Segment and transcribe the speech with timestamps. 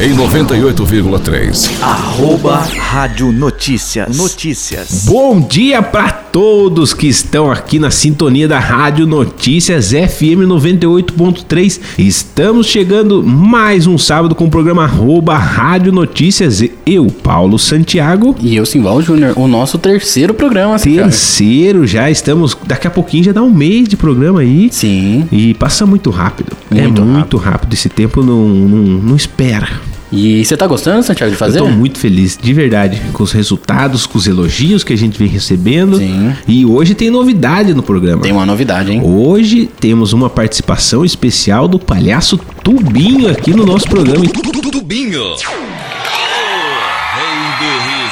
[0.00, 1.82] em 98,3.
[1.82, 4.16] Arroba Rádio Notícias.
[4.16, 5.04] Notícias.
[5.06, 11.80] Bom dia para todos que estão aqui na sintonia da Rádio Notícias FM 98.3.
[11.98, 16.62] Estamos chegando mais um sábado com o programa Arroba Rádio Notícias.
[16.86, 18.36] Eu, Paulo Santiago.
[18.40, 20.78] E eu, Simval Júnior, o nosso terceiro programa.
[20.78, 22.56] Terceiro, já estamos.
[22.64, 24.68] Daqui a pouquinho já dá um mês de programa aí.
[24.70, 25.26] Sim.
[25.32, 26.52] E passa muito rápido.
[26.70, 27.36] Muito é muito rápido.
[27.38, 27.74] rápido.
[27.74, 29.87] Esse tempo não, não, não espera.
[30.10, 31.60] E você tá gostando, Santiago, de fazer?
[31.60, 35.18] Eu tô muito feliz, de verdade, com os resultados, com os elogios que a gente
[35.18, 35.98] vem recebendo.
[35.98, 36.32] Sim.
[36.46, 38.22] E hoje tem novidade no programa.
[38.22, 39.02] Tem uma novidade, hein?
[39.04, 44.24] Hoje temos uma participação especial do palhaço Tubinho aqui no nosso programa.
[44.72, 45.22] Tubinho.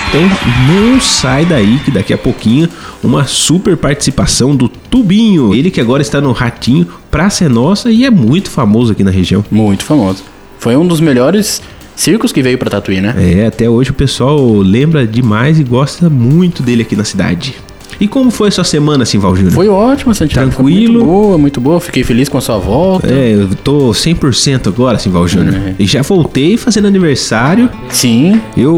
[0.09, 0.21] Então
[0.69, 2.69] não sai daí que daqui a pouquinho
[3.03, 5.55] uma super participação do Tubinho.
[5.55, 9.11] Ele que agora está no Ratinho, Praça é Nossa e é muito famoso aqui na
[9.11, 9.45] região.
[9.51, 10.23] Muito famoso.
[10.59, 11.63] Foi um dos melhores
[11.97, 13.15] circos que veio pra Tatuí, né?
[13.19, 17.57] É, até hoje o pessoal lembra demais e gosta muito dele aqui na cidade.
[17.99, 19.55] E como foi a sua semana, assim, Val Júnior?
[19.55, 20.51] Foi ótimo, Santiago.
[20.51, 20.93] Foi Tranquilo.
[20.99, 21.81] muito boa, muito boa.
[21.81, 23.09] Fiquei feliz com a sua volta.
[23.11, 25.55] É, eu tô 100% agora, assim, Val Júnior.
[25.55, 25.75] É.
[25.79, 27.71] E já voltei fazendo aniversário.
[27.89, 28.39] Sim.
[28.55, 28.77] Eu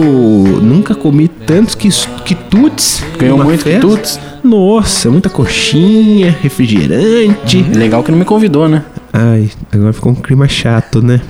[0.62, 3.02] nunca comi tantos quitutes.
[3.18, 4.20] Ganhou muito quitutes?
[4.44, 7.60] Nossa, muita coxinha, refrigerante.
[7.74, 8.84] Legal que não me convidou, né?
[9.12, 11.20] Ai, agora ficou um clima chato, né?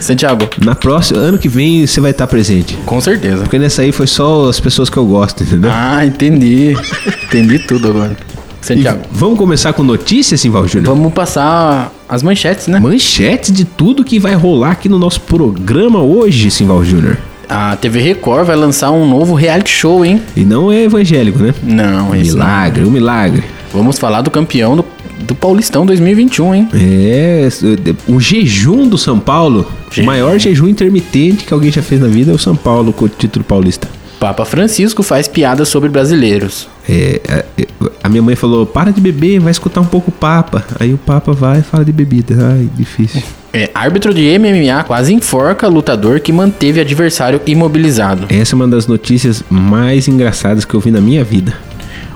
[0.00, 2.76] Santiago, Na próxima, ano que vem, você vai estar presente.
[2.86, 3.42] com certeza.
[3.42, 5.70] Porque nessa aí foi só as pessoas que eu gosto, entendeu?
[5.72, 6.74] Ah, entendi.
[7.24, 8.16] entendi tudo agora.
[8.62, 10.94] E Santiago, vamos começar com notícias, Simval Júnior?
[10.94, 12.78] vamos passar as manchetes, né?
[12.80, 17.16] Manchetes de tudo que vai rolar aqui no nosso programa hoje, Simval Júnior.
[17.48, 20.22] A TV Record vai lançar um novo reality show, hein?
[20.36, 21.52] E não é evangélico, né?
[21.62, 22.10] Não, não.
[22.12, 23.42] milagre, um milagre.
[23.72, 24.84] Vamos falar do campeão do,
[25.20, 26.68] do Paulistão 2021, hein?
[26.74, 27.48] É,
[28.08, 30.02] o jejum do São Paulo, Jejum.
[30.02, 33.04] o maior jejum intermitente que alguém já fez na vida é o São Paulo com
[33.04, 33.88] o título paulista.
[34.18, 36.68] Papa Francisco faz piadas sobre brasileiros.
[36.86, 40.62] É, a, a minha mãe falou: para de beber, vai escutar um pouco o Papa.
[40.78, 42.36] Aí o Papa vai e fala de bebida.
[42.52, 43.22] Ai, difícil.
[43.50, 48.26] É, árbitro de MMA quase enforca lutador que manteve adversário imobilizado.
[48.28, 51.54] Essa é uma das notícias mais engraçadas que eu vi na minha vida.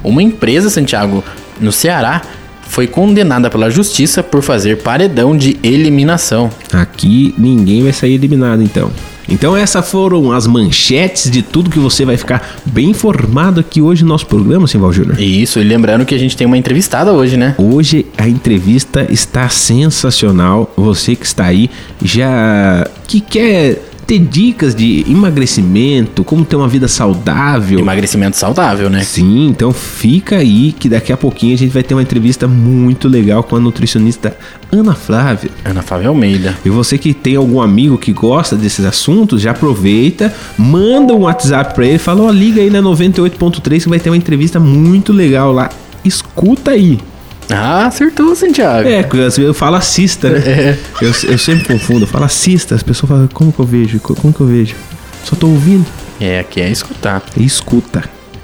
[0.03, 1.25] Uma empresa, Santiago,
[1.59, 2.21] no Ceará,
[2.69, 6.51] foi condenada pela justiça por fazer paredão de eliminação.
[6.73, 8.91] Aqui ninguém vai sair eliminado, então.
[9.29, 14.03] Então essas foram as manchetes de tudo que você vai ficar bem informado aqui hoje
[14.03, 15.19] no nosso programa, Simval Júnior.
[15.21, 17.55] Isso, e lembrando que a gente tem uma entrevistada hoje, né?
[17.59, 20.73] Hoje a entrevista está sensacional.
[20.77, 21.71] Você que está aí
[22.03, 27.79] já que quer ter dicas de emagrecimento, como ter uma vida saudável.
[27.79, 29.03] Emagrecimento saudável, né?
[29.03, 33.09] Sim, então fica aí que daqui a pouquinho a gente vai ter uma entrevista muito
[33.09, 34.37] legal com a nutricionista
[34.71, 35.51] Ana Flávia.
[35.65, 36.57] Ana Flávia Almeida.
[36.65, 41.75] E você que tem algum amigo que gosta desses assuntos, já aproveita, manda um WhatsApp
[41.75, 45.53] pra ele, fala, ó, liga aí na 98.3 que vai ter uma entrevista muito legal
[45.53, 45.71] lá.
[46.05, 46.99] Escuta aí.
[47.51, 48.89] Ah, acertou, Santiago.
[48.89, 49.07] É,
[49.39, 50.39] eu falo assista, né?
[50.47, 50.79] É.
[51.01, 54.01] Eu, eu sempre confundo, eu falo assista, as pessoas falam, como que eu vejo?
[54.01, 54.75] Co- Como que eu vejo?
[55.25, 55.85] Só tô ouvindo.
[56.21, 57.23] É, aqui é escutar.
[57.37, 58.03] E escuta.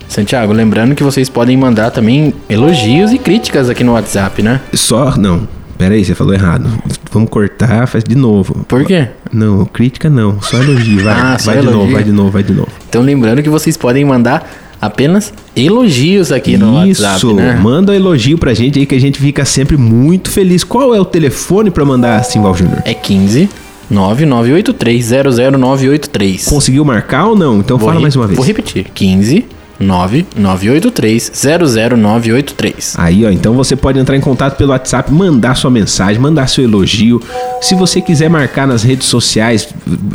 [0.08, 4.60] Santiago, lembrando que vocês podem mandar também elogios e críticas aqui no WhatsApp, né?
[4.74, 5.46] Só, não,
[5.78, 6.68] pera aí, você falou errado.
[7.12, 8.64] Vamos cortar, faz de novo.
[8.66, 9.08] Por quê?
[9.32, 11.14] Não, crítica não, só elogio, vai.
[11.14, 11.94] Ah, só vai de novo, elogio.
[11.94, 12.68] vai de novo, vai de novo.
[12.88, 17.58] Então lembrando que vocês podem mandar apenas elogios aqui no Isso, WhatsApp, né?
[17.60, 20.64] manda um elogio pra gente aí que a gente fica sempre muito feliz.
[20.64, 22.82] Qual é o telefone pra mandar, Simval Júnior?
[22.84, 23.48] É 15
[23.90, 25.10] 9983
[25.58, 26.44] 00983.
[26.44, 27.58] Conseguiu marcar ou não?
[27.58, 28.36] Então Vou fala mais uma vez.
[28.36, 28.86] Vou repetir.
[28.94, 29.44] 15
[29.80, 32.94] 9983 00983.
[32.98, 36.64] Aí, ó, então você pode entrar em contato pelo WhatsApp, mandar sua mensagem, mandar seu
[36.64, 37.20] elogio.
[37.62, 39.68] Se você quiser marcar nas redes sociais,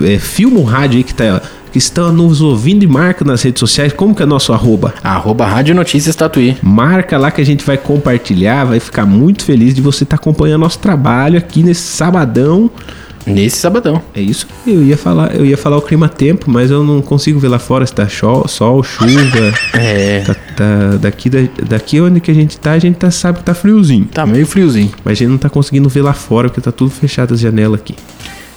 [0.04, 1.42] é, filma o rádio aí que tá
[1.76, 4.94] que está nos ouvindo e marca nas redes sociais, como que é nosso arroba?
[5.04, 6.56] Arroba Rádio Notícias Tatuí.
[6.64, 10.62] Marca lá que a gente vai compartilhar, vai ficar muito feliz de você estar acompanhando
[10.62, 12.72] nosso trabalho aqui nesse sabadão.
[13.28, 14.02] Nesse sabadão.
[14.16, 15.36] É isso que eu ia falar.
[15.36, 18.08] Eu ia falar o clima tempo, mas eu não consigo ver lá fora se tá
[18.08, 19.12] sol, sol chuva.
[19.78, 20.22] É.
[20.22, 23.44] Tá, tá- daqui, da- daqui onde que a gente tá, a gente tá, sabe que
[23.44, 24.06] tá friozinho.
[24.06, 24.92] Tá meio friozinho.
[25.04, 27.82] Mas a gente não tá conseguindo ver lá fora, porque tá tudo fechado as janelas
[27.82, 27.96] aqui.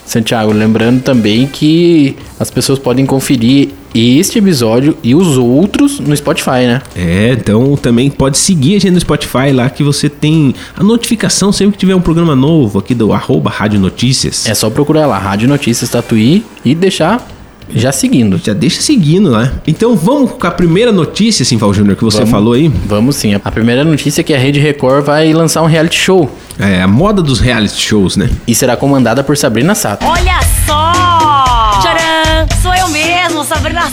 [0.09, 6.65] Santiago, lembrando também que as pessoas podem conferir este episódio e os outros no Spotify,
[6.65, 6.81] né?
[6.95, 11.51] É, então também pode seguir a gente no Spotify lá que você tem a notificação
[11.51, 14.47] sempre que tiver um programa novo aqui do arroba Rádio Notícias.
[14.47, 17.27] É só procurar lá, Rádio Notícias Tatuí e deixar
[17.73, 18.39] já seguindo.
[18.43, 19.51] Já deixa seguindo lá.
[19.67, 22.31] Então vamos com a primeira notícia, Simval Júnior, que você Vamos.
[22.31, 22.67] falou aí.
[22.85, 23.33] Vamos sim.
[23.33, 26.87] A primeira notícia é que a Rede Record vai lançar um reality show É a
[26.87, 28.29] moda dos reality shows, né?
[28.47, 30.05] e será comandada por Sabrina Sato.
[30.05, 30.89] Olha só!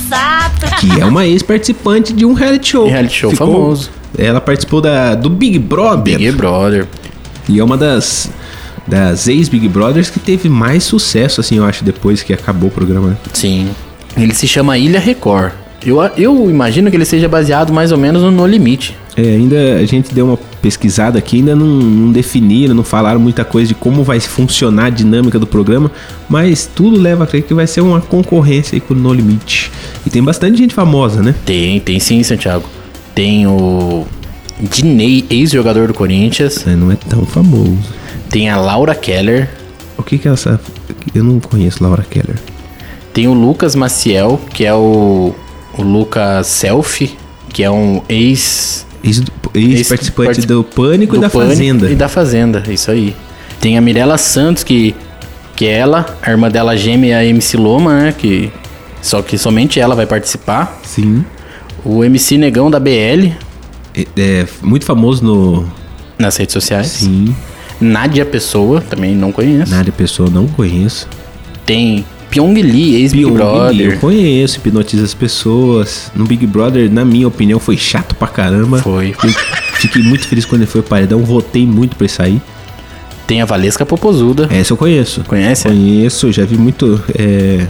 [0.08, 0.66] Sato.
[0.80, 2.86] que é uma ex-participante de um reality show.
[2.86, 3.90] Reality show famoso.
[4.16, 6.18] Ela participou da, do Big Brother.
[6.18, 6.86] Big Brother.
[7.48, 8.30] E é uma das,
[8.86, 13.08] das ex-Big Brothers que teve mais sucesso, assim, eu acho, depois que acabou o programa.
[13.08, 13.16] né?
[13.32, 13.68] Sim.
[14.16, 15.52] Ele se chama Ilha Record.
[15.84, 18.96] Eu, eu imagino que ele seja baseado mais ou menos no No Limite.
[19.16, 23.44] É, ainda a gente deu uma pesquisada aqui, ainda não, não definiram, não falaram muita
[23.44, 25.90] coisa de como vai funcionar a dinâmica do programa,
[26.28, 29.70] mas tudo leva a crer que vai ser uma concorrência aí com o No Limite.
[30.04, 31.34] E tem bastante gente famosa, né?
[31.44, 32.64] Tem, tem sim, Santiago.
[33.14, 34.06] Tem o
[34.60, 36.66] Diney, ex-jogador do Corinthians.
[36.66, 37.78] É, Não é tão famoso.
[38.30, 39.48] Tem a Laura Keller.
[39.96, 40.60] O que que é essa...
[41.14, 42.36] Eu não conheço Laura Keller.
[43.12, 45.34] Tem o Lucas Maciel, que é o,
[45.78, 47.16] o Lucas Selfie,
[47.48, 49.22] que é um ex Ex-
[49.54, 51.90] Ex-participante Ex-particip- do Pânico e do da Pânico Fazenda.
[51.90, 53.14] E da Fazenda, isso aí.
[53.60, 54.94] Tem a Mirella Santos, que,
[55.54, 58.14] que é ela, a irmã dela gêmea é a MC Loma, né?
[58.16, 58.50] Que,
[59.00, 60.78] só que somente ela vai participar.
[60.82, 61.24] Sim.
[61.84, 63.30] O MC Negão da BL,
[63.94, 65.64] É, é muito famoso no...
[66.18, 66.88] nas redes sociais.
[66.88, 67.34] Sim.
[67.80, 69.70] Nádia Pessoa, também não conheço.
[69.70, 71.06] Nádia Pessoa, não conheço.
[71.64, 74.00] Tem Pyong Lee, ex-Big Lee, Eu Brother.
[74.00, 76.10] conheço, hipnotiza as pessoas.
[76.14, 78.78] No Big Brother, na minha opinião, foi chato pra caramba.
[78.82, 79.14] Foi.
[79.22, 79.30] Eu
[79.80, 82.42] fiquei muito feliz quando ele foi paredão, votei muito pra ele sair.
[83.26, 84.48] Tem a Valesca Popozuda.
[84.52, 85.22] Essa eu conheço.
[85.26, 85.64] Conhece?
[85.68, 87.02] Conheço, já vi muito.
[87.18, 87.66] é,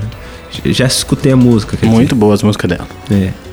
[0.66, 1.78] já escutei a música.
[1.86, 2.86] Muito boa as músicas dela.
[3.08, 3.32] dizer.
[3.42, 3.45] É.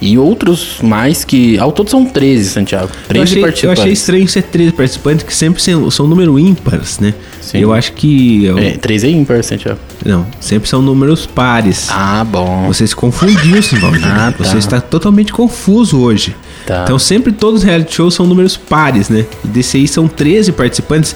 [0.00, 1.58] E outros mais que.
[1.58, 2.88] Ao todo são 13, Santiago.
[3.08, 3.80] 13 Eu, achei, eu participantes.
[3.82, 7.12] achei estranho ser 13 participantes, que sempre são, são número ímpares, né?
[7.42, 7.58] Sim.
[7.58, 8.44] Eu acho que.
[8.46, 9.78] eu- É, 13 é ímpar, Santiago.
[10.04, 11.88] Não, sempre são números pares.
[11.90, 12.66] Ah, bom.
[12.68, 14.06] Você se confundiu, Simvaldir.
[14.06, 14.42] Ah, tá.
[14.44, 16.34] Você está totalmente confuso hoje.
[16.66, 16.82] Tá.
[16.84, 19.26] Então sempre todos os reality shows são números pares, né?
[19.44, 21.14] E desse aí são 13 participantes.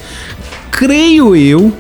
[0.71, 1.73] Creio eu.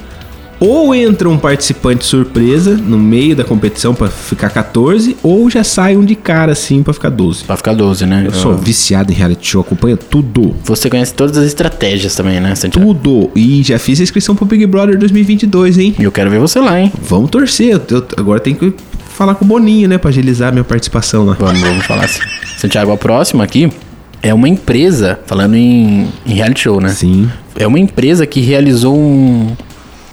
[0.60, 5.96] Ou entra um participante surpresa no meio da competição pra ficar 14, ou já sai
[5.96, 7.44] um de cara assim pra ficar 12.
[7.44, 8.24] Pra ficar 12, né?
[8.26, 10.54] Eu sou viciado em reality show, acompanho tudo.
[10.64, 12.94] Você conhece todas as estratégias também, né, Santiago?
[12.94, 13.30] Tudo.
[13.36, 15.94] E já fiz a inscrição pro Big Brother 2022, hein?
[15.98, 16.92] E eu quero ver você lá, hein?
[17.02, 17.80] Vamos torcer.
[17.90, 18.72] Eu- agora tem que
[19.14, 19.98] falar com o Boninho, né?
[19.98, 21.36] Pra agilizar a minha participação lá.
[21.38, 22.20] Vamos, vamos falar assim.
[22.56, 23.70] Santiago, a próxima aqui
[24.22, 26.88] é uma empresa, falando em, em reality show, né?
[26.88, 27.28] Sim.
[27.56, 29.54] É uma empresa que realizou um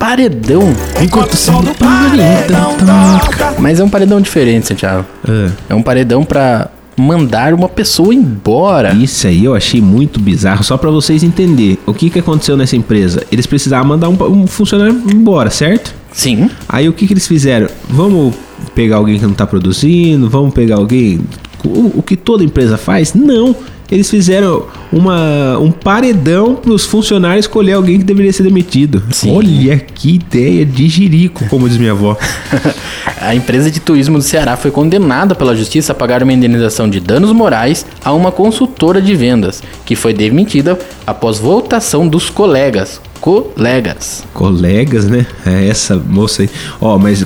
[0.06, 0.64] paredão.
[1.00, 3.54] Enquanto o som do paredão toca.
[3.60, 5.06] Mas é um paredão diferente, Santiago.
[5.28, 8.94] Ah, É um paredão pra mandar uma pessoa embora.
[8.94, 10.64] isso aí eu achei muito bizarro.
[10.64, 13.24] Só pra vocês entenderem o que, que aconteceu nessa empresa.
[13.32, 15.94] Eles precisavam mandar um, um funcionário embora, certo?
[16.12, 16.50] Sim.
[16.68, 17.68] Aí o que, que eles fizeram?
[17.88, 18.34] Vamos
[18.74, 20.28] pegar alguém que não tá produzindo?
[20.32, 21.22] Vamos pegar alguém.
[21.64, 23.14] O, o que toda empresa faz?
[23.14, 23.56] Não.
[23.92, 29.04] Eles fizeram uma, um paredão pros funcionários escolher alguém que deveria ser demitido.
[29.12, 29.36] Sim.
[29.36, 32.18] Olha que ideia de jirico, como diz minha avó.
[33.20, 37.00] A empresa de turismo do Ceará foi condenada pela justiça a pagar uma indenização de
[37.00, 43.02] danos morais a uma consultora de vendas, que foi demitida após votação dos colegas.
[43.20, 44.24] Colegas.
[44.34, 45.28] Colegas, né?
[45.46, 46.50] É essa moça aí.
[46.80, 47.24] Ó, mas,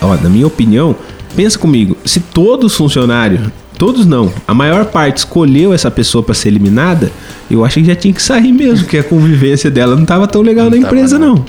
[0.00, 0.96] ó, na minha opinião,
[1.34, 1.96] pensa comigo.
[2.04, 3.42] Se todos os funcionários,
[3.78, 7.10] todos não, a maior parte escolheu essa pessoa pra ser eliminada,
[7.50, 10.42] eu acho que já tinha que sair mesmo, que a convivência dela não tava tão
[10.42, 11.36] legal na tava, empresa, não.
[11.36, 11.44] não.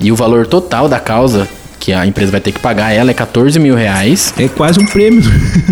[0.00, 1.48] E o valor total da causa
[1.84, 4.86] que a empresa vai ter que pagar ela é 14 mil reais, É quase um
[4.86, 5.22] prêmio.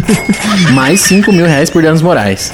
[0.74, 2.52] mais 5 mil reais por danos morais.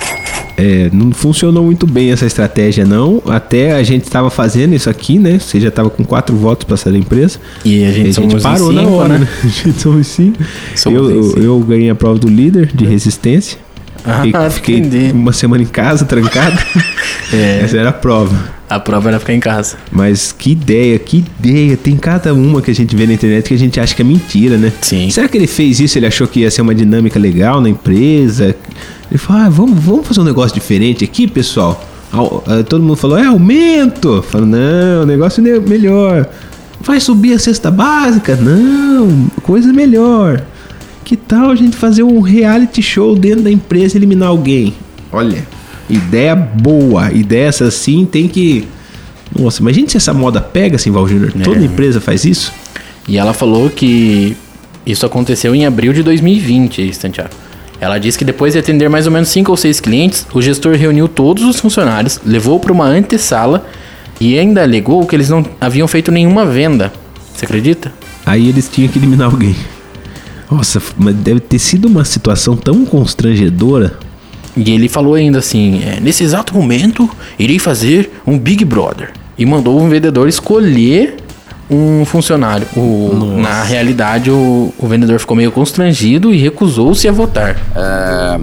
[0.57, 3.21] É, não funcionou muito bem essa estratégia, não.
[3.27, 5.41] Até a gente estava fazendo isso aqui, né?
[5.41, 7.41] Você já estava com quatro votos para sair da empresa.
[7.65, 9.19] E a gente, E a gente parou na cinco, hora, né?
[9.21, 9.29] né?
[9.43, 10.39] A gente somos cinco.
[10.77, 13.59] Somos eu, eu, eu ganhei a prova do líder de resistência.
[14.05, 14.81] Ah, fiquei
[15.13, 16.59] uma semana em casa, trancado.
[17.31, 17.61] É.
[17.63, 18.58] Essa era a prova.
[18.69, 19.77] A prova era ficar em casa.
[19.91, 21.77] Mas que ideia, que ideia.
[21.77, 24.05] Tem cada uma que a gente vê na internet que a gente acha que é
[24.05, 24.71] mentira, né?
[24.83, 25.09] Sim.
[25.11, 25.99] Será que ele fez isso?
[25.99, 28.55] Ele achou que ia ser uma dinâmica legal na empresa?
[29.11, 31.83] Ele falou: ah, vamos, vamos fazer um negócio diferente aqui, pessoal.
[32.13, 34.23] Ah, Todo mundo falou: é aumento.
[34.23, 36.29] Falou: não, o negócio é melhor.
[36.81, 38.37] Vai subir a cesta básica?
[38.37, 40.43] Não, coisa melhor.
[41.05, 44.75] Que tal a gente fazer um reality show dentro da empresa e eliminar alguém?
[45.11, 45.43] Olha,
[45.89, 47.13] ideia boa.
[47.13, 48.67] Ideias assim tem que.
[49.39, 51.33] Nossa, imagina se essa moda pega, assim, Val Júnior.
[51.43, 52.53] Toda empresa faz isso.
[53.07, 54.37] E ela falou que
[54.87, 57.31] isso aconteceu em abril de 2020, Santiago.
[57.81, 60.75] Ela disse que depois de atender mais ou menos 5 ou 6 clientes, o gestor
[60.75, 63.67] reuniu todos os funcionários, levou para uma antessala
[64.21, 66.93] e ainda alegou que eles não haviam feito nenhuma venda.
[67.35, 67.93] Você acredita?
[68.27, 69.55] Aí eles tinham que eliminar alguém.
[70.51, 73.99] Nossa, mas deve ter sido uma situação tão constrangedora.
[74.65, 79.11] E ele falou ainda assim: é, nesse exato momento, irei fazer um Big Brother.
[79.39, 81.17] E mandou um vendedor escolher
[81.71, 82.67] um funcionário.
[82.77, 87.57] O, na realidade, o, o vendedor ficou meio constrangido e recusou-se a votar.
[87.77, 88.41] É...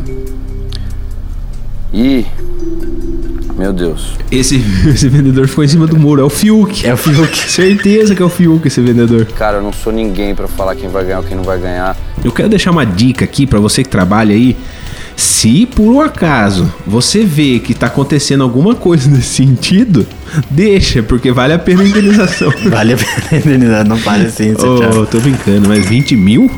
[1.94, 2.26] Ih,
[3.58, 4.14] meu Deus.
[4.32, 4.56] Esse,
[4.88, 6.22] esse vendedor ficou em cima do muro.
[6.22, 6.86] É o Fiuk.
[6.86, 7.38] É o Fiuk.
[7.50, 9.26] Certeza que é o Fiuk esse vendedor.
[9.38, 11.96] Cara, eu não sou ninguém pra falar quem vai ganhar ou quem não vai ganhar.
[12.24, 14.56] Eu quero deixar uma dica aqui pra você que trabalha aí.
[15.16, 20.06] Se por um acaso você vê que tá acontecendo alguma coisa nesse sentido,
[20.50, 22.52] deixa, porque vale a pena a indenização.
[22.66, 25.02] Vale a pena indenizar, não fale assim, Santiago.
[25.02, 26.52] oh, tô brincando, mas 20 mil?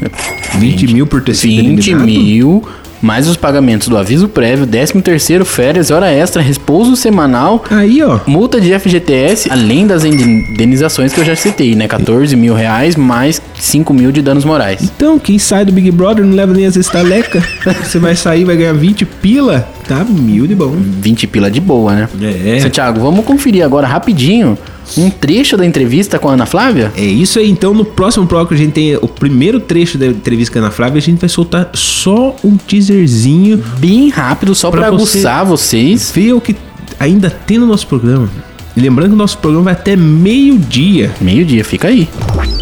[0.58, 2.06] 20 mil por ter sido 20 eliminado?
[2.06, 2.64] mil,
[3.02, 8.20] mais os pagamentos do aviso prévio, 13 terceiro, férias, hora extra, repouso semanal, Aí, ó.
[8.26, 11.88] multa de FGTS, além das indenizações que eu já citei, né?
[11.88, 14.82] 14 mil reais mais 5 mil de danos morais.
[14.82, 17.44] Então, quem sai do Big Brother não leva nem as estalecas.
[17.84, 20.74] Você vai sair, vai ganhar 20 pila, tá mil de bom.
[20.76, 22.10] 20 pila de boa, né?
[22.46, 22.60] É.
[22.60, 24.58] Santiago, vamos conferir agora rapidinho
[24.98, 26.92] um trecho da entrevista com a Ana Flávia?
[26.96, 30.54] É isso aí, então no próximo bloco a gente tem o primeiro trecho da entrevista
[30.54, 34.82] com a Ana Flávia, a gente vai soltar só um teaserzinho Bem rápido, só Pra
[34.82, 36.12] pra, você- aguçar vocês.
[36.14, 36.56] ver o que
[37.00, 38.30] ainda tem no nosso programa.
[38.76, 41.12] E lembrando que o nosso programa vai até meio-dia.
[41.20, 42.08] Meio-dia, fica aí.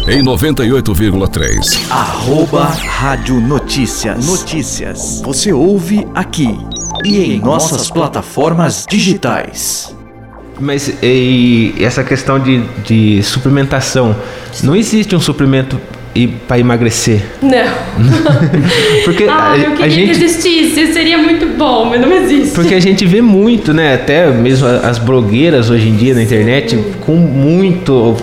[0.08, 1.78] Em 98,3.
[1.90, 4.26] Arroba Rádio Notícias.
[4.26, 5.20] Notícias.
[5.24, 6.56] Você ouve aqui
[7.04, 9.94] e em nossas plataformas digitais.
[10.58, 14.16] Mas e essa questão de, de suplementação,
[14.62, 15.78] não existe um suplemento
[16.48, 17.22] para emagrecer.
[17.42, 17.50] Não.
[19.04, 22.54] Porque Ah, a, eu a queria gente que existisse, seria muito bom, mas não existe.
[22.54, 23.94] Porque a gente vê muito, né?
[23.94, 28.16] Até mesmo as blogueiras hoje em dia na internet com muito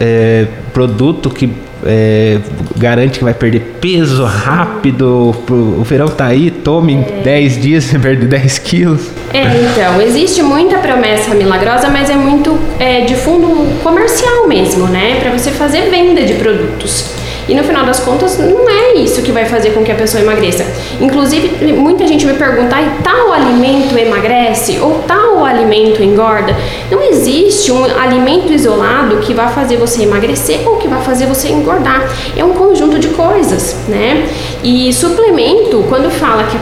[0.00, 1.48] é, produto que
[1.86, 2.38] é,
[2.76, 5.34] garante que vai perder peso rápido.
[5.48, 9.10] O verão tá aí, tome em 10 dias você perde 10 quilos.
[9.32, 15.18] É, então, existe muita promessa milagrosa, mas é muito é, de fundo comercial mesmo, né?
[15.20, 17.25] Pra você fazer venda de produtos.
[17.48, 20.22] E no final das contas, não é isso que vai fazer com que a pessoa
[20.22, 20.66] emagreça.
[21.00, 26.56] Inclusive, muita gente me pergunta: "Ai, tal alimento emagrece ou tal alimento engorda?
[26.90, 31.48] Não existe um alimento isolado que vai fazer você emagrecer ou que vai fazer você
[31.48, 32.10] engordar.
[32.36, 34.28] É um conjunto de coisas, né?
[34.62, 36.58] E suplemento, quando fala que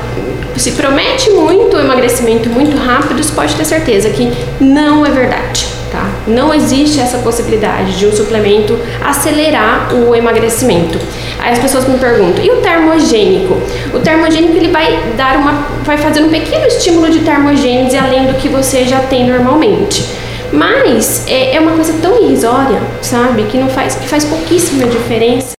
[0.60, 6.10] se promete muito emagrecimento muito rápido, você pode ter certeza que não é verdade, tá?
[6.26, 10.98] Não existe essa possibilidade de um suplemento acelerar o emagrecimento.
[11.38, 13.54] Aí as pessoas me perguntam: "E o termogênico?"
[13.94, 15.52] O termogênico ele vai dar uma
[15.84, 20.04] vai fazer um pequeno estímulo de termogênese além do que você já tem normalmente.
[20.52, 23.44] Mas é, é uma coisa tão irrisória, sabe?
[23.44, 25.53] Que não faz que faz pouquíssima diferença.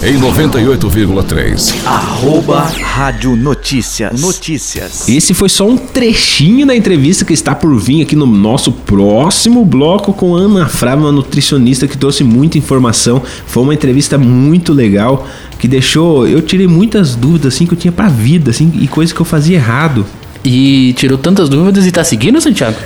[0.00, 1.74] Em 98,3.
[1.84, 4.20] Arroba Rádio Notícias.
[4.20, 5.08] Notícias.
[5.08, 9.64] Esse foi só um trechinho da entrevista que está por vir aqui no nosso próximo
[9.64, 13.20] bloco com Ana Frávia, uma nutricionista que trouxe muita informação.
[13.48, 15.26] Foi uma entrevista muito legal
[15.58, 16.28] que deixou.
[16.28, 19.26] Eu tirei muitas dúvidas assim que eu tinha pra vida, assim, e coisas que eu
[19.26, 20.06] fazia errado.
[20.44, 22.76] E tirou tantas dúvidas e tá seguindo, Santiago?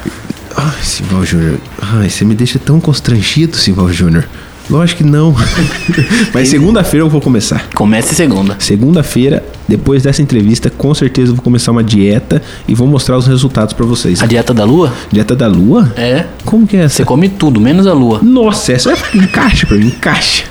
[0.57, 1.59] Ai, Simval Júnior.
[1.78, 4.26] Ai, você me deixa tão constrangido, Simval Júnior.
[4.71, 5.35] Lógico que não.
[6.33, 7.69] Mas segunda-feira eu vou começar.
[7.75, 8.57] Comece segunda.
[8.59, 13.26] Segunda-feira, depois dessa entrevista, com certeza eu vou começar uma dieta e vou mostrar os
[13.26, 14.23] resultados pra vocês.
[14.23, 14.92] A dieta da lua?
[15.11, 15.92] Dieta da lua?
[15.97, 16.26] É.
[16.45, 16.97] Como que é essa?
[16.97, 18.21] Você come tudo, menos a lua.
[18.23, 20.45] Nossa, essa é encaixa pra mim, encaixa.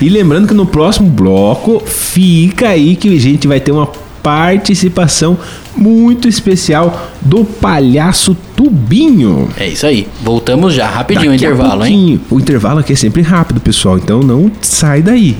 [0.00, 3.88] E lembrando que no próximo bloco, fica aí que a gente vai ter uma
[4.22, 5.38] participação
[5.76, 9.48] muito especial do palhaço Tubinho.
[9.56, 10.06] É isso aí.
[10.22, 12.20] Voltamos já, rapidinho o Daqui a intervalo, hein?
[12.30, 15.36] O intervalo aqui é sempre rápido, pessoal, então não sai daí.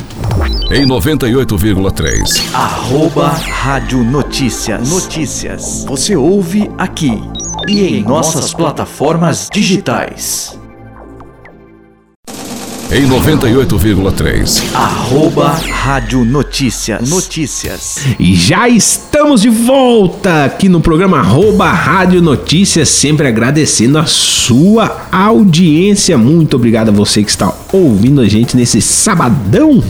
[0.71, 2.55] Em 98,3.
[2.55, 4.89] Arroba Rádio Notícias.
[4.89, 5.85] Notícias.
[5.87, 7.21] Você ouve aqui
[7.69, 10.60] e em nossas plataformas digitais.
[12.93, 14.75] Em 98,3.
[14.75, 17.09] Arroba Rádio Notícias.
[17.09, 18.01] Notícias.
[18.19, 25.07] E já estamos de volta aqui no programa Arroba Rádio Notícias, sempre agradecendo a sua
[25.13, 26.19] audiência.
[26.19, 29.81] Muito obrigado a você que está ouvindo a gente nesse sabadão.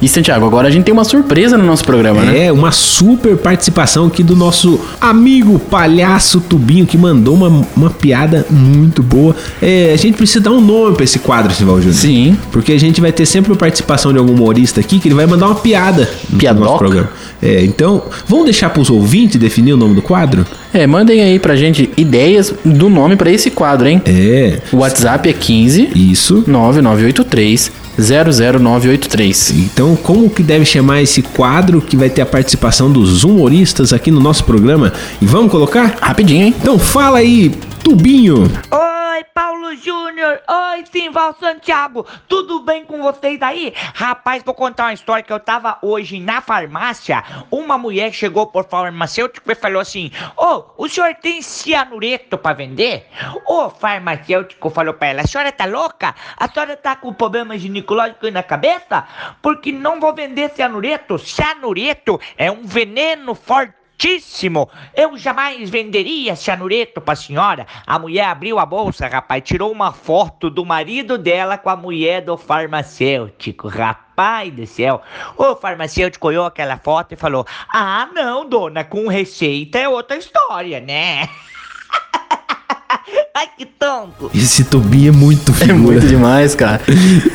[0.00, 2.46] E Santiago, agora a gente tem uma surpresa no nosso programa, né?
[2.46, 8.46] É, uma super participação aqui do nosso amigo palhaço Tubinho, que mandou uma, uma piada
[8.50, 9.36] muito boa.
[9.60, 11.94] É, a gente precisa dar um nome pra esse quadro, Sival Júnior.
[11.94, 12.36] Sim.
[12.50, 15.26] Porque a gente vai ter sempre a participação de algum humorista aqui que ele vai
[15.26, 16.64] mandar uma piada no Piadoca?
[16.64, 17.10] nosso programa.
[17.42, 20.46] É, então, vamos deixar pros ouvintes definir o nome do quadro?
[20.72, 24.00] É, mandem aí pra gente ideias do nome pra esse quadro, hein?
[24.06, 26.44] É, O WhatsApp é 15 isso.
[26.46, 29.54] 9983 00983.
[29.56, 34.10] Então, como que deve chamar esse quadro que vai ter a participação dos humoristas aqui
[34.10, 34.92] no nosso programa?
[35.20, 35.98] E vamos colocar?
[36.00, 36.54] Rapidinho, hein?
[36.60, 37.50] Então fala aí,
[37.82, 38.50] Tubinho.
[38.70, 40.40] Oi, Oi, Paulo Júnior.
[40.48, 42.06] Oi, Simval Santiago.
[42.26, 43.74] Tudo bem com vocês aí?
[43.94, 47.22] Rapaz, vou contar uma história que eu tava hoje na farmácia.
[47.50, 52.54] Uma mulher chegou por farmacêutico e falou assim: Ô, oh, o senhor tem cianureto pra
[52.54, 53.08] vender?
[53.46, 56.14] O farmacêutico falou pra ela: A senhora tá louca?
[56.38, 59.06] A senhora tá com problema ginecológico na cabeça?
[59.42, 61.18] Porque não vou vender cianureto.
[61.18, 64.70] Cianureto é um veneno forte fortíssimo.
[64.94, 67.66] Eu jamais venderia cianureto pra senhora.
[67.86, 72.22] A mulher abriu a bolsa, rapaz, tirou uma foto do marido dela com a mulher
[72.22, 75.02] do farmacêutico, rapaz do céu.
[75.36, 80.80] O farmacêutico olhou aquela foto e falou: Ah, não, dona, com receita é outra história,
[80.80, 81.28] né?
[83.36, 84.30] Ai, que tonto.
[84.34, 85.72] Esse Tobi é muito figura.
[85.72, 86.80] É muito demais, cara.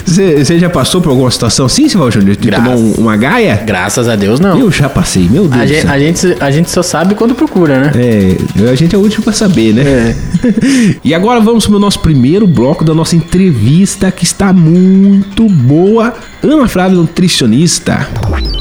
[0.06, 2.36] Você já passou por alguma situação assim, Silval Júnior?
[2.36, 3.64] De tomar um, uma gaia?
[3.66, 4.60] Graças a Deus, não.
[4.60, 5.62] Eu já passei, meu Deus.
[5.62, 7.92] A gente, a gente, a gente só sabe quando procura, né?
[7.96, 9.84] É, a gente é o último pra saber, né?
[9.84, 10.16] É.
[11.04, 16.14] e agora vamos pro nosso primeiro bloco da nossa entrevista, que está muito boa.
[16.44, 18.08] Ana Flávia, nutricionista.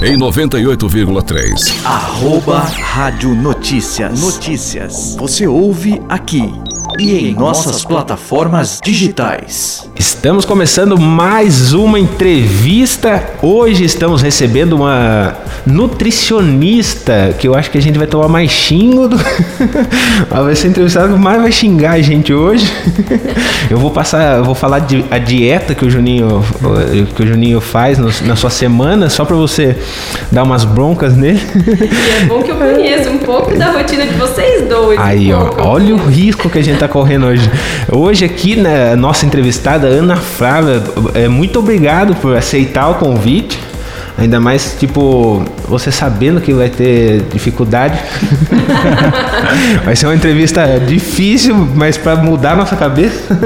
[0.02, 1.74] Em 98,3.
[1.84, 4.20] Arroba Rádio Notícias.
[4.20, 5.16] Notícias.
[5.18, 6.50] Você ouve aqui
[6.98, 9.88] e em nossas plataformas digitais.
[9.96, 13.22] Estamos começando mais uma entrevista.
[13.42, 15.34] Hoje estamos recebendo uma
[15.66, 19.08] nutricionista que eu acho que a gente vai tomar mais xingo.
[19.08, 19.16] Do...
[20.30, 22.70] vai ser entrevistada que mais vai xingar a gente hoje.
[23.70, 26.42] eu vou passar, eu vou falar de a dieta que o Juninho
[27.14, 29.76] que o Juninho faz no, na sua semana só para você
[30.30, 31.40] dar umas broncas nele.
[31.54, 34.98] E é bom que eu conheço um pouco da rotina de vocês dois.
[34.98, 37.50] Aí, um ó, olha o risco que a gente tá correndo hoje.
[37.90, 40.82] Hoje aqui, né, nossa entrevistada Ana Flávia,
[41.14, 43.58] é, muito obrigado por aceitar o convite.
[44.16, 47.98] Ainda mais, tipo, você sabendo que vai ter dificuldade.
[49.84, 53.36] vai ser uma entrevista difícil, mas para mudar a nossa cabeça.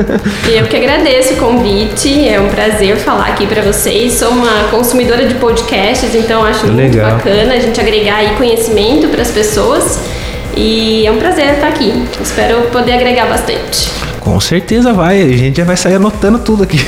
[0.46, 2.28] eu que agradeço o convite.
[2.28, 4.12] É um prazer falar aqui para vocês.
[4.12, 6.76] Sou uma consumidora de podcasts, então acho Legal.
[6.76, 10.17] muito bacana a gente agregar aí conhecimento para as pessoas.
[10.60, 12.04] E é um prazer estar aqui.
[12.20, 13.88] Espero poder agregar bastante.
[14.18, 16.80] Com certeza vai, a gente já vai sair anotando tudo aqui.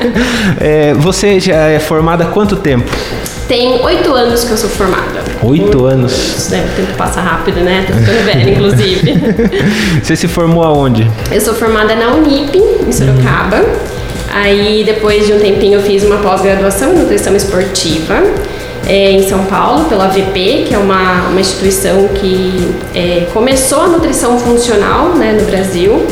[0.58, 2.90] é, você já é formada há quanto tempo?
[3.46, 5.22] Tem oito anos que eu sou formada.
[5.42, 6.50] Oito anos?
[6.50, 7.84] É, o tempo passa rápido, né?
[7.86, 9.14] Tô ficando velha, inclusive.
[10.02, 11.06] você se formou aonde?
[11.30, 13.58] Eu sou formada na Unip, em Sorocaba.
[13.58, 13.90] Uhum.
[14.32, 18.22] Aí, depois de um tempinho, eu fiz uma pós-graduação em nutrição esportiva
[18.90, 23.86] é, em São Paulo, pela VP, que é uma, uma instituição que é, começou a
[23.86, 26.04] nutrição funcional né, no Brasil.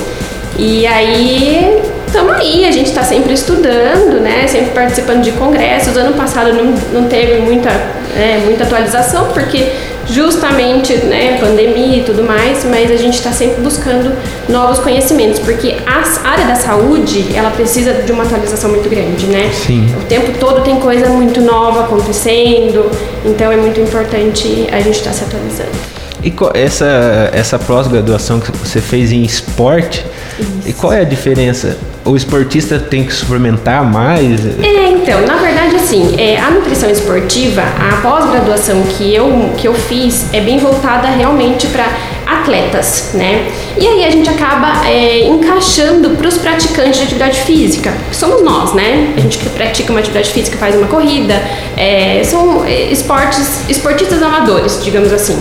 [0.56, 5.96] E aí, estamos aí, a gente está sempre estudando, né, sempre participando de congressos.
[5.96, 7.68] Ano passado não, não teve muita,
[8.16, 9.72] é, muita atualização, porque
[10.10, 14.12] justamente né, pandemia e tudo mais, mas a gente está sempre buscando
[14.48, 19.50] novos conhecimentos, porque a área da saúde ela precisa de uma atualização muito grande, né?
[19.52, 19.86] Sim.
[20.00, 22.90] O tempo todo tem coisa muito nova acontecendo,
[23.24, 25.98] então é muito importante a gente estar tá se atualizando.
[26.22, 30.04] E essa, essa pós-graduação que você fez em esporte,
[30.38, 30.50] Isso.
[30.66, 31.76] e qual é a diferença?
[32.08, 34.40] O esportista tem que suplementar mais?
[34.46, 39.74] É, então, na verdade, assim, é, a nutrição esportiva, a pós-graduação que eu, que eu
[39.74, 41.84] fiz é bem voltada realmente para
[42.26, 43.50] atletas, né?
[43.76, 48.72] E aí a gente acaba é, encaixando para os praticantes de atividade física, somos nós,
[48.72, 49.12] né?
[49.14, 51.34] A gente que pratica uma atividade física, faz uma corrida,
[51.76, 55.38] é, são é, esportes, esportistas amadores, digamos assim,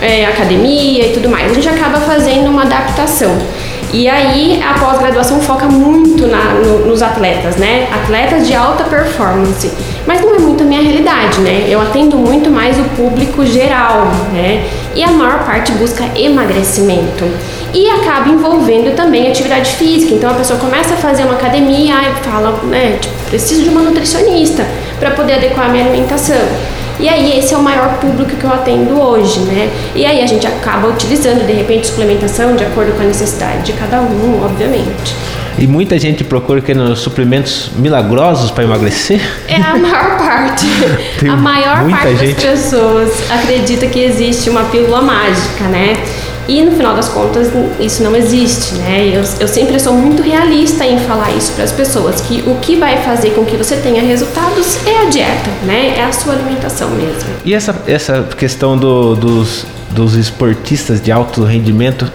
[0.00, 1.52] é, academia e tudo mais.
[1.52, 3.38] A gente acaba fazendo uma adaptação.
[3.92, 7.88] E aí a pós-graduação foca muito na, no, nos atletas, né?
[7.90, 9.70] Atletas de alta performance.
[10.06, 11.66] Mas não é muito a minha realidade, né?
[11.68, 14.66] Eu atendo muito mais o público geral, né?
[14.94, 17.24] E a maior parte busca emagrecimento.
[17.72, 20.14] E acaba envolvendo também atividade física.
[20.14, 22.98] Então a pessoa começa a fazer uma academia e fala, né?
[23.00, 24.66] Tipo, preciso de uma nutricionista
[24.98, 26.36] para poder adequar a minha alimentação.
[27.00, 29.70] E aí esse é o maior público que eu atendo hoje, né?
[29.94, 33.72] E aí a gente acaba utilizando de repente suplementação de acordo com a necessidade de
[33.72, 35.14] cada um, obviamente.
[35.58, 39.20] E muita gente procura querendo suplementos milagrosos para emagrecer?
[39.48, 40.66] É a maior parte.
[41.28, 42.34] a maior parte gente.
[42.34, 45.94] das pessoas acredita que existe uma pílula mágica, né?
[46.48, 49.06] E no final das contas, isso não existe, né?
[49.06, 52.74] Eu, eu sempre sou muito realista em falar isso para as pessoas, que o que
[52.74, 55.98] vai fazer com que você tenha resultados é a dieta, né?
[55.98, 57.28] É a sua alimentação mesmo.
[57.44, 62.10] E essa, essa questão do, dos, dos esportistas de alto rendimento,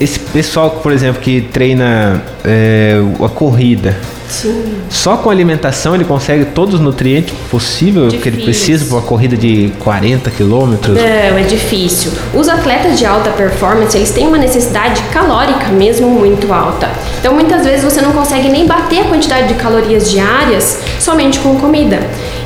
[0.00, 3.96] esse pessoal, por exemplo, que treina é, a corrida,
[4.30, 4.76] Sim.
[4.88, 9.36] Só com alimentação ele consegue todos os nutrientes possíveis que ele precisa para uma corrida
[9.36, 10.96] de 40 quilômetros.
[10.96, 12.12] Não, é difícil.
[12.32, 16.88] Os atletas de alta performance, eles têm uma necessidade calórica mesmo muito alta.
[17.18, 21.56] Então, muitas vezes você não consegue nem bater a quantidade de calorias diárias somente com
[21.56, 21.98] comida.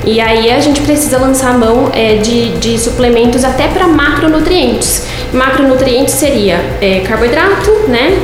[0.05, 5.07] E aí a gente precisa lançar a mão é, de, de suplementos até para macronutrientes.
[5.33, 8.19] Macronutrientes seria é, carboidrato, né?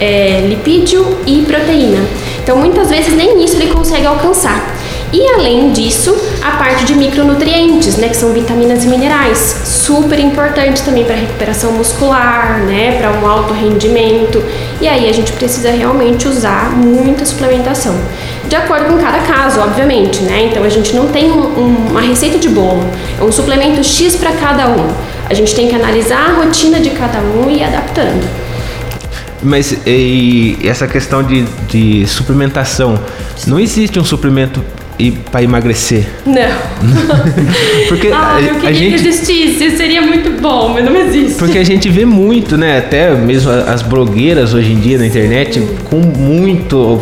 [0.00, 2.04] é, lipídio e proteína.
[2.44, 4.62] Então, muitas vezes nem isso ele consegue alcançar.
[5.10, 10.82] E além disso, a parte de micronutrientes, né, que são vitaminas e minerais, super importante
[10.82, 14.42] também para recuperação muscular, né, para um alto rendimento.
[14.80, 17.94] E aí a gente precisa realmente usar muita suplementação,
[18.46, 20.48] de acordo com cada caso, obviamente, né?
[20.50, 22.84] Então a gente não tem um- um- uma receita de bolo,
[23.18, 24.86] é um suplemento X para cada um.
[25.30, 28.43] A gente tem que analisar a rotina de cada um e ir adaptando.
[29.44, 32.98] Mas e essa questão de, de suplementação,
[33.46, 34.62] não existe um suplemento
[35.30, 36.06] para emagrecer.
[36.24, 36.34] Não.
[37.88, 41.38] Porque Ah, a, eu a queria gente que existisse, seria muito bom, mas não existe.
[41.38, 42.78] Porque a gente vê muito, né?
[42.78, 47.00] Até mesmo as blogueiras hoje em dia na internet com muito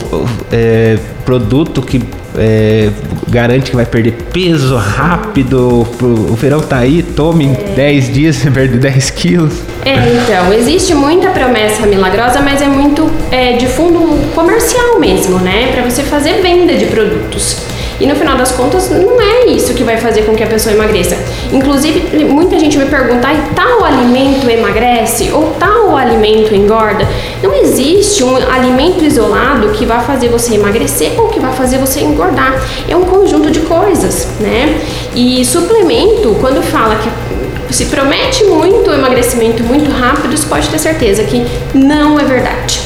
[0.50, 2.02] é, produto que
[2.38, 2.90] é,
[3.28, 5.86] garante que vai perder peso rápido.
[6.00, 9.54] O verão tá aí, tome em 10 dias você perde 10 quilos.
[9.84, 15.72] É, então, existe muita promessa milagrosa, mas é muito é, de fundo comercial mesmo, né?
[15.72, 17.56] Pra você fazer venda de produtos.
[18.00, 20.74] E no final das contas, não é isso que vai fazer com que a pessoa
[20.74, 21.16] emagreça.
[21.52, 27.06] Inclusive, muita gente me pergunta, "Ai, tal alimento emagrece ou tal alimento engorda?
[27.42, 32.00] Não existe um alimento isolado que vai fazer você emagrecer ou que vai fazer você
[32.00, 32.60] engordar.
[32.88, 34.80] É um conjunto de coisas, né?
[35.14, 37.08] E suplemento, quando fala que
[37.72, 42.81] se promete muito emagrecimento muito rápido, você pode ter certeza que não é verdade?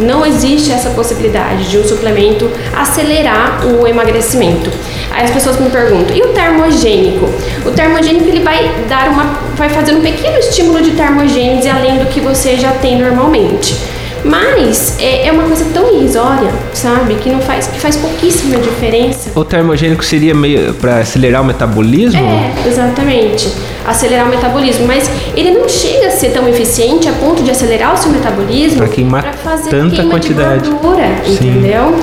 [0.00, 4.70] Não existe essa possibilidade de um suplemento acelerar o emagrecimento.
[5.10, 7.28] Aí as pessoas me perguntam: "E o termogênico?"
[7.66, 12.06] O termogênico ele vai dar uma vai fazer um pequeno estímulo de termogênese além do
[12.06, 13.99] que você já tem normalmente.
[14.24, 17.14] Mas é, é uma coisa tão irrisória, sabe?
[17.14, 19.30] Que não faz, que faz pouquíssima diferença.
[19.34, 22.20] O termogênico seria meio para acelerar o metabolismo?
[22.20, 23.48] É, exatamente.
[23.86, 24.86] Acelerar o metabolismo.
[24.86, 28.78] Mas ele não chega a ser tão eficiente a ponto de acelerar o seu metabolismo
[28.78, 30.62] Pra queimar pra fazer tanta queima quantidade.
[30.64, 31.32] de gordura, Sim.
[31.32, 31.94] entendeu?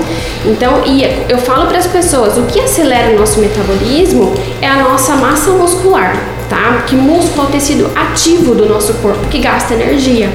[0.45, 4.77] Então, e eu falo para as pessoas, o que acelera o nosso metabolismo é a
[4.83, 6.15] nossa massa muscular,
[6.49, 6.77] tá?
[6.79, 10.29] Porque músculo é o tecido ativo do nosso corpo que gasta energia.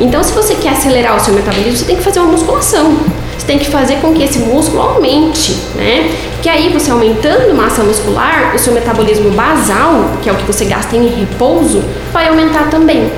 [0.00, 2.96] Então, se você quer acelerar o seu metabolismo, você tem que fazer uma musculação.
[3.36, 6.10] Você tem que fazer com que esse músculo aumente, né?
[6.32, 10.64] Porque aí você aumentando massa muscular, o seu metabolismo basal, que é o que você
[10.64, 13.10] gasta em repouso, vai aumentar também.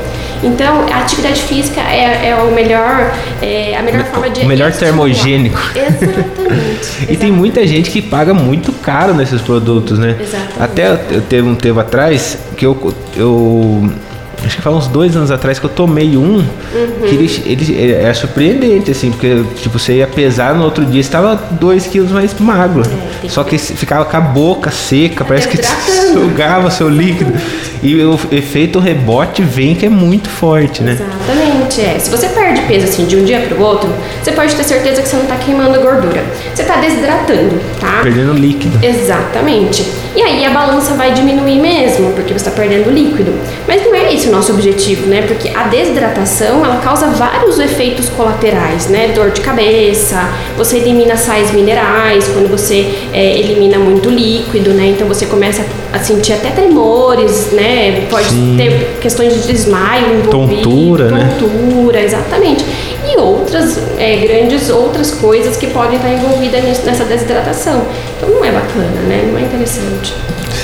[0.42, 4.71] Então, a atividade física é, é o melhor, é a melhor forma de o melhor
[4.71, 4.97] estimular.
[4.97, 5.59] termogênico.
[5.75, 7.09] Exatamente.
[7.09, 10.16] E tem muita gente que paga muito caro nesses produtos, né?
[10.21, 10.62] Exatamente.
[10.62, 13.90] Até eu teve um tempo atrás que eu, eu
[14.44, 17.09] acho que faz uns dois anos atrás que eu tomei um Uhum.
[17.09, 21.35] que ele, ele é surpreendente, assim, porque tipo, você ia pesar no outro dia, estava
[21.53, 22.83] dois quilos mais magro.
[23.24, 25.59] É, Só que ficava com a boca seca, parece que
[26.12, 27.33] sugava seu líquido.
[27.81, 30.94] E o efeito rebote vem que é muito forte, né?
[30.94, 31.47] Exatamente,
[31.81, 31.98] é.
[31.98, 35.02] Se você perde peso assim de um dia para o outro, você pode ter certeza
[35.02, 36.24] que você não está queimando gordura.
[36.54, 38.00] Você está desidratando, tá?
[38.02, 38.78] Perdendo líquido.
[38.85, 39.85] Exatamente.
[40.16, 43.33] E aí a balança vai diminuir mesmo, porque você está perdendo líquido.
[43.68, 45.22] Mas não é esse o nosso objetivo, né?
[45.22, 49.12] Porque a desidratação, ela causa vários efeitos colaterais, né?
[49.14, 54.88] Dor de cabeça, você elimina sais minerais quando você é, elimina muito líquido, né?
[54.88, 58.07] Então você começa a sentir até tremores, né?
[58.11, 58.54] Pode Sim.
[58.57, 61.37] ter questões de desmaio envolvido, Tontura, né?
[61.38, 61.58] tontura,
[62.03, 62.64] exatamente.
[63.11, 67.87] E outras é, grandes outras coisas que podem estar envolvidas nessa desidratação.
[68.16, 69.29] Então não é bacana, né?
[69.31, 70.14] Não é interessante.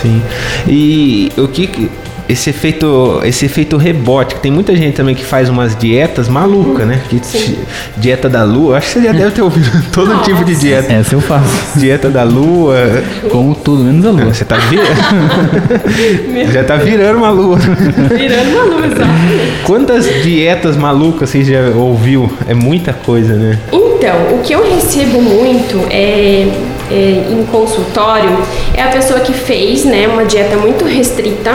[0.03, 0.23] Sim.
[0.69, 1.91] E o que-
[2.29, 6.87] esse efeito esse efeito rebote, que tem muita gente também que faz umas dietas malucas,
[6.87, 7.01] né?
[7.09, 7.59] Que Sim.
[7.97, 10.25] dieta da lua, acho que você já deve ter ouvido todo Nossa.
[10.25, 10.93] tipo de dieta.
[10.93, 11.79] Essa eu faço.
[11.79, 12.77] Dieta da lua,
[13.31, 14.33] Como tudo, menos a lua.
[14.33, 14.95] você tá virando.
[16.53, 17.59] já tá virando uma lua.
[17.59, 19.63] Virando uma luz, exatamente.
[19.65, 22.31] Quantas dietas malucas você já ouviu?
[22.49, 23.59] É muita coisa, né?
[23.73, 26.49] Então, o que eu recebo muito é,
[26.91, 28.37] é, em consultório
[28.75, 31.53] é a pessoa que fez né, uma dieta muito restrita,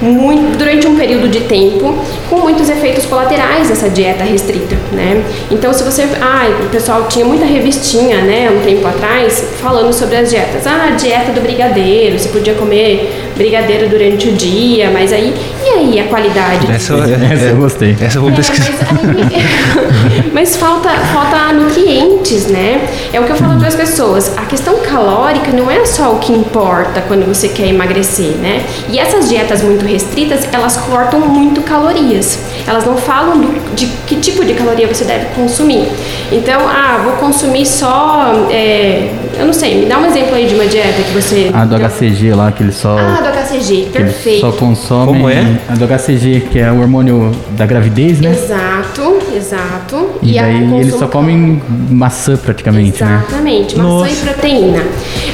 [0.00, 1.94] muito, durante um período de tempo,
[2.30, 5.22] com muitos efeitos colaterais dessa dieta restrita, né?
[5.50, 10.16] Então, se você, ah, o pessoal tinha muita revistinha, né, um tempo atrás, falando sobre
[10.16, 10.66] as dietas.
[10.66, 15.34] Ah, dieta do brigadeiro, você podia comer brigadeiro durante o dia, mas aí,
[15.64, 16.70] e aí a qualidade?
[16.70, 16.94] Essa,
[17.32, 17.96] Essa eu gostei.
[18.00, 18.70] Essa eu vou É, pesquisar.
[18.92, 22.86] mas, mas falta, falta nutrientes, né?
[23.12, 24.36] É o que eu falo para as pessoas.
[24.36, 28.64] A questão calórica não é só o que importa quando você quer emagrecer, né?
[28.88, 32.38] E essas dietas muito restritas, elas cortam muito calorias.
[32.66, 35.88] Elas não falam do- de que tipo de caloria você deve consumir.
[36.30, 40.54] Então, ah, vou consumir só, é, eu não sei, me dá um exemplo aí de
[40.54, 41.50] uma dieta que você...
[41.54, 42.96] A do HCG lá, que ele só.
[42.98, 44.40] Ah, do HCG, perfeito.
[44.40, 45.06] só consomem.
[45.06, 45.58] Como é?
[45.68, 48.30] A do HCG, que é o hormônio da gravidez, né?
[48.30, 50.10] Exato, exato.
[50.22, 53.22] E, a daí eles só comem maçã praticamente, né?
[53.26, 54.10] Exatamente, maçã Nossa.
[54.12, 54.82] e proteína.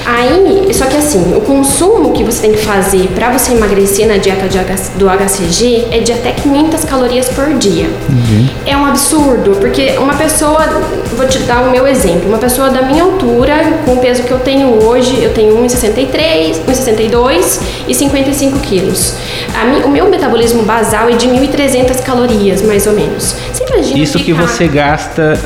[0.06, 4.16] Aí, só que assim, o consumo que você tem que fazer para você emagrecer na
[4.18, 7.88] dieta de H- do HCG é de até 500 calorias por dia.
[8.66, 10.64] É um absurdo, porque uma pessoa,
[11.16, 13.54] vou te dar o meu exemplo, uma pessoa da minha altura,
[13.84, 19.14] com o peso que eu tenho hoje, eu tenho 1,63, 1,62 e 55 quilos.
[19.84, 23.34] O meu metabolismo basal é de 1.300 calorias, mais ou menos.
[23.52, 25.38] Você imagina Isso que você gasta.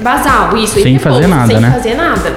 [0.00, 0.80] Basal, isso.
[0.80, 1.70] Sem e fazer nada, sem né?
[1.70, 2.32] fazer nada.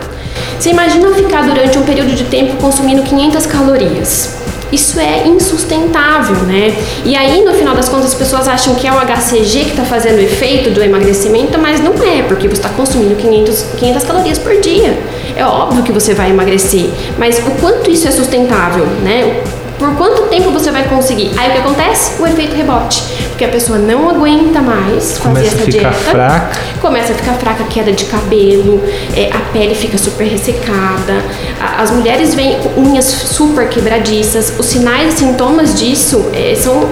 [0.59, 4.37] Você imagina ficar durante um período de tempo consumindo 500 calorias.
[4.71, 6.75] Isso é insustentável, né?
[7.05, 9.83] E aí, no final das contas, as pessoas acham que é o HCG que está
[9.83, 14.37] fazendo o efeito do emagrecimento, mas não é, porque você está consumindo 500, 500 calorias
[14.37, 14.97] por dia.
[15.35, 19.43] É óbvio que você vai emagrecer, mas o quanto isso é sustentável, né?
[19.77, 21.31] Por quanto tempo você vai conseguir?
[21.37, 22.21] Aí o que acontece?
[22.21, 23.03] O efeito rebote.
[23.29, 25.93] Porque a pessoa não aguenta mais fazer Começa a essa ficar dieta.
[26.11, 26.59] fraca.
[26.81, 28.83] Começa a ficar fraca, queda de cabelo,
[29.15, 31.23] é, a pele fica super ressecada,
[31.61, 34.53] a- as mulheres vêm com unhas super quebradiças.
[34.57, 36.87] Os sinais e sintomas disso é, são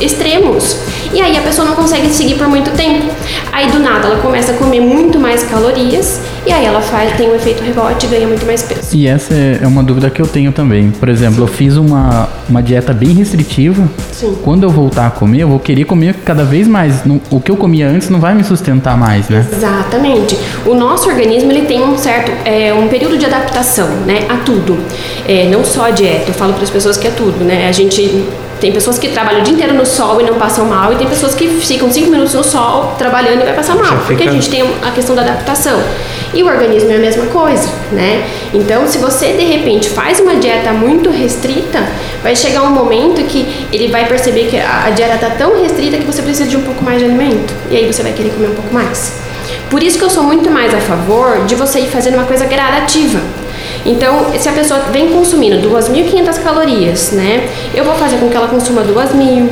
[0.00, 0.76] extremos.
[1.12, 3.06] E aí a pessoa não consegue seguir por muito tempo.
[3.52, 7.30] Aí do nada ela começa a comer muito mais calorias e aí ela faz, tem
[7.30, 8.94] um efeito rebote e ganha muito mais peso.
[8.94, 10.90] E essa é é uma dúvida que eu tenho também.
[10.90, 13.88] Por exemplo, eu fiz uma, uma dieta bem restritiva.
[14.12, 14.36] Sim.
[14.42, 17.02] Quando eu voltar a comer, eu vou querer comer cada vez mais.
[17.30, 19.46] O que eu comia antes não vai me sustentar mais, né?
[19.52, 20.38] Exatamente.
[20.66, 24.78] O nosso organismo ele tem um certo é, um período de adaptação, né, a tudo.
[25.26, 26.30] É, não só a dieta.
[26.30, 27.68] Eu falo para as pessoas que é tudo, né?
[27.68, 28.24] A gente
[28.60, 31.06] tem pessoas que trabalham o dia inteiro no sol e não passam mal, e tem
[31.06, 34.30] pessoas que ficam cinco minutos no sol trabalhando e vai passar mal, Já porque fica-
[34.30, 35.80] a gente tem a questão da adaptação.
[36.34, 38.26] E o organismo é a mesma coisa, né?
[38.52, 41.82] Então, se você de repente faz uma dieta muito restrita,
[42.22, 46.04] vai chegar um momento que ele vai perceber que a dieta está tão restrita que
[46.04, 47.54] você precisa de um pouco mais de alimento.
[47.70, 49.12] E aí você vai querer comer um pouco mais.
[49.70, 52.44] Por isso que eu sou muito mais a favor de você ir fazendo uma coisa
[52.46, 53.20] gradativa.
[53.84, 57.48] Então, se a pessoa vem consumindo 2.500 calorias, né?
[57.74, 59.48] Eu vou fazer com que ela consuma 2.000,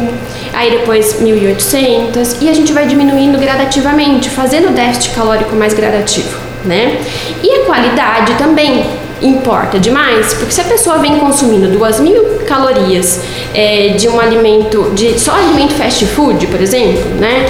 [0.52, 6.38] aí depois 1.800 e a gente vai diminuindo gradativamente, fazendo o déficit calórico mais gradativo,
[6.64, 6.98] né?
[7.42, 8.84] E a qualidade também
[9.22, 13.22] importa demais, porque se a pessoa vem consumindo 2.000 calorias
[13.54, 17.46] é, de um alimento, de só alimento fast food, por exemplo, né?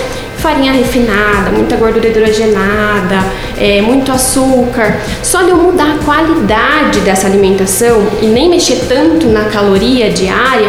[0.47, 3.19] Farinha refinada, muita gordura hidrogenada,
[3.59, 4.97] é, muito açúcar.
[5.21, 10.69] Só de eu mudar a qualidade dessa alimentação e nem mexer tanto na caloria diária,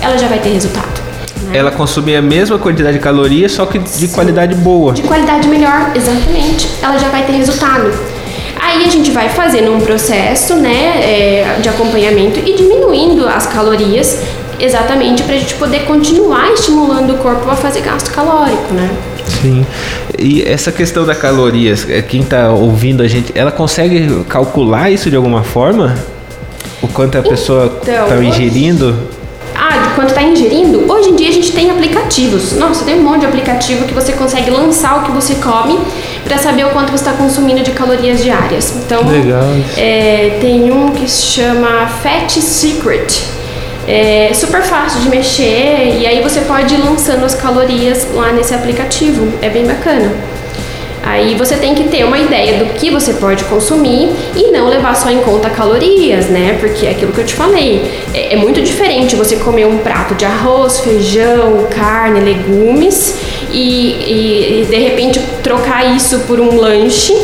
[0.00, 1.02] ela já vai ter resultado.
[1.42, 1.58] né?
[1.58, 4.92] Ela consumia a mesma quantidade de calorias, só que de qualidade boa.
[4.92, 6.68] De qualidade melhor, exatamente.
[6.80, 7.92] Ela já vai ter resultado.
[8.60, 14.20] Aí a gente vai fazendo um processo né, é, de acompanhamento e diminuindo as calorias
[14.60, 18.90] exatamente para a gente poder continuar estimulando o corpo a fazer gasto calórico, né?
[19.42, 19.66] Sim.
[20.18, 25.10] E essa questão da calorias, é, quem tá ouvindo a gente, ela consegue calcular isso
[25.10, 25.94] de alguma forma?
[26.82, 28.94] O quanto a pessoa Então, tá hoje- ingerindo?
[29.58, 30.84] Ah, de quanto está ingerindo?
[30.92, 32.52] Hoje em dia a gente tem aplicativos.
[32.52, 35.78] Nossa, tem um monte de aplicativo que você consegue lançar o que você come
[36.24, 38.74] para saber o quanto você está consumindo de calorias diárias.
[38.76, 39.42] Então, Legal.
[39.76, 43.22] é, tem um que se chama Fat Secret.
[43.88, 48.52] É super fácil de mexer e aí você pode ir lançando as calorias lá nesse
[48.54, 49.32] aplicativo.
[49.40, 50.12] É bem bacana.
[51.04, 54.96] Aí você tem que ter uma ideia do que você pode consumir e não levar
[54.96, 56.56] só em conta calorias, né?
[56.58, 57.88] Porque é aquilo que eu te falei.
[58.12, 63.14] É, é muito diferente você comer um prato de arroz, feijão, carne, legumes
[63.52, 67.14] e, e- de repente trocar isso por um lanche.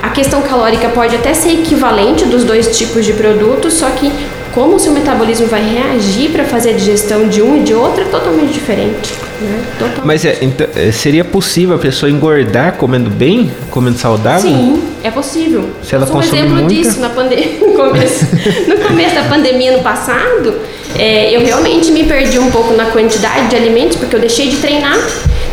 [0.00, 4.12] A questão calórica pode até ser equivalente dos dois tipos de produtos, só que
[4.54, 8.02] como o seu metabolismo vai reagir para fazer a digestão de um e de outro
[8.02, 9.14] é totalmente diferente.
[9.40, 9.64] Né?
[9.78, 10.06] Totalmente.
[10.06, 14.50] Mas é, então, é, seria possível a pessoa engordar comendo bem, comendo saudável?
[14.50, 15.70] Sim, é possível.
[15.82, 16.68] Se ela um exemplo muita?
[16.68, 17.60] disso na pandemia.
[17.72, 18.26] No começo,
[18.68, 20.54] no começo da pandemia no passado,
[20.98, 24.58] É, eu realmente me perdi um pouco na quantidade de alimentos, porque eu deixei de
[24.58, 24.98] treinar,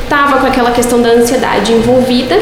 [0.09, 2.37] tava com aquela questão da ansiedade envolvida.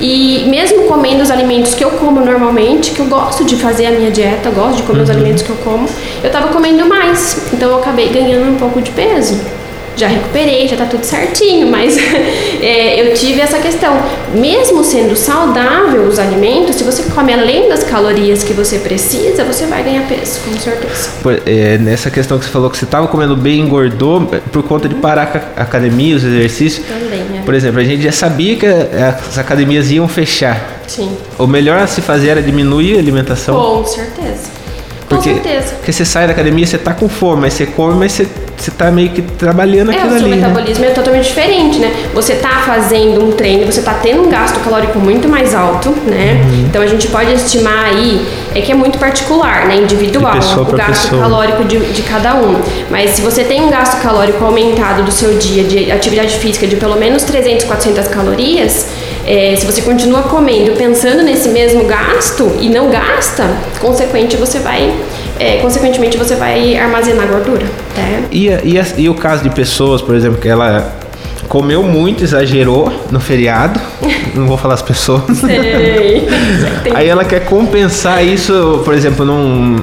[0.00, 3.90] E mesmo comendo os alimentos que eu como normalmente, que eu gosto de fazer a
[3.90, 5.88] minha dieta, eu gosto de comer os alimentos que eu como,
[6.22, 7.48] eu tava comendo mais.
[7.52, 9.40] Então eu acabei ganhando um pouco de peso
[9.98, 11.96] já recuperei, já tá tudo certinho, mas
[12.62, 14.00] é, eu tive essa questão.
[14.34, 19.66] Mesmo sendo saudável os alimentos, se você come além das calorias que você precisa, você
[19.66, 21.10] vai ganhar peso, com certeza.
[21.22, 24.88] Pô, é, nessa questão que você falou que você estava comendo bem, engordou por conta
[24.88, 26.86] de parar com a academia, os exercícios.
[26.86, 27.42] Também, é.
[27.44, 30.80] Por exemplo, a gente já sabia que as academias iam fechar.
[30.86, 31.10] Sim.
[31.38, 33.54] O melhor a se fazer era diminuir a alimentação.
[33.54, 34.57] Com certeza.
[35.18, 35.74] Com Porque, certeza.
[35.76, 38.26] porque você sai da academia, você tá com fome, mas você come, mas você,
[38.56, 40.36] você tá meio que trabalhando É, aquilo o seu ali.
[40.36, 40.46] né?
[40.48, 41.92] metabolismo é totalmente diferente, né?
[42.14, 46.42] Você tá fazendo um treino, você tá tendo um gasto calórico muito mais alto, né?
[46.44, 46.64] Uhum.
[46.68, 49.76] Então a gente pode estimar aí, é que é muito particular, né?
[49.76, 51.22] Individual, De pessoa o gasto pessoa.
[51.22, 52.60] calórico de, de cada um.
[52.90, 56.76] Mas se você tem um gasto calórico aumentado do seu dia de atividade física de
[56.76, 58.86] pelo menos 300, 400 calorias,
[59.28, 63.44] é, se você continua comendo pensando nesse mesmo gasto e não gasta,
[63.78, 64.90] consequente você vai,
[65.38, 68.24] é, consequentemente você vai armazenar gordura, né?
[68.32, 70.96] E, e, e o caso de pessoas, por exemplo, que ela
[71.46, 73.78] comeu muito, exagerou no feriado,
[74.34, 75.24] não vou falar as pessoas.
[75.36, 76.26] Sei.
[76.94, 79.76] Aí ela quer compensar isso, por exemplo, num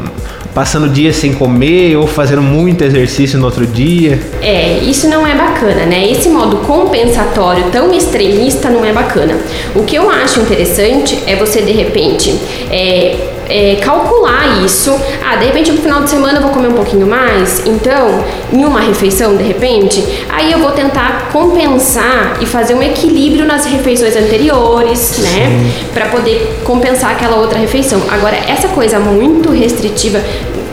[0.56, 4.18] passando dias sem comer ou fazendo muito exercício no outro dia.
[4.42, 6.10] É, isso não é bacana, né?
[6.10, 9.38] Esse modo compensatório tão extremista não é bacana.
[9.76, 12.34] O que eu acho interessante é você, de repente,
[12.72, 14.96] é, é, calcular isso.
[15.24, 18.64] Ah, de repente no final de semana eu vou comer um pouquinho mais, então, em
[18.64, 24.16] uma refeição, de repente, aí eu vou tentar compensar e fazer um equilíbrio nas refeições
[24.16, 25.72] anteriores, né?
[25.94, 28.02] Pra poder compensar aquela outra refeição.
[28.10, 30.22] Agora, essa coisa muito restritiva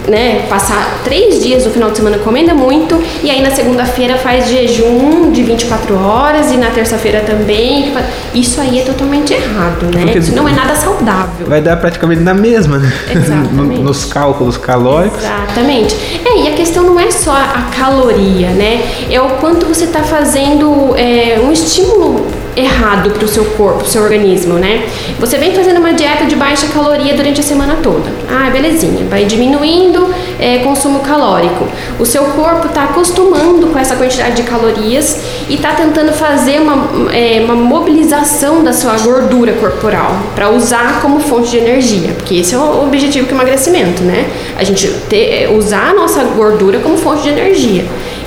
[0.08, 4.48] né, passar três dias no final de semana comendo muito e aí na segunda-feira faz
[4.48, 7.92] jejum de 24 horas e na terça-feira também.
[8.34, 10.02] Isso aí é totalmente errado, né?
[10.04, 11.46] Porque- Isso não é nada saudável.
[11.46, 12.92] Vai dar praticamente na mesma, né?
[13.14, 13.52] Exatamente.
[13.52, 15.18] No- Nos cálculos calóricos.
[15.22, 15.94] Exatamente.
[16.24, 18.82] É, e a questão não é só a caloria, né?
[19.10, 24.02] É o quanto você está fazendo é, um estímulo errado para o seu corpo, seu
[24.02, 24.86] organismo, né?
[25.18, 28.10] Você vem fazendo uma dieta de baixa caloria durante a semana toda.
[28.30, 29.06] Ah, belezinha.
[29.08, 31.66] Vai diminuindo é, consumo calórico.
[31.98, 37.12] O seu corpo está acostumando com essa quantidade de calorias e está tentando fazer uma,
[37.12, 42.54] é, uma mobilização da sua gordura corporal para usar como fonte de energia, porque esse
[42.54, 44.28] é o objetivo do emagrecimento, né?
[44.58, 47.84] A gente ter, é, usar a nossa gordura como fonte de energia.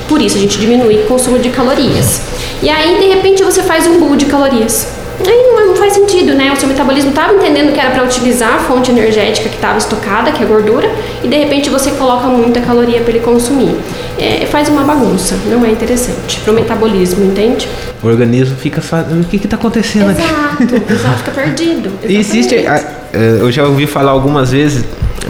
[0.07, 2.21] Por isso a gente diminui o consumo de calorias.
[2.61, 4.87] E aí, de repente, você faz um bull de calorias.
[5.25, 6.51] Aí não, não faz sentido, né?
[6.51, 10.31] O seu metabolismo estava entendendo que era para utilizar a fonte energética que estava estocada,
[10.31, 10.89] que é a gordura,
[11.23, 13.75] e de repente você coloca muita caloria para ele consumir.
[14.19, 17.67] É, faz uma bagunça, não é interessante para o metabolismo, entende?
[18.03, 19.21] O organismo fica fazendo.
[19.21, 20.21] O que que tá acontecendo aqui?
[20.21, 21.91] Exato, exato, fica perdido.
[22.03, 22.55] Existe.
[22.55, 22.67] exatamente.
[22.85, 24.83] a- eh, Eu já ouvi falar algumas vezes,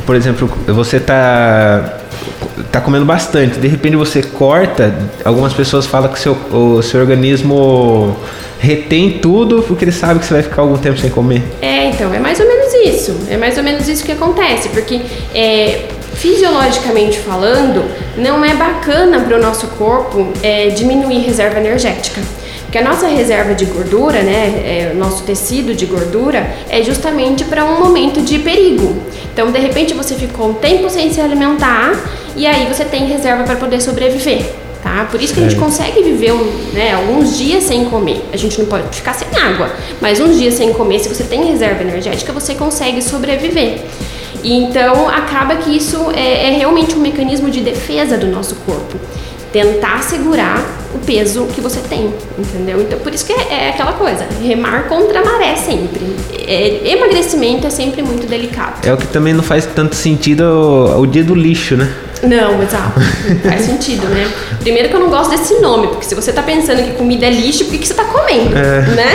[0.05, 1.93] por exemplo, você tá
[2.71, 8.15] tá comendo bastante, de repente você corta, algumas pessoas falam que seu, o seu organismo
[8.59, 11.43] retém tudo porque ele sabe que você vai ficar algum tempo sem comer.
[11.61, 13.15] É, então, é mais ou menos isso.
[13.29, 15.01] É mais ou menos isso que acontece, porque
[15.33, 15.85] é,
[16.15, 17.85] fisiologicamente falando,
[18.17, 22.21] não é bacana para o nosso corpo é, diminuir reserva energética.
[22.65, 27.45] Porque a nossa reserva de gordura, né, é, o nosso tecido de gordura, é justamente
[27.45, 28.97] para um momento de perigo.
[29.33, 31.93] Então, de repente, você ficou um tempo sem se alimentar
[32.35, 34.45] e aí você tem reserva para poder sobreviver.
[34.83, 35.07] Tá?
[35.09, 38.23] Por isso que a gente consegue viver um, né, alguns dias sem comer.
[38.31, 41.43] A gente não pode ficar sem água, mas uns dias sem comer, se você tem
[41.43, 43.79] reserva energética, você consegue sobreviver.
[44.43, 48.99] E então acaba que isso é, é realmente um mecanismo de defesa do nosso corpo.
[49.51, 52.81] Tentar segurar o peso que você tem, entendeu?
[52.81, 56.01] Então por isso que é, é aquela coisa, remar contra a maré sempre.
[56.47, 58.85] É, emagrecimento é sempre muito delicado.
[58.87, 61.91] É o que também não faz tanto sentido o, o dia do lixo, né?
[62.23, 62.99] Não, exato.
[63.47, 64.31] Faz sentido, né?
[64.61, 67.29] Primeiro que eu não gosto desse nome, porque se você tá pensando que comida é
[67.29, 68.49] lixo, por que, que você tá comendo?
[68.51, 69.05] Né?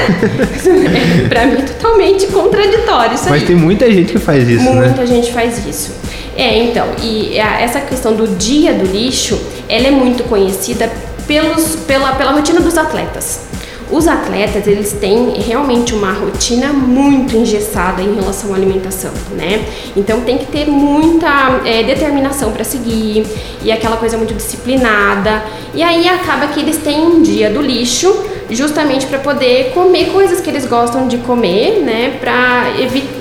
[1.28, 3.46] pra mim é totalmente contraditório isso Mas aí.
[3.48, 4.86] tem muita gente que faz isso, né?
[4.86, 5.92] Muita gente faz isso.
[6.36, 10.90] É, então, e a- essa questão do dia do lixo, ela é muito conhecida
[11.30, 13.42] pelos, pela, pela rotina dos atletas.
[13.88, 19.64] Os atletas, eles têm realmente uma rotina muito engessada em relação à alimentação, né?
[19.96, 23.24] Então tem que ter muita é, determinação para seguir
[23.62, 25.44] e aquela coisa muito disciplinada.
[25.72, 28.12] E aí acaba que eles têm um dia do lixo
[28.50, 32.18] justamente para poder comer coisas que eles gostam de comer, né?
[32.20, 32.66] Para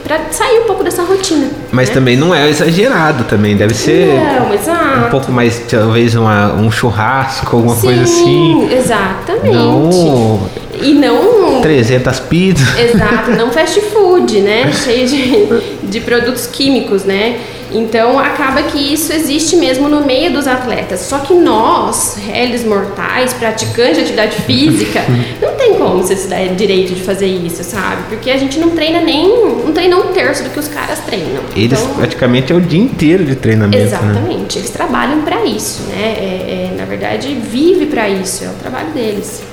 [0.04, 1.48] para sair um pouco dessa rotina.
[1.72, 1.94] Mas né?
[1.94, 5.08] também não é exagerado também, deve ser Não, exato.
[5.08, 8.70] um pouco mais, talvez uma, um churrasco, alguma Sim, coisa assim.
[8.72, 9.56] Exatamente.
[9.56, 10.50] Não
[10.82, 12.80] E não 300 pizzas.
[12.80, 14.72] Exato, não fast food, né?
[14.84, 15.48] Cheio de,
[15.84, 17.40] de produtos químicos, né?
[17.72, 21.02] Então acaba que isso existe mesmo no meio dos atletas.
[21.02, 25.02] Só que nós, réis mortais, praticantes de atividade física,
[25.42, 28.04] não tem como você se dar direito de fazer isso, sabe?
[28.10, 29.28] Porque a gente não treina nem.
[29.66, 31.44] não treina um terço do que os caras treinam.
[31.56, 33.84] Eles Então, praticamente é o dia inteiro de treinamento, né?
[33.84, 36.16] Exatamente, eles trabalham para isso, né?
[36.18, 39.44] É, é, na verdade, vive para isso, é o trabalho deles.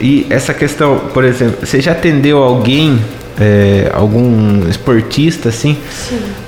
[0.00, 3.00] E essa questão, por exemplo, você já atendeu alguém,
[3.40, 5.76] é, algum esportista assim,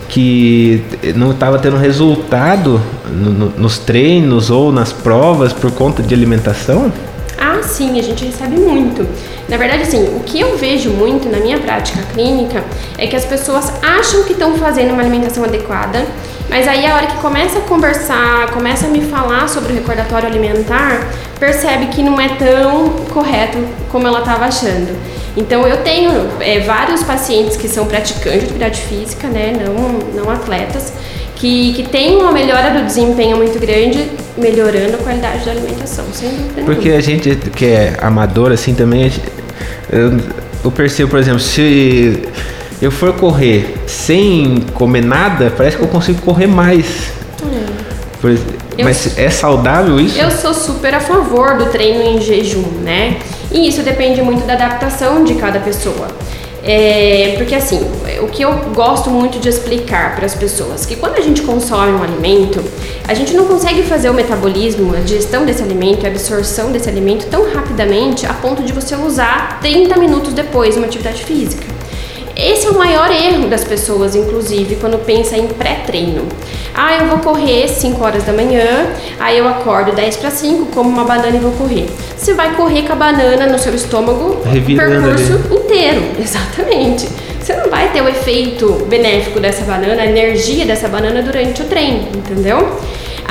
[0.09, 0.83] que
[1.15, 2.81] não estava tendo resultado
[3.11, 6.93] no- no- nos treinos ou nas provas por conta de alimentação?
[7.39, 9.07] Ah, sim, a gente recebe muito.
[9.49, 12.63] Na verdade, assim, o que eu vejo muito na minha prática clínica
[12.97, 16.05] é que as pessoas acham que estão fazendo uma alimentação adequada,
[16.49, 20.29] mas aí a hora que começa a conversar, começa a me falar sobre o recordatório
[20.29, 21.09] alimentar,
[21.41, 23.59] percebe que não é tão correto
[23.91, 24.95] como ela estava achando.
[25.37, 26.11] Então, eu tenho
[26.41, 30.93] é, vários pacientes que são praticantes de atividade física, né, não, não atletas,
[31.35, 36.29] que, que tem uma melhora do desempenho muito grande, melhorando a qualidade da alimentação, sem
[36.31, 36.99] dúvida Porque nenhuma.
[36.99, 39.11] a gente que é amador assim também,
[39.91, 40.13] eu,
[40.65, 42.23] eu percebo, por exemplo, se
[42.81, 46.87] eu for correr sem comer nada, parece que eu consigo correr mais.
[48.21, 48.41] Por ex-
[48.79, 50.19] Eu- mas é saudável isso?
[50.19, 53.19] Eu sou super a favor do treino em jejum, né?
[53.55, 56.09] E isso depende muito da adaptação de cada pessoa.
[56.67, 57.79] É, porque assim,
[58.23, 61.93] o que eu gosto muito de explicar para as pessoas, que quando a gente consome
[61.93, 62.65] um alimento,
[63.07, 67.27] a gente não consegue fazer o metabolismo, a digestão desse alimento, a absorção desse alimento
[67.27, 71.74] tão rapidamente a ponto de você usar 30 minutos depois uma atividade física.
[72.37, 76.27] Esse é o maior erro das pessoas, inclusive, quando pensa em pré-treino.
[76.75, 78.89] Ah, eu vou correr 5 horas da manhã,
[79.21, 81.89] aí eu acordo 10 para 5, como uma banana e vou correr.
[82.17, 87.09] Você vai correr com a banana no seu estômago o Revirando percurso inteiro, exatamente.
[87.41, 91.67] Você não vai ter o efeito benéfico dessa banana, a energia dessa banana durante o
[91.67, 92.64] treino, entendeu?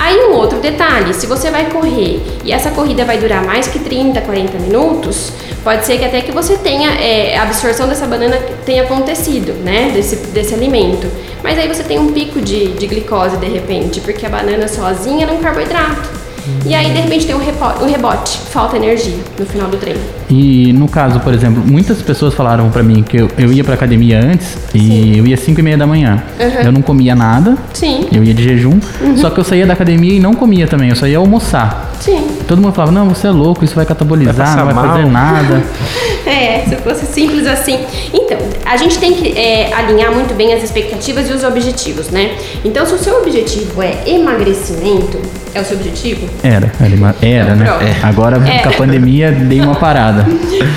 [0.03, 3.79] Aí um outro detalhe, se você vai correr e essa corrida vai durar mais que
[3.79, 5.31] 30, 40 minutos,
[5.63, 8.35] pode ser que até que você tenha é, a absorção dessa banana
[8.65, 11.07] tenha acontecido, né, desse, desse alimento.
[11.41, 15.25] Mas aí você tem um pico de, de glicose de repente, porque a banana sozinha
[15.25, 16.22] era um carboidrato.
[16.65, 19.99] E aí de repente tem um, um rebote, falta energia no final do treino.
[20.29, 23.75] E no caso, por exemplo, muitas pessoas falaram pra mim que eu, eu ia pra
[23.75, 26.21] academia antes e eu ia 5 e meia da manhã.
[26.63, 28.79] Eu não comia nada, Sim, eu ia de jejum,
[29.17, 31.91] só que eu saía da academia e não comia também, eu só ia almoçar.
[31.99, 32.27] sim.
[32.47, 35.11] Todo mundo falava, não, você é louco, isso vai catabolizar, Vai não vai fazer mal."
[35.11, 35.63] nada.
[36.25, 37.77] É, se fosse simples assim.
[38.13, 42.37] Então, a gente tem que é, alinhar muito bem as expectativas e os objetivos, né?
[42.63, 45.19] Então, se o seu objetivo é emagrecimento,
[45.53, 46.29] é o seu objetivo?
[46.41, 47.65] Era, era, era né?
[47.65, 47.85] Pronto.
[48.03, 48.59] Agora É.
[48.59, 50.25] com a pandemia dei uma parada.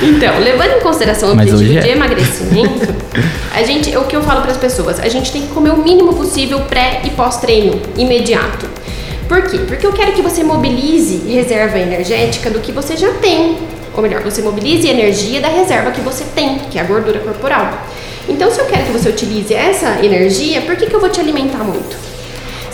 [0.02, 1.82] Então, levando em consideração o Mas objetivo hoje é.
[1.82, 2.94] de emagrecimento,
[3.54, 5.78] a gente, o que eu falo para as pessoas, a gente tem que comer o
[5.78, 8.66] mínimo possível pré e pós-treino, imediato.
[9.28, 9.58] Por quê?
[9.66, 13.56] Porque eu quero que você mobilize reserva energética do que você já tem.
[13.94, 17.86] Ou melhor, você mobilize energia da reserva que você tem, que é a gordura corporal.
[18.28, 21.20] Então, se eu quero que você utilize essa energia, por que, que eu vou te
[21.20, 21.96] alimentar muito?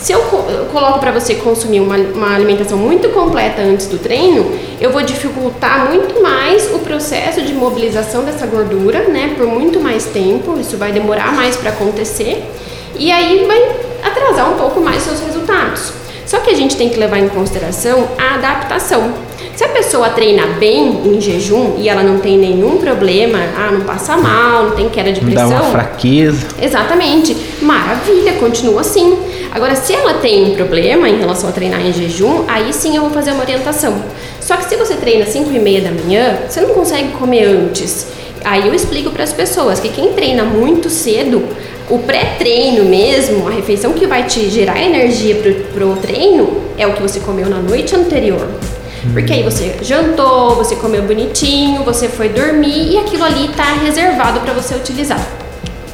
[0.03, 4.51] Se eu, eu coloco para você consumir uma, uma alimentação muito completa antes do treino,
[4.81, 10.03] eu vou dificultar muito mais o processo de mobilização dessa gordura, né, por muito mais
[10.03, 10.59] tempo.
[10.59, 12.43] Isso vai demorar mais para acontecer
[12.99, 15.93] e aí vai atrasar um pouco mais seus resultados.
[16.25, 19.13] Só que a gente tem que levar em consideração a adaptação.
[19.55, 23.81] Se a pessoa treina bem em jejum e ela não tem nenhum problema, ah, não
[23.81, 26.47] passa mal, não tem queda de Dá pressão, uma fraqueza.
[26.61, 27.37] Exatamente.
[27.61, 29.17] Maravilha, continua assim.
[29.53, 33.03] Agora, se ela tem um problema em relação a treinar em jejum, aí sim eu
[33.03, 34.03] vou fazer uma orientação.
[34.41, 37.43] Só que se você treina às 5 e meia da manhã, você não consegue comer
[37.45, 38.07] antes.
[38.43, 41.47] Aí eu explico para as pessoas que quem treina muito cedo,
[41.87, 46.93] o pré-treino mesmo, a refeição que vai te gerar energia pro, pro treino, é o
[46.93, 48.47] que você comeu na noite anterior.
[49.13, 54.39] Porque aí você jantou, você comeu bonitinho, você foi dormir e aquilo ali tá reservado
[54.39, 55.42] para você utilizar.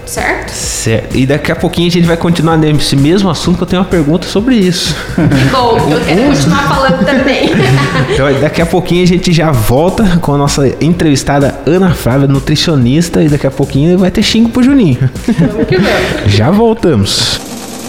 [0.10, 0.49] Certo?
[0.49, 1.16] Certo.
[1.16, 3.88] E daqui a pouquinho a gente vai continuar nesse mesmo assunto que eu tenho uma
[3.88, 4.95] pergunta sobre isso.
[5.53, 7.49] Bom, eu quero continuar falando também.
[8.12, 13.24] Então daqui a pouquinho a gente já volta com a nossa entrevistada Ana Flávia, nutricionista,
[13.24, 15.10] e daqui a pouquinho vai ter xingo pro Juninho.
[15.28, 16.26] Vamos que vamos.
[16.34, 17.39] Já voltamos.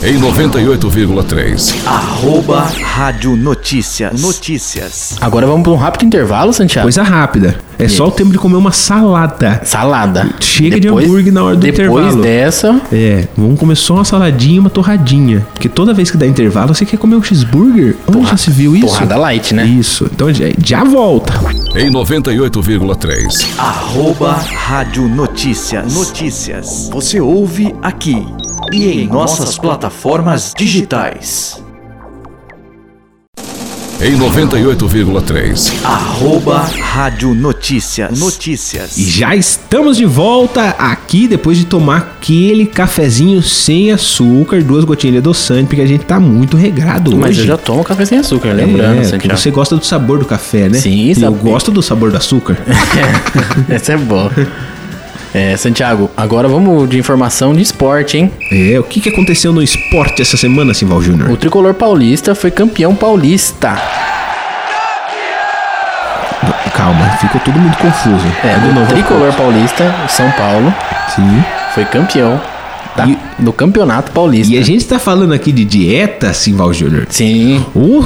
[0.03, 1.74] Em 98,3.
[1.86, 4.18] Arroba Rádio Notícias.
[4.22, 5.16] Notícias.
[5.20, 6.86] Agora vamos para um rápido intervalo, Santiago.
[6.86, 7.59] Coisa rápida.
[7.78, 9.61] É só o tempo de comer uma salada.
[9.62, 10.30] Salada.
[10.40, 12.22] Chega de hambúrguer na hora do depois intervalo.
[12.22, 15.46] dessa, É, vamos comer só uma saladinha e uma torradinha.
[15.53, 17.94] Porque toda vez que dá intervalo, você quer comer um cheeseburger?
[18.07, 18.86] Onde já se viu isso?
[18.86, 19.66] torrada light, né?
[19.66, 20.09] Isso.
[20.11, 21.34] Então já, já volta.
[21.76, 23.46] Em 98,3.
[23.59, 25.92] Arroba Rádio Notícias.
[25.92, 26.88] Notícias.
[26.90, 28.26] Você ouve aqui
[28.72, 31.62] e em nossas plataformas digitais.
[34.02, 35.72] Em 98,3.
[35.84, 38.18] Arroba Rádio Notícias.
[38.18, 38.96] Notícias.
[38.96, 45.12] E já estamos de volta aqui depois de tomar aquele cafezinho sem açúcar, duas gotinhas
[45.14, 47.40] de adoçante, porque a gente tá muito regrado mas hoje.
[47.40, 49.38] eu já tomo café sem açúcar, lembrando, é, Santiago.
[49.38, 50.78] você gosta do sabor do café, né?
[50.78, 51.36] Sim, eu sabe.
[51.36, 52.56] gosto do sabor do açúcar.
[53.68, 54.32] Essa é boa.
[55.32, 58.32] É, Santiago, agora vamos de informação de esporte, hein?
[58.50, 61.30] é, o que, que aconteceu no esporte essa semana, Simval Júnior?
[61.30, 63.76] O tricolor paulista foi campeão paulista.
[66.74, 68.26] Calma, ficou todo mundo confuso.
[68.42, 68.92] É, o novo.
[68.92, 70.72] tricolor paulista, o São Paulo,
[71.14, 71.44] Sim.
[71.74, 72.40] foi campeão
[72.96, 74.52] da- E- do campeonato paulista.
[74.54, 77.06] E a gente tá falando aqui de dieta, Simval Júnior.
[77.10, 78.02] Sim, O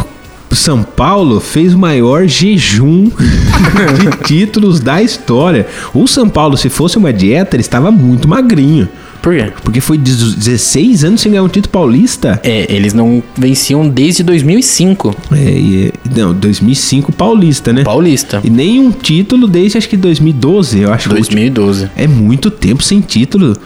[0.54, 5.66] São Paulo fez o maior jejum de títulos da história.
[5.92, 8.88] O São Paulo, se fosse uma dieta, ele estava muito magrinho.
[9.22, 9.52] por quê?
[9.62, 12.40] Porque foi 16 anos sem ganhar um título paulista.
[12.44, 15.16] É, eles não venciam desde 2005.
[15.32, 17.82] É, e é- não, 2005 paulista, né?
[17.82, 18.40] Paulista.
[18.44, 21.08] E nenhum título desde acho que 2012, eu acho.
[21.08, 21.36] que o último.
[21.36, 21.90] 2012.
[21.96, 23.56] É muito tempo sem título.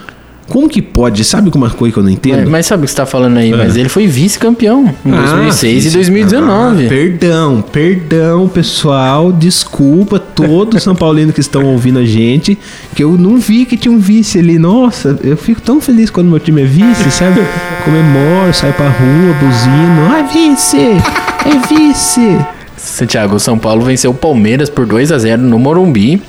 [0.48, 1.22] Como que pode?
[1.24, 2.38] Sabe uma coisa que eu não entendo?
[2.40, 3.50] Mas, mas sabe o que você tá falando aí?
[3.52, 6.86] Mas ele foi vice-campeão em Ah, 2006 e fiz- 2019.
[6.86, 9.30] Ah, perdão, perdão, pessoal.
[9.30, 12.58] Desculpa todos São Paulinos que estão ouvindo a gente.
[12.94, 14.58] Que eu não vi que tinha um vice ali.
[14.58, 17.40] Nossa, eu fico tão feliz quando meu time é vice, sabe?
[17.84, 20.06] Comemoro, saio pra rua, buzino.
[20.10, 20.76] Ah, vice!
[20.78, 22.38] É vice!
[22.76, 26.22] Santiago, São Paulo venceu o Palmeiras por 2 a 0 no Morumbi,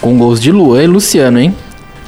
[0.00, 1.54] com gols de Luan e Luciano, hein?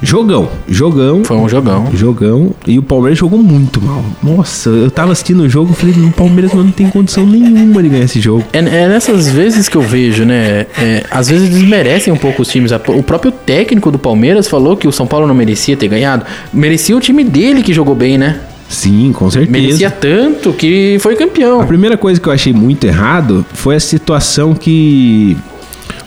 [0.01, 1.25] Jogão, jogão.
[1.25, 1.89] Foi um jogão.
[1.93, 2.55] Jogão.
[2.67, 4.05] E o Palmeiras jogou muito mal.
[4.23, 7.89] Nossa, eu tava assistindo o jogo e falei, o Palmeiras não tem condição nenhuma de
[7.89, 8.45] ganhar esse jogo.
[8.53, 10.67] É, é nessas vezes que eu vejo, né?
[10.79, 12.71] é, às vezes eles merecem um pouco os times.
[12.71, 16.25] O próprio técnico do Palmeiras falou que o São Paulo não merecia ter ganhado.
[16.53, 18.41] Merecia o time dele que jogou bem, né?
[18.69, 19.51] Sim, com certeza.
[19.51, 21.61] Merecia tanto que foi campeão.
[21.61, 25.37] A primeira coisa que eu achei muito errado foi a situação que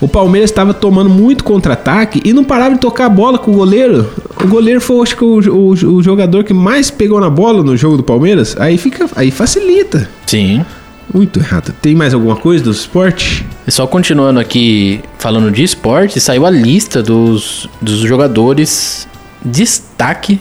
[0.02, 3.54] o Palmeiras estava tomando muito contra-ataque e não parava de tocar a bola com o
[3.54, 4.10] goleiro.
[4.43, 7.78] O goleiro foi, acho que, o, o- o jogador que mais pegou na bola no
[7.78, 8.56] jogo do Palmeiras.
[8.60, 10.10] Aí fica, aí facilita.
[10.26, 10.66] Sim.
[11.14, 11.74] Muito errado.
[11.82, 13.45] Tem mais alguma coisa do esporte?
[13.68, 19.08] E só continuando aqui falando de esporte, saiu a lista dos, dos jogadores
[19.43, 20.39] destaque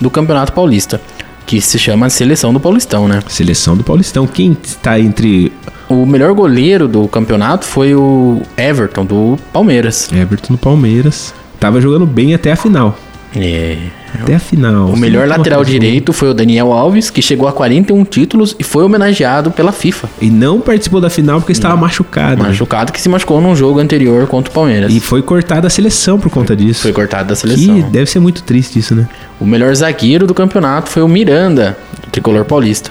[0.00, 1.00] do Campeonato Paulista,
[1.46, 3.20] que se chama Seleção do Paulistão, né?
[3.28, 4.26] Seleção do Paulistão.
[4.26, 5.52] Quem está entre
[5.88, 10.10] O melhor goleiro do campeonato foi o Everton, do Palmeiras.
[10.12, 11.34] Everton no Palmeiras?
[11.58, 12.96] Tava jogando bem até a final.
[13.34, 13.76] É.
[14.14, 14.88] Até a final.
[14.88, 18.84] O melhor lateral direito foi o Daniel Alves, que chegou a 41 títulos e foi
[18.84, 20.08] homenageado pela FIFA.
[20.20, 22.42] E não participou da final porque estava machucado.
[22.42, 24.92] Machucado que se machucou num jogo anterior contra o Palmeiras.
[24.92, 26.82] E foi cortada a seleção por conta disso.
[26.82, 27.90] Foi cortado da Que seleção.
[27.90, 29.08] deve ser muito triste isso, né?
[29.38, 32.90] O melhor zagueiro do campeonato foi o Miranda, do tricolor paulista.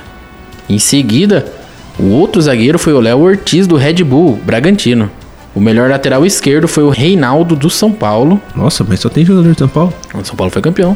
[0.67, 1.45] Em seguida,
[1.99, 5.09] o outro zagueiro foi o Léo Ortiz, do Red Bull, Bragantino.
[5.55, 8.39] O melhor lateral esquerdo foi o Reinaldo, do São Paulo.
[8.55, 9.93] Nossa, mas só tem jogador de São Paulo.
[10.13, 10.95] O São Paulo foi campeão.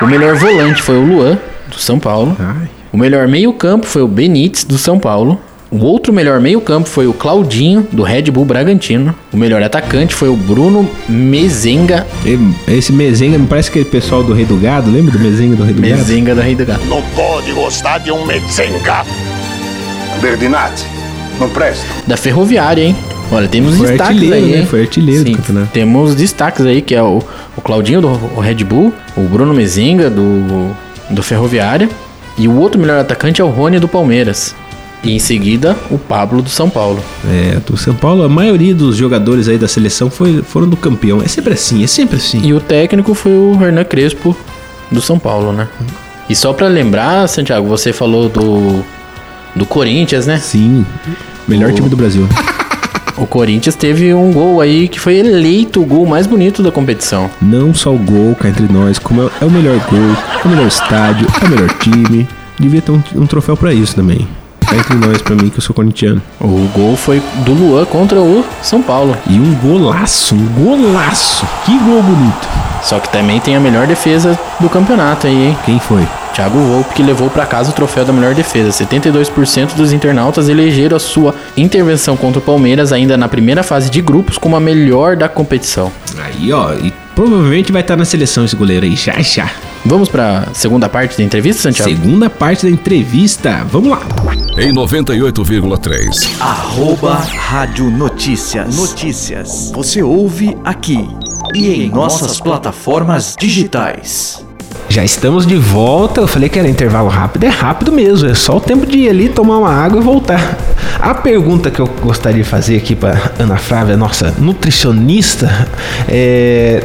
[0.00, 1.38] O melhor volante foi o Luan,
[1.68, 2.36] do São Paulo.
[2.38, 2.68] Ai.
[2.92, 5.38] O melhor meio-campo foi o Benítez, do São Paulo.
[5.70, 9.14] O outro melhor meio-campo foi o Claudinho, do Red Bull Bragantino.
[9.30, 12.06] O melhor atacante foi o Bruno Mezenga.
[12.66, 14.90] Esse Mezenga me parece aquele pessoal do Rei do Gado.
[14.90, 15.96] Lembra do Mezenga do Rei do Gado?
[15.96, 16.84] Mezenga da Rei do Gado.
[16.86, 19.04] Não pode gostar de um metzenga.
[20.20, 20.86] Verdinati,
[21.38, 21.84] não presta.
[22.06, 22.96] Da Ferroviária, hein?
[23.30, 24.66] Olha, temos Foi destaques artilheiro, aí, né?
[24.66, 25.68] Foi artilheiro do Sim, campeonato.
[25.72, 27.22] Temos destaques aí, que é o,
[27.56, 30.70] o Claudinho do o Red Bull, o Bruno Mezenga do,
[31.10, 31.88] do Ferroviária
[32.38, 34.54] e o outro melhor atacante é o Rony do Palmeiras.
[35.04, 37.00] E em seguida, o Pablo do São Paulo.
[37.30, 41.22] É, do São Paulo, a maioria dos jogadores aí da seleção foi, foram do campeão.
[41.22, 42.40] É sempre assim, é sempre assim.
[42.42, 44.36] E o técnico foi o Hernan Crespo
[44.90, 45.68] do São Paulo, né?
[46.28, 48.82] E só pra lembrar, Santiago, você falou do,
[49.54, 50.38] do Corinthians, né?
[50.38, 50.84] Sim,
[51.46, 52.26] melhor O- time do Brasil.
[53.20, 57.28] O Corinthians teve um gol aí que foi eleito o gol mais bonito da competição.
[57.42, 60.48] Não só o gol cá entre nós, como é, é o melhor gol, é o
[60.48, 62.28] melhor estádio, é o melhor time.
[62.58, 64.26] Devia ter um, um troféu pra isso também.
[64.66, 66.22] Cá entre nós, pra mim, que eu sou corintiano.
[66.40, 69.16] O gol foi do Luan contra o São Paulo.
[69.28, 71.46] E um golaço, um golaço.
[71.64, 72.48] Que gol bonito.
[72.82, 75.58] Só que também tem a melhor defesa do campeonato aí, hein?
[75.64, 76.06] Quem foi?
[76.38, 78.70] Thiago Volpe, que levou para casa o troféu da melhor defesa.
[78.70, 84.00] 72% dos internautas elegeram a sua intervenção contra o Palmeiras ainda na primeira fase de
[84.00, 85.90] grupos como a melhor da competição.
[86.16, 89.50] Aí, ó, e provavelmente vai estar na seleção esse goleiro aí, já, já.
[89.84, 91.90] Vamos para segunda parte da entrevista, Santiago?
[91.90, 94.00] Segunda parte da entrevista, vamos lá.
[94.56, 96.40] Em 98,3.
[96.40, 98.76] Arroba Rádio Notícias.
[98.76, 99.72] Notícias.
[99.74, 101.04] Você ouve aqui
[101.52, 104.46] e em nossas plataformas digitais.
[104.98, 106.22] Já estamos de volta.
[106.22, 108.28] Eu falei que era intervalo rápido, é rápido mesmo.
[108.28, 110.58] É só o tempo de ir ali tomar uma água e voltar.
[110.98, 115.68] A pergunta que eu gostaria de fazer aqui para Ana Flávia, nossa nutricionista,
[116.08, 116.82] é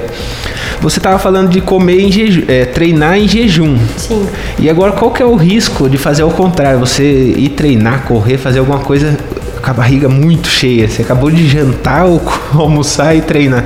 [0.80, 3.80] você estava falando de comer em jejum, é, treinar em jejum.
[3.98, 4.30] Sim.
[4.60, 6.80] E agora qual que é o risco de fazer ao contrário?
[6.80, 9.18] Você ir treinar, correr, fazer alguma coisa
[9.60, 10.88] com a barriga muito cheia.
[10.88, 12.22] Você acabou de jantar ou
[12.54, 13.66] almoçar e treinar.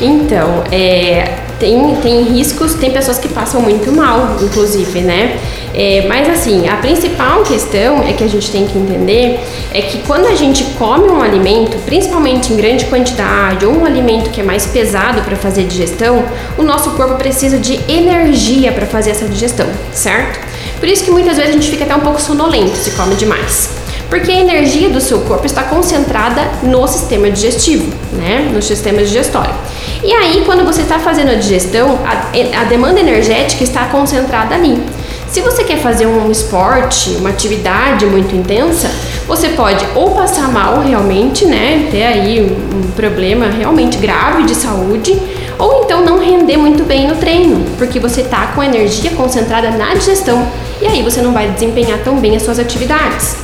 [0.00, 5.38] Então, é, tem, tem riscos, tem pessoas que passam muito mal, inclusive, né?
[5.74, 9.38] É, mas assim, a principal questão é que a gente tem que entender
[9.74, 14.30] é que quando a gente come um alimento, principalmente em grande quantidade, ou um alimento
[14.30, 16.24] que é mais pesado para fazer digestão,
[16.56, 20.46] o nosso corpo precisa de energia para fazer essa digestão, certo?
[20.80, 23.70] Por isso que muitas vezes a gente fica até um pouco sonolento se come demais.
[24.08, 28.50] Porque a energia do seu corpo está concentrada no sistema digestivo, né?
[28.52, 29.54] No sistema digestório.
[30.02, 34.82] E aí, quando você está fazendo a digestão, a, a demanda energética está concentrada ali.
[35.28, 38.90] Se você quer fazer um esporte, uma atividade muito intensa,
[39.26, 45.20] você pode ou passar mal realmente, né, ter aí um problema realmente grave de saúde,
[45.58, 49.70] ou então não render muito bem no treino, porque você está com a energia concentrada
[49.70, 50.46] na digestão
[50.80, 53.36] e aí você não vai desempenhar tão bem as suas atividades.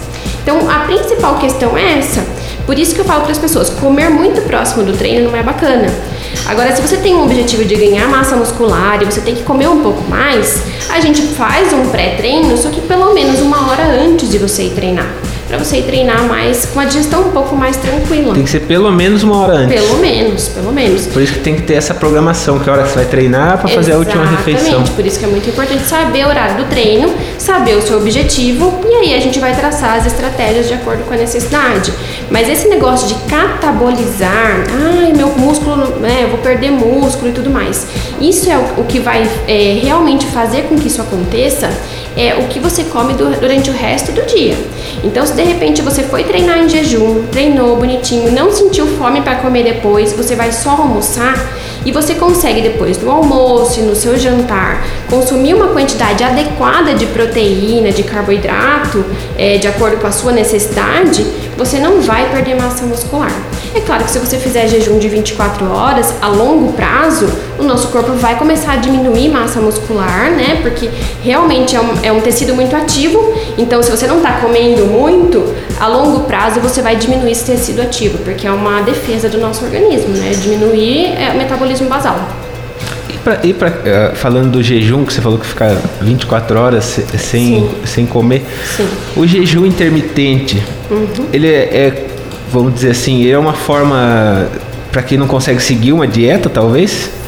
[0.42, 2.24] Então, a principal questão é essa.
[2.66, 5.42] Por isso que eu falo para as pessoas, comer muito próximo do treino não é
[5.42, 5.92] bacana.
[6.46, 9.68] Agora, se você tem um objetivo de ganhar massa muscular e você tem que comer
[9.68, 14.30] um pouco mais, a gente faz um pré-treino, só que pelo menos uma hora antes
[14.30, 17.76] de você ir treinar para você ir treinar mais com a digestão um pouco mais
[17.76, 18.32] tranquila.
[18.32, 19.82] Tem que ser pelo menos uma hora antes.
[19.82, 21.06] Pelo menos, pelo menos.
[21.08, 23.92] Por isso que tem que ter essa programação, que hora você vai treinar para fazer
[23.92, 24.82] a última refeição.
[24.82, 28.80] Por isso que é muito importante saber o horário do treino, saber o seu objetivo
[28.90, 31.92] e aí a gente vai traçar as estratégias de acordo com a necessidade.
[32.30, 37.50] Mas esse negócio de catabolizar, ai, meu músculo, né, eu vou perder músculo e tudo
[37.50, 37.86] mais.
[38.18, 41.68] Isso é o, o que vai é, realmente fazer com que isso aconteça
[42.16, 44.56] é o que você come durante o resto do dia.
[45.02, 49.36] Então, se de repente você foi treinar em jejum, treinou bonitinho, não sentiu fome para
[49.36, 51.34] comer depois, você vai só almoçar
[51.84, 57.06] e você consegue depois do almoço e no seu jantar consumir uma quantidade adequada de
[57.06, 59.04] proteína, de carboidrato,
[59.36, 61.26] é, de acordo com a sua necessidade,
[61.56, 63.32] você não vai perder massa muscular.
[63.74, 67.26] É claro que se você fizer jejum de 24 horas, a longo prazo,
[67.62, 70.58] o nosso corpo vai começar a diminuir massa muscular, né?
[70.60, 70.90] Porque
[71.22, 73.34] realmente é um, é um tecido muito ativo.
[73.56, 77.80] Então, se você não está comendo muito, a longo prazo você vai diminuir esse tecido
[77.80, 80.32] ativo, porque é uma defesa do nosso organismo, né?
[80.34, 82.18] Diminuir é, o metabolismo basal.
[83.44, 88.04] E, pra, uh, falando do jejum, que você falou que fica 24 horas sem, sem
[88.04, 88.44] comer,
[88.76, 88.88] Sim.
[89.16, 90.60] o jejum intermitente,
[90.90, 91.26] uhum.
[91.32, 92.06] ele é, é,
[92.50, 94.48] vamos dizer assim, é uma forma
[94.90, 97.21] para quem não consegue seguir uma dieta, talvez?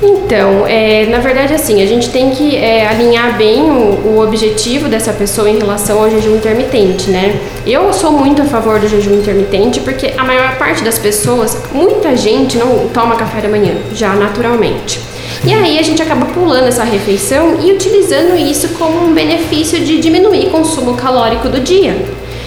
[0.00, 4.88] Então, é, na verdade, assim, a gente tem que é, alinhar bem o, o, objetivo
[4.88, 7.40] dessa pessoa em relação ao jejum intermitente, né?
[7.66, 12.16] Eu sou muito a favor do jejum intermitente porque a maior parte das pessoas, muita
[12.16, 15.00] gente não toma café da manhã, já naturalmente.
[15.44, 20.00] E aí a gente acaba pulando essa refeição e utilizando isso como um benefício de
[20.00, 21.96] diminuir o consumo calórico do dia.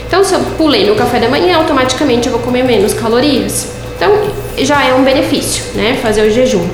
[0.07, 3.67] Então, se eu pulei no café da manhã, automaticamente eu vou comer menos calorias.
[3.95, 4.11] Então,
[4.57, 5.97] já é um benefício, né?
[6.01, 6.65] Fazer o jejum.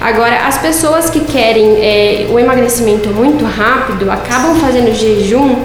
[0.00, 5.56] Agora, as pessoas que querem é, o emagrecimento muito rápido acabam fazendo jejum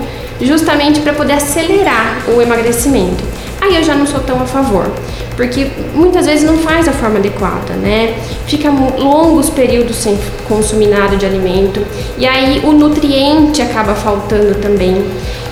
[0.42, 3.24] justamente para poder acelerar o emagrecimento.
[3.62, 4.92] Aí eu já não sou tão a favor,
[5.36, 8.16] porque muitas vezes não faz da forma adequada, né?
[8.46, 10.18] Fica longos períodos sem
[10.48, 11.82] consumir nada de alimento
[12.18, 15.04] e aí o nutriente acaba faltando também.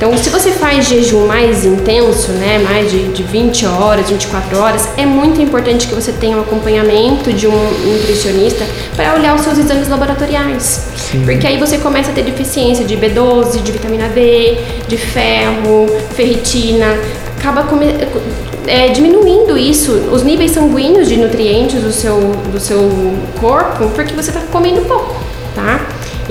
[0.02, 4.90] Então, se você faz jejum mais intenso, né, mais de, de 20 horas, 24 horas,
[4.98, 7.52] é muito importante que você tenha um acompanhamento de um
[7.86, 8.66] nutricionista
[8.96, 10.88] para olhar os seus exames laboratoriais.
[10.96, 11.24] Sim.
[11.24, 14.58] Porque aí você começa a ter deficiência de B12, de vitamina D,
[14.88, 16.98] de ferro, ferritina,
[17.42, 17.68] acaba
[18.68, 22.20] é, diminuindo isso, os níveis sanguíneos de nutrientes do seu,
[22.52, 22.88] do seu
[23.40, 25.16] corpo, porque você está comendo pouco,
[25.56, 25.82] tá?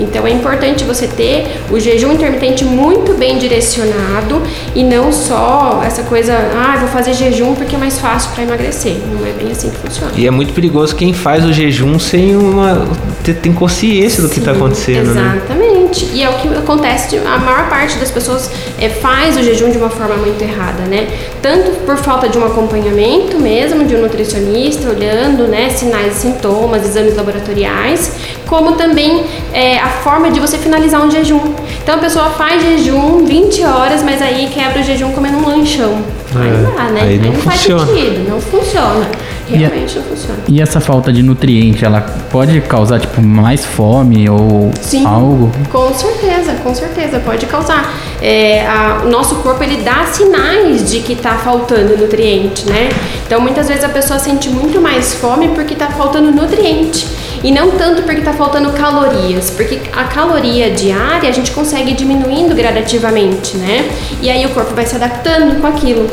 [0.01, 4.41] Então é importante você ter o jejum intermitente muito bem direcionado
[4.75, 8.95] e não só essa coisa, ah, vou fazer jejum porque é mais fácil para emagrecer.
[9.13, 10.11] Não é bem assim que funciona.
[10.15, 12.87] E é muito perigoso quem faz o jejum sem uma.
[13.23, 15.41] ter- tem consciência do que está acontecendo, né?
[15.45, 16.09] Exatamente.
[16.13, 18.49] E é o que acontece, a maior parte das pessoas
[18.79, 21.07] é, faz o jejum de uma forma muito errada, né?
[21.41, 26.85] Tanto por falta de um acompanhamento mesmo, de um nutricionista, olhando, né, sinais e sintomas,
[26.85, 28.11] exames laboratoriais,
[28.47, 29.23] como também
[29.53, 31.39] é, a forma de você finalizar um jejum.
[31.83, 35.97] Então a pessoa faz jejum 20 horas, mas aí quebra o jejum comendo um lanchão.
[36.35, 37.01] Aí É, não dá, né?
[37.01, 37.85] aí não faz funciona.
[37.85, 39.07] sentido, não funciona.
[39.49, 40.39] E Realmente não funciona.
[40.47, 41.99] E essa falta de nutriente, ela
[42.31, 45.05] pode causar, tipo, mais fome ou Sim.
[45.05, 45.51] algo?
[45.69, 47.93] Com certeza, com certeza, pode causar.
[48.21, 52.87] É, a- o nosso corpo ele dá sinais de que está faltando nutriente, né?
[53.27, 57.05] Então muitas vezes a pessoa sente muito mais fome porque está faltando nutriente.
[57.43, 62.55] E não tanto porque está faltando calorias, porque a caloria diária a gente consegue diminuindo
[62.55, 63.89] gradativamente, né?
[64.21, 66.07] E aí o corpo vai se adaptando com aquilo.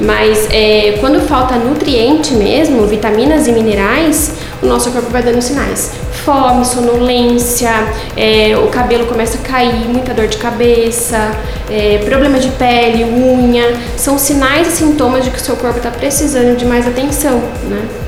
[0.00, 5.92] Mas é, quando falta nutriente mesmo, vitaminas e minerais, o nosso corpo vai dando sinais.
[6.24, 7.70] Fome, sonolência,
[8.16, 11.32] é, o cabelo começa a cair, muita dor de cabeça,
[11.68, 13.74] é, problema de pele, unha.
[13.96, 18.07] São sinais e sintomas de que o seu corpo está precisando de mais atenção, né?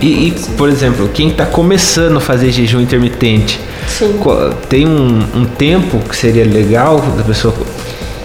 [0.00, 4.20] E, e, por exemplo, quem está começando a fazer jejum intermitente, Sim.
[4.68, 7.54] tem um, um tempo que seria legal da pessoa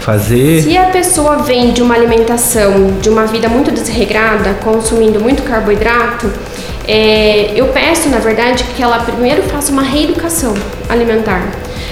[0.00, 0.62] fazer?
[0.62, 6.30] Se a pessoa vem de uma alimentação, de uma vida muito desregrada, consumindo muito carboidrato,
[6.86, 10.54] é, eu peço, na verdade, que ela primeiro faça uma reeducação
[10.88, 11.50] alimentar.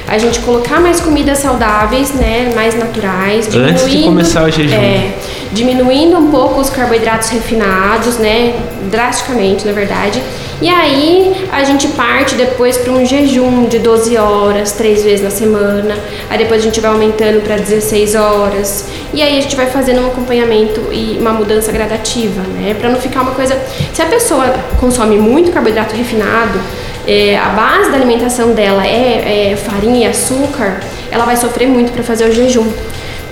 [0.08, 4.74] A gente colocar mais comidas saudáveis, né, mais naturais, Antes de diminuindo- começar o jejum.
[4.74, 5.12] É,
[5.52, 8.54] diminuindo um pouco os carboidratos refinados, né,
[8.90, 10.22] drasticamente, na verdade.
[10.60, 15.30] E aí a gente parte depois para um jejum de 12 horas, três vezes na
[15.30, 15.96] semana.
[16.30, 18.86] Aí depois a gente vai aumentando para 16 horas.
[19.14, 23.00] E aí a gente vai fazendo um acompanhamento e uma mudança gradativa, né, para não
[23.00, 23.56] ficar uma coisa.
[23.92, 26.58] Se a pessoa consome muito carboidrato refinado,
[27.06, 30.80] é, a base da alimentação dela é, é farinha e açúcar,
[31.10, 32.70] ela vai sofrer muito para fazer o jejum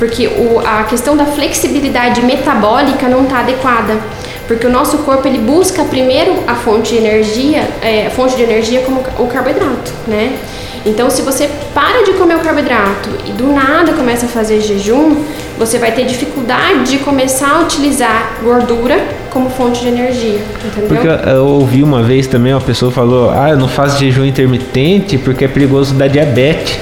[0.00, 4.00] porque o, a questão da flexibilidade metabólica não está adequada.
[4.48, 8.80] Porque o nosso corpo ele busca primeiro a fonte de energia, é, fonte de energia
[8.80, 10.38] como o carboidrato, né?
[10.84, 15.16] Então, se você para de comer o carboidrato e do nada começa a fazer jejum,
[15.58, 20.88] você vai ter dificuldade de começar a utilizar gordura como fonte de energia, entendeu?
[20.88, 25.18] Porque eu, ouvi uma vez também, uma pessoa falou, ah, eu não faço jejum intermitente
[25.18, 26.78] porque é perigoso dar diabetes.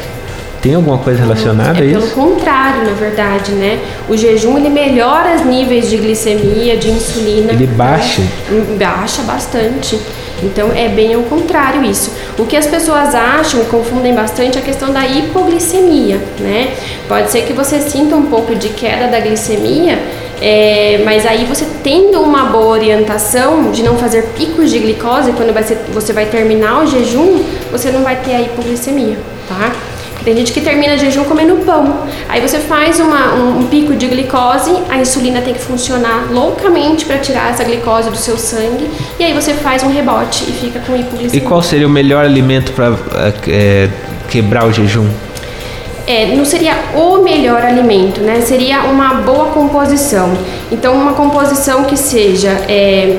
[0.61, 2.14] Tem alguma coisa relacionada é a pelo isso?
[2.14, 3.78] contrário, na verdade, né?
[4.09, 7.53] O jejum ele melhora os níveis de glicemia, de insulina.
[7.53, 8.22] Ele baixa?
[8.51, 9.99] Hum, Baixa bastante.
[10.43, 12.12] Então é bem ao contrário isso.
[12.39, 16.74] O que as pessoas acham e confundem bastante é a questão da hipoglicemia, né?
[17.09, 19.99] Pode ser que você sinta um pouco de queda da glicemia,
[20.41, 25.53] é, mas aí você tendo uma boa orientação de não fazer picos de glicose quando
[25.53, 29.16] vai ser- você vai terminar o jejum, você não vai ter a hipoglicemia,
[29.49, 29.72] tá?
[30.29, 32.01] Tem gente que termina jejum comendo pão.
[32.29, 37.07] Aí você faz uma- um, um pico de glicose, a insulina tem que funcionar loucamente
[37.07, 40.81] para tirar essa glicose do seu sangue, e aí você faz um rebote e fica
[40.81, 41.49] com E hipoglicemia.
[41.49, 42.93] qual seria o melhor alimento para
[44.29, 45.07] quebrar o jejum?
[46.07, 48.43] É, não seria o melhor alimento, né?
[48.43, 50.37] Seria uma boa composição.
[50.70, 53.16] Então, uma composição que seja, é,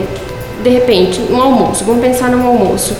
[0.61, 1.83] de repente, um almoço.
[1.85, 2.95] Vamos pensar num almoço: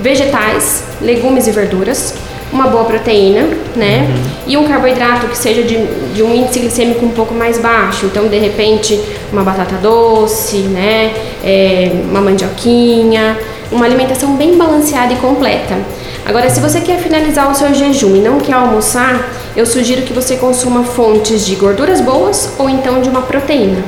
[0.00, 2.14] vegetais, legumes e verduras,
[2.52, 4.08] uma boa proteína, né?
[4.46, 5.76] E um carboidrato que seja de,
[6.14, 8.06] de um índice glicêmico um pouco mais baixo.
[8.06, 9.00] Então, de repente,
[9.32, 11.12] uma batata doce, né?
[11.44, 13.38] É, uma mandioquinha,
[13.70, 15.78] uma alimentação bem balanceada e completa.
[16.26, 20.12] Agora, se você quer finalizar o seu jejum e não quer almoçar, eu sugiro que
[20.12, 23.82] você consuma fontes de gorduras boas ou então de uma proteína.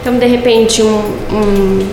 [0.00, 0.98] Então, de repente, um,
[1.32, 1.88] um,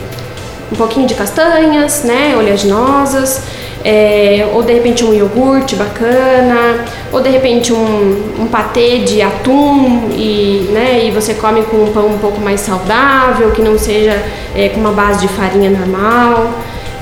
[0.71, 3.41] um pouquinho de castanhas, né, oleaginosas,
[3.83, 10.09] é, ou de repente um iogurte bacana, ou de repente um, um patê de atum
[10.15, 14.23] e, né, e você come com um pão um pouco mais saudável, que não seja
[14.55, 16.51] é, com uma base de farinha normal.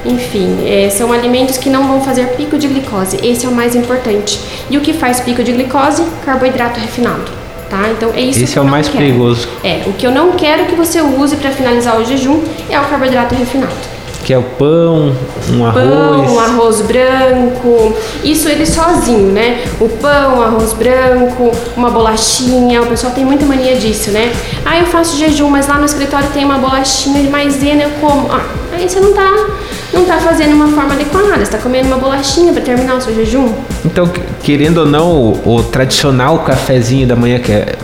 [0.03, 3.19] Enfim, é, são alimentos que não vão fazer pico de glicose.
[3.23, 4.39] Esse é o mais importante.
[4.67, 6.03] E o que faz pico de glicose?
[6.25, 7.31] Carboidrato refinado.
[7.69, 7.87] Tá?
[7.89, 8.97] Então é isso Esse que é o mais quero.
[8.97, 9.47] perigoso.
[9.63, 12.83] É, o que eu não quero que você use para finalizar o jejum é o
[12.83, 13.90] carboidrato refinado.
[14.23, 15.13] Que é o pão,
[15.51, 15.83] um arroz.
[16.27, 19.63] Pão, arroz branco, isso ele sozinho, né?
[19.79, 24.31] O pão, arroz branco, uma bolachinha, o pessoal tem muita mania disso, né?
[24.63, 28.31] Ah, eu faço jejum, mas lá no escritório tem uma bolachinha de maisena, eu como.
[28.31, 29.47] Ah, aí você não tá,
[29.91, 33.15] não tá fazendo uma forma adequada, você tá comendo uma bolachinha para terminar o seu
[33.15, 33.51] jejum.
[33.83, 37.75] Então, que- querendo ou não, o, o tradicional cafezinho da manhã, que é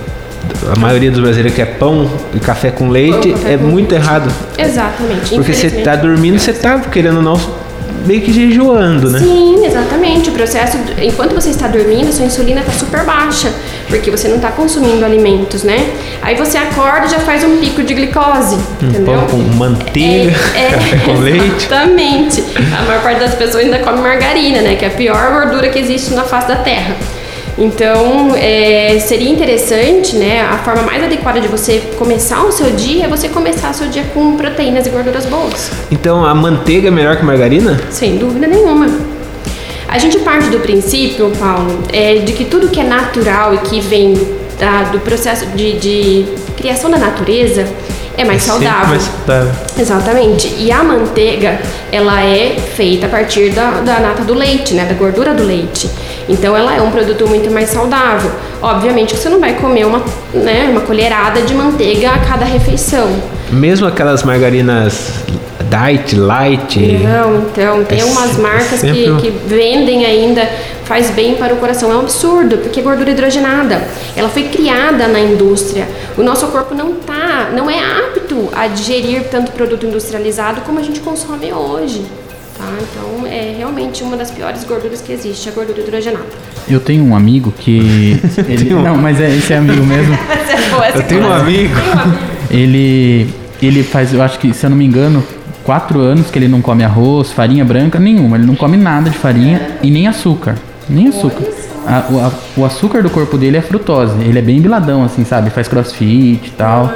[0.74, 3.91] a maioria dos brasileiros que é pão e café com leite, café é com muito
[3.91, 4.06] leite.
[4.06, 4.32] errado.
[4.58, 5.36] Exatamente.
[5.36, 5.84] Porque você infelizmente.
[5.84, 7.39] tá dormindo, você tá, querendo não,
[8.06, 9.20] meio que jejuando, né?
[9.20, 10.30] Sim, exatamente.
[10.30, 13.52] O processo, enquanto você está dormindo, sua insulina está super baixa,
[13.88, 15.89] porque você não está consumindo alimentos, né?
[16.22, 19.20] Aí você acorda e já faz um pico de glicose, entendeu?
[19.20, 21.66] Pão com manteiga, É, é, café com leite.
[21.66, 22.43] Exatamente.
[22.78, 24.76] A maior parte das pessoas ainda come margarina, né?
[24.76, 26.95] Que é a pior gordura que existe na face da terra.
[27.58, 30.41] Então, é, seria interessante, né?
[30.41, 33.88] A forma mais adequada de você começar o seu dia é você começar o seu
[33.88, 35.72] dia com proteínas e gorduras boas.
[35.91, 37.80] Então, a manteiga é melhor que margarina?
[37.89, 38.88] Sem dúvida nenhuma.
[39.88, 43.80] A gente parte do princípio, Paulo, é, de que tudo que é natural e que
[43.82, 44.14] vem
[44.60, 46.26] da- do processo de, de
[46.58, 47.66] criação da natureza
[48.18, 48.88] é mais Sempre saudável.
[48.89, 49.51] mais saudável.
[49.80, 50.53] Exatamente.
[50.60, 51.60] E a manteiga,
[51.91, 54.86] ela é feita a partir da, da nata do leite, né?
[54.86, 55.89] Da gordura do leite.
[56.30, 58.32] Então ela é um produto muito mais saudável.
[58.62, 60.02] Obviamente que você não vai comer uma,
[60.34, 63.08] né, uma colherada de manteiga a cada refeição.
[63.52, 65.12] Mesmo aquelas margarinas
[65.70, 66.80] diet, light.
[67.04, 70.50] Não, então, tem É umas se- marcas que, um- que vendem ainda,
[70.86, 71.92] faz bem para o coração.
[71.92, 73.82] É um absurdo, porque é gordura hidrogenada.
[74.16, 75.86] Ela foi criada na indústria.
[76.18, 80.84] O nosso corpo não tá, não é apto a digerir tanto produto industrializado como a
[80.84, 82.06] gente consome hoje.
[82.58, 82.66] Tá?
[82.82, 86.26] Então, é realmente uma das piores gorduras que existe, a gordura hidrogenada.
[86.68, 88.20] Eu tenho um amigo que.
[88.47, 90.14] ele- não, mas é, esse é amigo mesmo.
[90.30, 91.74] Essa é boa, essa Eu é tenho um amigo.
[91.76, 92.55] Um.
[92.55, 93.30] Ele,
[93.62, 95.24] ele faz, eu acho que, se eu não me engano,
[95.64, 98.38] quatro anos que ele não come arroz, farinha branca, nenhuma.
[98.38, 100.55] Ele não come nada de farinha e nem açúcar.
[100.89, 101.43] Nem açúcar.
[101.86, 104.20] A- o, a- o açúcar do corpo dele é frutose.
[104.22, 105.49] Ele é bem biladão, assim, sabe?
[105.49, 106.91] Faz crossfit e tal.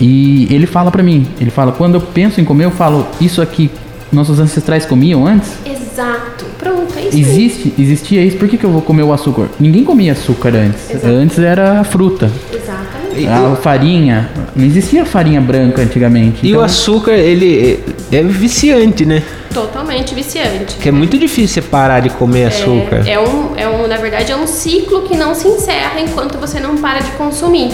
[0.00, 3.40] E ele fala pra mim, ele fala, quando eu penso em comer, eu falo, isso
[3.40, 3.70] aqui
[4.12, 5.50] nossos ancestrais comiam antes?
[5.64, 6.44] Exato.
[6.58, 7.20] Pronto, é isso aí.
[7.20, 9.48] Existe, existia isso, por que, que eu vou comer o açúcar?
[9.58, 10.90] Ninguém comia açúcar antes.
[10.90, 11.06] Exato.
[11.06, 12.30] Antes era a fruta.
[12.52, 13.26] Exatamente.
[13.28, 14.30] A farinha.
[14.56, 16.44] Não existia farinha branca antigamente.
[16.44, 17.80] E então- o açúcar, ele
[18.12, 19.22] é é viciante, né?
[19.52, 20.76] Totalmente viciante.
[20.80, 23.02] Que é muito difícil você parar de comer açúcar.
[23.06, 26.38] É, é um, é um, na verdade, é um ciclo que não se encerra enquanto
[26.38, 27.70] você não para de consumir.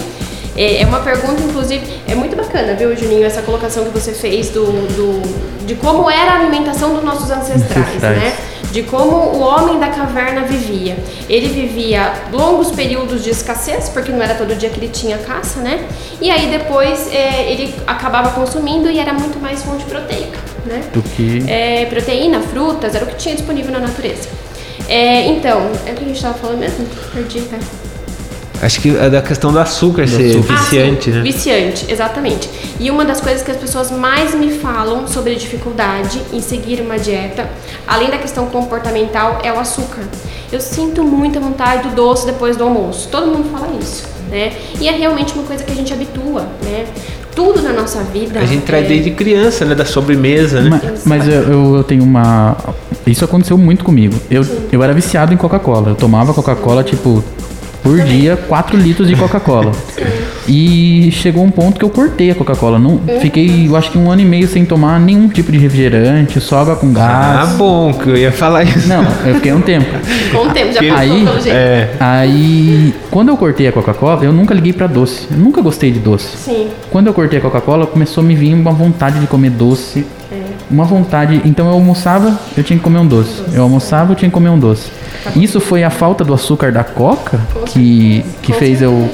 [0.55, 4.49] É, é uma pergunta, inclusive, é muito bacana, viu, Juninho, essa colocação que você fez
[4.49, 8.17] do, do- de como era a alimentação dos nossos ancestrais, Ancestrais.
[8.17, 8.33] né?
[8.71, 10.95] De como o homem da caverna vivia.
[11.29, 15.59] Ele vivia longos períodos de escassez, porque não era todo dia que ele tinha caça,
[15.59, 15.85] né?
[16.21, 20.83] E aí depois é, ele acabava consumindo e era muito mais fonte proteica, né?
[20.93, 21.43] Do que.
[21.49, 24.29] É, proteína, frutas, era o que tinha disponível na natureza.
[24.87, 26.85] É, então, é o que a gente estava falando mesmo?
[27.13, 27.57] Perdi, tá?
[28.61, 30.53] Acho que é da questão do açúcar ser açúcar.
[30.55, 31.21] viciante, Ah, né?
[31.21, 32.49] Viciante, exatamente.
[32.79, 36.99] E uma das coisas que as pessoas mais me falam sobre dificuldade em seguir uma
[36.99, 37.49] dieta,
[37.87, 40.03] além da questão comportamental, é o açúcar.
[40.51, 43.07] Eu sinto muita vontade do doce depois do almoço.
[43.09, 44.51] Todo mundo fala isso, né?
[44.79, 46.85] E é realmente uma coisa que a gente habitua, né?
[47.33, 48.39] Tudo na nossa vida.
[48.41, 49.73] A gente traz é, desde criança, né?
[49.73, 50.69] Da sobremesa, né?
[50.69, 52.57] Ma- Mas, eu, eu, eu tenho uma.
[53.07, 54.13] Isso aconteceu muito comigo.
[54.29, 55.89] Eu, eu era viciado em Coca-Cola.
[55.89, 57.23] Eu tomava Coca-Cola, tipo,
[57.81, 59.71] por dia, 4 litros de Coca-Cola.
[60.47, 62.79] E chegou um ponto que eu cortei a Coca-Cola.
[62.79, 66.41] Não, Fiquei, eu acho que um ano e meio sem tomar nenhum tipo de refrigerante,
[66.41, 67.49] só água com Ah, gás.
[67.53, 68.87] bom, que eu ia falar isso.
[68.87, 69.85] Não, eu fiquei um tempo.
[70.31, 71.55] Com o tempo, já passou Aí, jeito.
[71.55, 71.89] É.
[71.99, 75.27] Aí, quando eu cortei a Coca-Cola, eu nunca liguei pra doce.
[75.31, 76.35] Eu nunca gostei de doce.
[76.37, 76.67] Sim.
[76.89, 80.05] Quando eu cortei a Coca-Cola, começou a me vir uma vontade de comer doce.
[80.69, 81.41] Uma vontade.
[81.45, 83.43] Então eu almoçava, eu tinha que comer um doce.
[83.53, 84.89] Eu almoçava, eu tinha que comer um doce.
[85.35, 89.09] Isso foi a falta do açúcar da Coca que, que Com fez eu.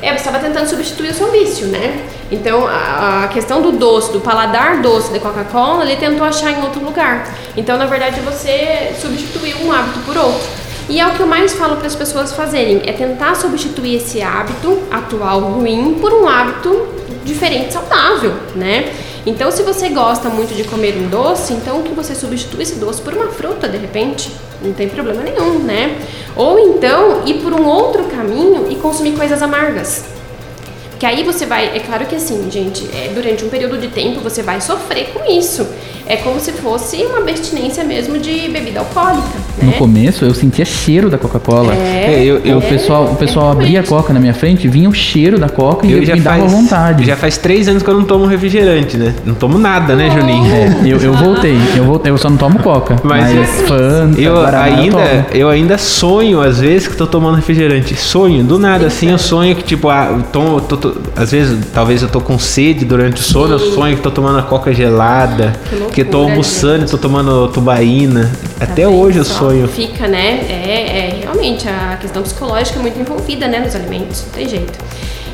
[0.00, 2.04] É, você estava tentando substituir o seu vício, né?
[2.30, 6.62] Então, a, a questão do doce, do paladar doce da Coca-Cola, ele tentou achar em
[6.62, 7.28] outro lugar.
[7.56, 10.61] Então, na verdade, você substituiu um hábito por outro.
[10.88, 14.20] E é o que eu mais falo para as pessoas fazerem, é tentar substituir esse
[14.20, 16.88] hábito atual ruim por um hábito
[17.24, 18.92] diferente, saudável, né?
[19.24, 23.00] Então, se você gosta muito de comer um doce, então que você substitua esse doce
[23.00, 24.32] por uma fruta, de repente.
[24.60, 25.98] Não tem problema nenhum, né?
[26.36, 30.04] Ou então ir por um outro caminho e consumir coisas amargas.
[30.98, 34.20] Que aí você vai, é claro que assim, gente, é, durante um período de tempo
[34.20, 35.66] você vai sofrer com isso.
[36.12, 39.22] É como se fosse uma abstinência mesmo de bebida alcoólica,
[39.62, 39.76] No né?
[39.78, 41.72] começo eu sentia cheiro da Coca-Cola.
[41.72, 43.82] É, eu- eu- o pessoal, o pessoal é abria a.
[43.82, 46.40] Coca na minha frente, vinha o cheiro da Coca e Eu eu já me dava
[46.40, 47.04] faz, vontade.
[47.06, 49.14] já faz três anos que eu não tomo refrigerante, né?
[49.24, 50.52] Não tomo nada, né, Juninho?
[50.52, 52.96] É, eu, eu voltei, eu voltei, eu só não tomo Coca.
[53.02, 55.24] Mas Mas, eu- Fanta, Eu Guaraná, eu ainda, tomo.
[55.32, 57.94] eu ainda sonho, às vezes, que tô tomando refrigerante.
[57.96, 61.58] Sonho, do nada, assim, eu sonho que, tipo, ah, eu tomo, tô- tô- às vezes,
[61.72, 64.74] talvez eu tô com sede durante o sono, eu sonho que tô tomando a coca
[64.74, 65.54] gelada.
[65.92, 66.01] Que.
[66.01, 66.90] Que Porque tô almoçando e gente.
[66.90, 68.30] tô tomando tubaína.
[68.58, 69.68] Tá Até vendo hoje eu sonho.
[69.68, 70.40] Fica, né?
[70.48, 74.72] É, é realmente a questão psicológica é muito envolvida, né, nos alimentos, não tem jeito.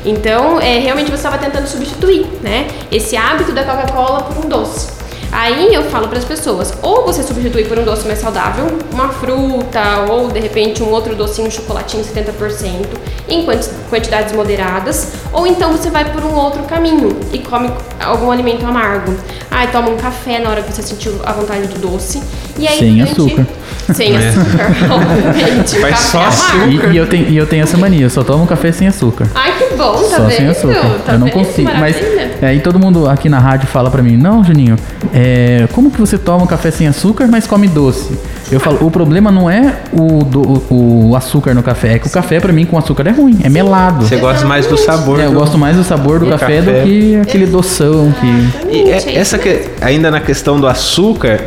[0.05, 4.98] Então, é, realmente você estava tentando substituir, né, esse hábito da Coca-Cola por um doce.
[5.31, 9.09] Aí eu falo para as pessoas, ou você substitui por um doce mais saudável, uma
[9.09, 12.87] fruta ou de repente um outro docinho, um chocolatinho 70%
[13.27, 17.69] em quanti- quantidades moderadas, ou então você vai por um outro caminho e come
[17.99, 19.15] algum alimento amargo.
[19.51, 22.21] Aí toma um café na hora que você sentiu a vontade do doce.
[22.57, 23.47] E aí, Sem durante- açúcar.
[23.93, 25.79] Sem açúcar, obviamente.
[25.79, 26.87] Faz só é amargo.
[26.89, 29.27] E, e eu tenho, e eu tenho essa mania, eu só tomo café sem açúcar.
[29.33, 30.31] Ai, que bom, tá Só vendo?
[30.31, 30.99] sem açúcar.
[31.05, 31.33] Tá eu não vendo?
[31.33, 31.69] consigo.
[31.79, 32.31] Mas Maravilha.
[32.41, 34.75] é, aí todo mundo aqui na rádio fala pra mim, não, Juninho,
[35.13, 38.17] é, como que você toma um café sem açúcar, mas come doce?
[38.51, 42.09] Eu falo, o problema não é o, do- o açúcar no café, é que o
[42.09, 44.05] café pra mim com açúcar é ruim, é melado.
[44.07, 45.19] Você gosta mais do sabor.
[45.19, 46.79] É, eu do- gosto mais do sabor do do café, café.
[46.81, 48.67] do que aquele doção que.
[48.75, 51.41] E é- essa que, ainda na questão do açúcar,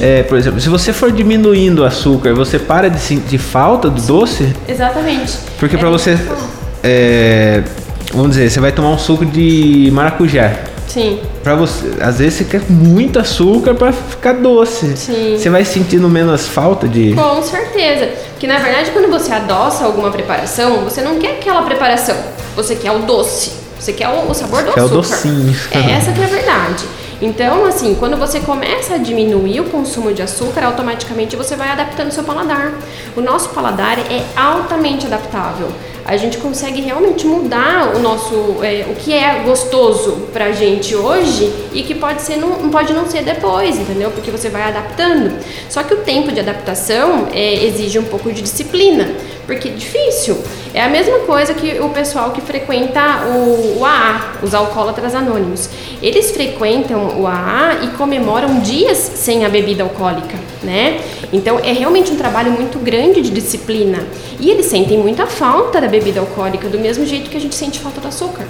[0.00, 4.00] é, por exemplo, se você for diminuindo o açúcar, você para de sentir falta do
[4.02, 4.54] doce?
[4.68, 5.38] Exatamente.
[5.58, 6.18] Porque É pra você,
[6.82, 7.62] é,
[8.12, 10.52] vamos dizer, você vai tomar um suco de maracujá.
[10.86, 11.20] Sim.
[11.42, 14.96] Pra você, às vezes você quer muito açúcar pra ficar doce.
[14.96, 15.36] Sim.
[15.38, 17.12] Você vai sentindo menos falta de.
[17.12, 18.08] Com certeza.
[18.32, 22.16] Porque na verdade, quando você adoça alguma preparação, você não quer aquela preparação.
[22.56, 23.52] Você quer o doce.
[23.78, 24.88] Você quer o, o sabor do o açúcar.
[24.88, 25.54] docinho.
[25.70, 26.84] É essa que é a verdade.
[27.20, 32.12] Então, assim, quando você começa a diminuir o consumo de açúcar, automaticamente você vai adaptando
[32.12, 32.72] seu paladar.
[33.16, 35.68] O nosso paladar é altamente adaptável.
[36.08, 41.52] A gente consegue realmente mudar o nosso, é, o que é gostoso pra gente hoje
[41.74, 44.10] e que pode ser não, pode não ser depois, entendeu?
[44.12, 45.38] Porque você vai adaptando.
[45.68, 49.06] Só que o tempo de adaptação é, exige um pouco de disciplina,
[49.46, 50.38] porque é difícil.
[50.72, 55.68] É a mesma coisa que o pessoal que frequenta o, o AA, os alcoólatras anônimos.
[56.00, 61.00] Eles frequentam o AA e comemoram dias sem a bebida alcoólica, né?
[61.32, 63.98] Então é realmente um trabalho muito grande de disciplina.
[64.40, 67.78] E eles sentem muita falta da bebida alcoólica, do mesmo jeito que a gente sente
[67.80, 68.44] falta do açúcar.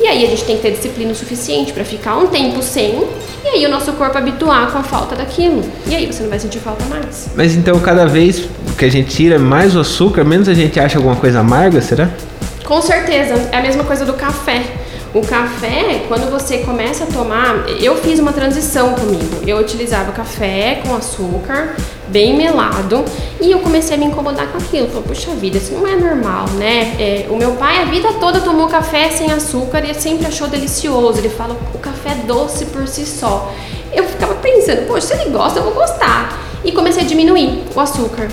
[0.00, 3.02] E aí a gente tem que ter disciplina o suficiente para ficar um tempo sem,
[3.44, 5.62] e aí o nosso corpo habituar com a falta daquilo.
[5.86, 7.28] E aí você não vai sentir falta mais.
[7.34, 8.42] Mas então cada vez
[8.76, 12.10] que a gente tira mais o açúcar, menos a gente acha alguma coisa amarga, será?
[12.64, 14.62] Com certeza, é a mesma coisa do café.
[15.16, 19.40] O café, quando você começa a tomar, eu fiz uma transição comigo.
[19.46, 21.74] Eu utilizava café com açúcar,
[22.08, 23.02] bem melado,
[23.40, 24.88] e eu comecei a me incomodar com aquilo.
[24.88, 26.96] Falei, puxa vida, isso não é normal, né?
[27.00, 31.16] É, o meu pai a vida toda tomou café sem açúcar e sempre achou delicioso.
[31.16, 33.50] Ele fala, o café é doce por si só.
[33.94, 36.38] Eu ficava pensando, poxa, se ele gosta, eu vou gostar.
[36.62, 38.28] E comecei a diminuir o açúcar.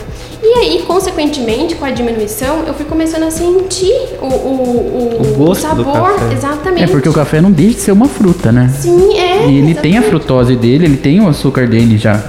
[0.45, 5.37] E aí, consequentemente, com a diminuição, eu fui começando a sentir o, o, o, O
[5.37, 6.13] gosto do sabor.
[6.15, 6.33] café.
[6.33, 6.83] Exatamente.
[6.83, 8.69] É porque o café não deixa de ser uma fruta, né?
[8.77, 9.47] Sim, é.
[9.47, 10.09] E ele tem a exatamente.
[10.09, 12.21] frutose dele, ele tem o açúcar dele já.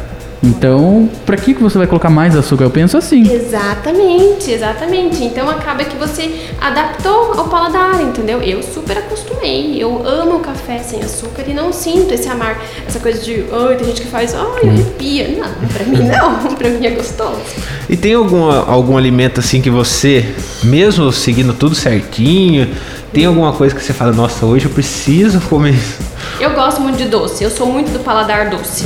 [0.45, 2.65] Então, pra que que você vai colocar mais açúcar?
[2.65, 3.23] Eu penso assim.
[3.33, 5.25] Exatamente, exatamente.
[5.25, 6.31] Então acaba que você
[6.61, 8.43] adaptou ao paladar, entendeu?
[8.43, 9.83] Eu super acostumei.
[9.83, 13.77] Eu amo o café sem açúcar e não sinto esse amar, essa coisa de, ai,
[13.77, 15.29] tem gente que faz, ai, arrepia.
[15.29, 17.41] Não, pra mim não, pra mim é gostoso.
[17.89, 20.27] E tem alguma, algum alimento assim que você,
[20.63, 22.69] mesmo seguindo tudo certinho,
[23.15, 26.04] tem alguma coisa que você fala, nossa, hoje eu preciso comer isso?
[26.41, 28.85] Eu gosto muito de doce, eu sou muito do paladar doce.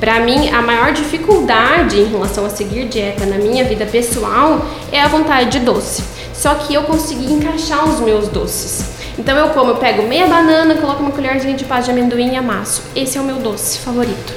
[0.00, 5.00] Pra mim, a maior dificuldade em relação a seguir dieta na minha vida pessoal é
[5.00, 6.02] a vontade de doce.
[6.32, 8.90] Só que eu consegui encaixar os meus doces.
[9.18, 12.36] Então eu como, eu pego meia banana, coloco uma colherzinha de pasta de amendoim e
[12.36, 12.82] amasso.
[12.94, 14.32] Esse é o meu doce favorito.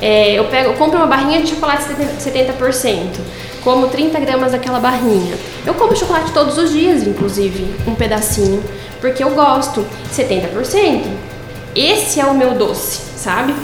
[0.00, 3.18] É, eu pego, eu compro uma barrinha de chocolate 70%,
[3.64, 5.34] como 30 gramas daquela barrinha.
[5.64, 8.62] Eu como chocolate todos os dias, inclusive, um pedacinho,
[9.00, 9.84] porque eu gosto.
[10.14, 11.35] 70%.
[11.76, 13.54] Esse é o meu doce, sabe?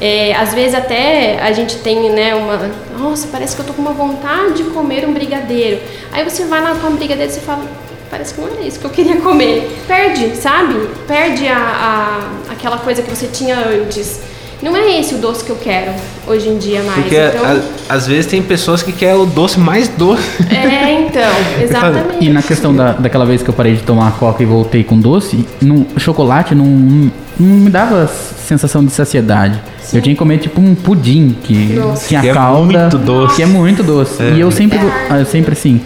[0.00, 2.70] É, às vezes até a gente tem, né, uma.
[2.98, 5.80] Nossa, parece que eu tô com uma vontade de comer um brigadeiro.
[6.12, 7.64] Aí você vai lá com um brigadeiro e você fala.
[8.10, 9.68] Parece que não era isso que eu queria comer.
[9.88, 10.74] Perde, sabe?
[11.08, 14.20] Perde a, a- aquela coisa que você tinha antes.
[14.62, 15.92] Não é esse o doce que eu quero
[16.26, 17.00] hoje em dia mais.
[17.02, 20.22] Porque então, a- às vezes tem pessoas que querem o doce mais doce.
[20.50, 21.30] É, então,
[21.62, 22.24] exatamente.
[22.24, 24.98] E na questão da, daquela vez que eu parei de tomar coca e voltei com
[24.98, 29.60] doce, não, chocolate não, não me dava sensação de saciedade.
[29.92, 32.08] Eu tinha que comer tipo um pudim que Nossa.
[32.08, 33.36] tinha Que é calda, muito doce.
[33.36, 34.22] que é muito doce.
[34.22, 35.20] E eu sempre, É.
[35.20, 35.80] eu sempre assim,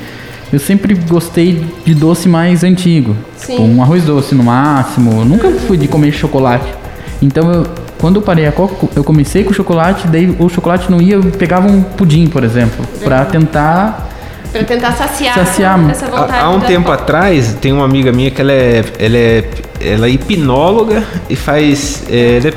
[0.52, 3.52] eu sempre gostei de doce mais antigo, Sim.
[3.56, 5.20] tipo um arroz doce no máximo.
[5.20, 6.72] Eu nunca fui de comer chocolate.
[7.20, 7.66] Então eu,
[8.00, 11.22] quando eu parei a coca, eu comecei com chocolate, daí o chocolate não ia, eu
[11.22, 14.08] pegava um pudim, por exemplo, pra tentar
[14.52, 15.90] Pra tentar saciar, Saciar.
[15.90, 16.32] essa vontade.
[16.32, 17.00] Há, há um tempo coca.
[17.02, 19.44] atrás, tem uma amiga minha que ela é, ela é,
[19.80, 22.02] ela é hipnóloga e faz.
[22.10, 22.50] é, ela é,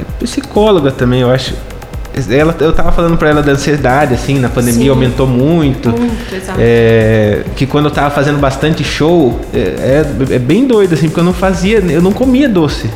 [0.00, 1.54] é psicóloga também, eu acho.
[2.30, 4.88] Ela, eu tava falando pra ela da ansiedade, assim, na pandemia Sim.
[4.90, 5.90] aumentou muito.
[5.90, 6.58] Muito, exato.
[6.60, 11.20] É, que quando eu tava fazendo bastante show, é, é- é bem doido, assim, porque
[11.20, 12.90] eu não fazia, eu não comia doce.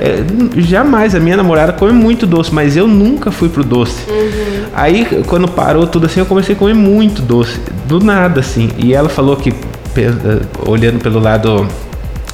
[0.00, 3.98] É, n- jamais, a minha namorada come muito doce, mas eu nunca fui pro doce.
[4.74, 8.70] Aí, quando parou tudo assim, eu comecei a comer muito doce, do nada, assim.
[8.78, 11.66] E ela falou que, eh, olhando pelo lado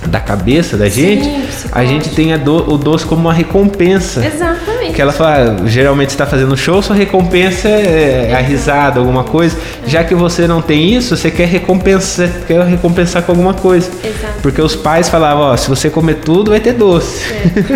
[0.06, 1.86] da cabeça da gente, a psicológico.
[1.92, 4.24] gente tem a do- o doce como uma recompensa.
[4.24, 4.69] Exatamente.
[4.92, 9.56] Que ela fala, geralmente você tá fazendo show, sua recompensa é a risada, alguma coisa.
[9.86, 13.90] Já que você não tem isso, você quer recompensar, quer recompensar com alguma coisa.
[14.04, 14.40] Exato.
[14.42, 17.24] Porque os pais falavam, ó, se você comer tudo, vai ter doce.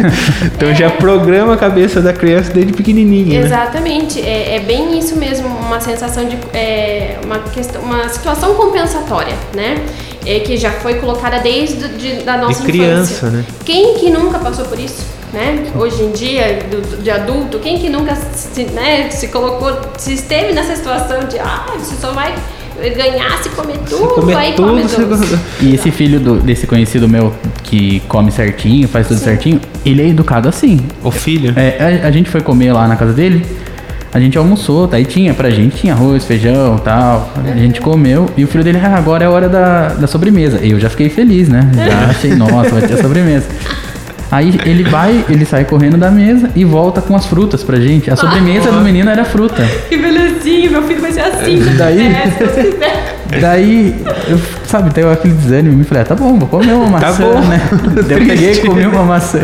[0.55, 3.47] então já programa a cabeça da criança desde pequenininha, né?
[3.47, 9.35] Exatamente, é, é bem isso mesmo, uma sensação de é, uma questão, uma situação compensatória,
[9.55, 9.83] né?
[10.27, 13.31] É, que já foi colocada desde de, da nossa criança, infância.
[13.31, 13.45] né?
[13.65, 15.05] Quem que nunca passou por isso,
[15.35, 15.67] né?
[15.75, 20.53] Hoje em dia, do- de adulto, quem que nunca se, né, se colocou, se esteve
[20.55, 22.33] nessa situação de, ah, você só vai
[22.97, 25.39] ganhar se comer tudo, comer aí tudo, come.
[25.61, 27.33] E esse filho do- desse conhecido meu
[27.63, 30.81] que come certinho, faz tudo certinho, ele é educado assim.
[31.03, 31.53] O filho.
[31.57, 33.45] É, a, a gente foi comer lá na casa dele,
[34.13, 34.99] a gente almoçou, tá?
[35.01, 37.33] E tinha pra gente, tinha arroz, feijão tal.
[37.45, 38.29] A gente comeu.
[38.37, 40.59] E o filho dele, ah, agora é a hora da, da sobremesa.
[40.59, 41.69] Eu já fiquei feliz, né?
[41.75, 43.47] Já achei, nossa, vai ter sobremesa.
[44.35, 48.11] Aí ele vai, ele sai correndo da mesa e volta com as frutas pra gente.
[48.11, 49.65] A sobremesa do menino era fruta.
[49.89, 51.61] Que belezinho, meu filho vai ser assim.
[51.79, 52.13] Daí-
[52.53, 53.41] se.
[53.41, 53.95] Daí,
[54.29, 55.77] eu, sabe, deu aquele desânimo.
[55.77, 57.41] Me falei, ah, tá bom, vou comer uma Tá maçã, bom.
[57.43, 57.61] né?
[58.09, 59.41] Daí eu peguei, comi uma maçã.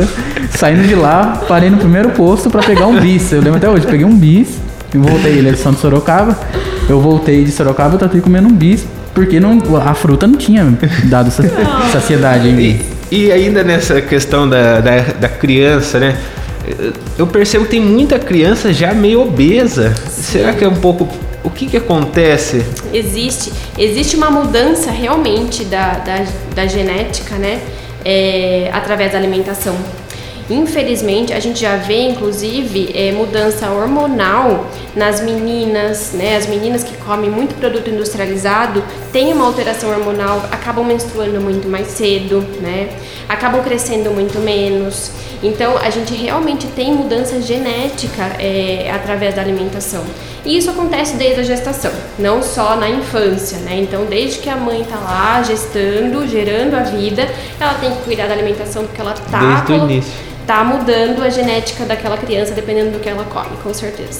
[0.50, 3.30] Saindo de lá, parei no primeiro posto pra pegar um bis.
[3.30, 4.48] Eu lembro até hoje, peguei um bis
[4.92, 5.38] e voltei.
[5.38, 6.36] Ele é de São de Sorocaba.
[6.88, 8.84] Eu voltei de Sorocaba e tratei comendo um bis.
[9.14, 10.66] Porque não, a fruta não tinha
[11.04, 11.42] dado sa-
[11.92, 12.80] saciedade em mim.
[13.10, 16.18] E, ainda nessa questão da, da, da criança, né?
[17.18, 19.94] Eu percebo que tem muita criança já meio obesa.
[20.08, 21.08] Será que é um pouco.
[21.42, 22.64] O que que acontece?
[22.92, 27.60] Existe, existe uma mudança realmente da, da, da genética, né?
[28.04, 29.74] É, através da alimentação.
[30.50, 36.36] Infelizmente, a gente já vê, inclusive, é, mudança hormonal nas meninas, né?
[36.36, 38.82] As meninas que comem muito produto industrializado
[39.12, 42.88] têm uma alteração hormonal, acabam menstruando muito mais cedo, né?
[43.28, 45.12] Acabam crescendo muito menos.
[45.40, 50.04] Então, a gente realmente tem mudança genética é, através da alimentação.
[50.44, 53.78] E isso acontece desde a gestação, não só na infância, né?
[53.78, 57.28] Então, desde que a mãe tá lá gestando, gerando a vida,
[57.58, 60.29] ela tem que cuidar da alimentação porque ela tá, Desde o início.
[60.50, 64.18] Tá mudando a genética daquela criança dependendo do que ela come, com certeza.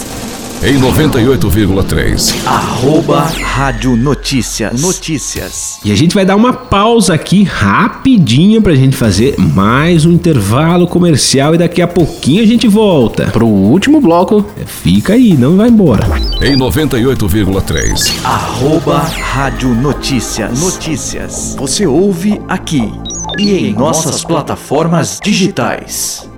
[0.62, 2.46] Em 98,3.
[2.46, 4.80] Arroba Rádio Notícias.
[4.80, 5.80] Notícias.
[5.84, 10.86] E a gente vai dar uma pausa aqui rapidinho pra gente fazer mais um intervalo
[10.86, 13.24] comercial e daqui a pouquinho a gente volta.
[13.32, 16.06] Pro último bloco, Fica aí, não vai embora.
[16.40, 18.24] Em 98,3.
[18.24, 20.60] Arroba Rádio Notícias.
[20.60, 21.56] Notícias.
[21.58, 22.88] Você ouve aqui
[23.38, 26.28] e em nossas plataformas digitais.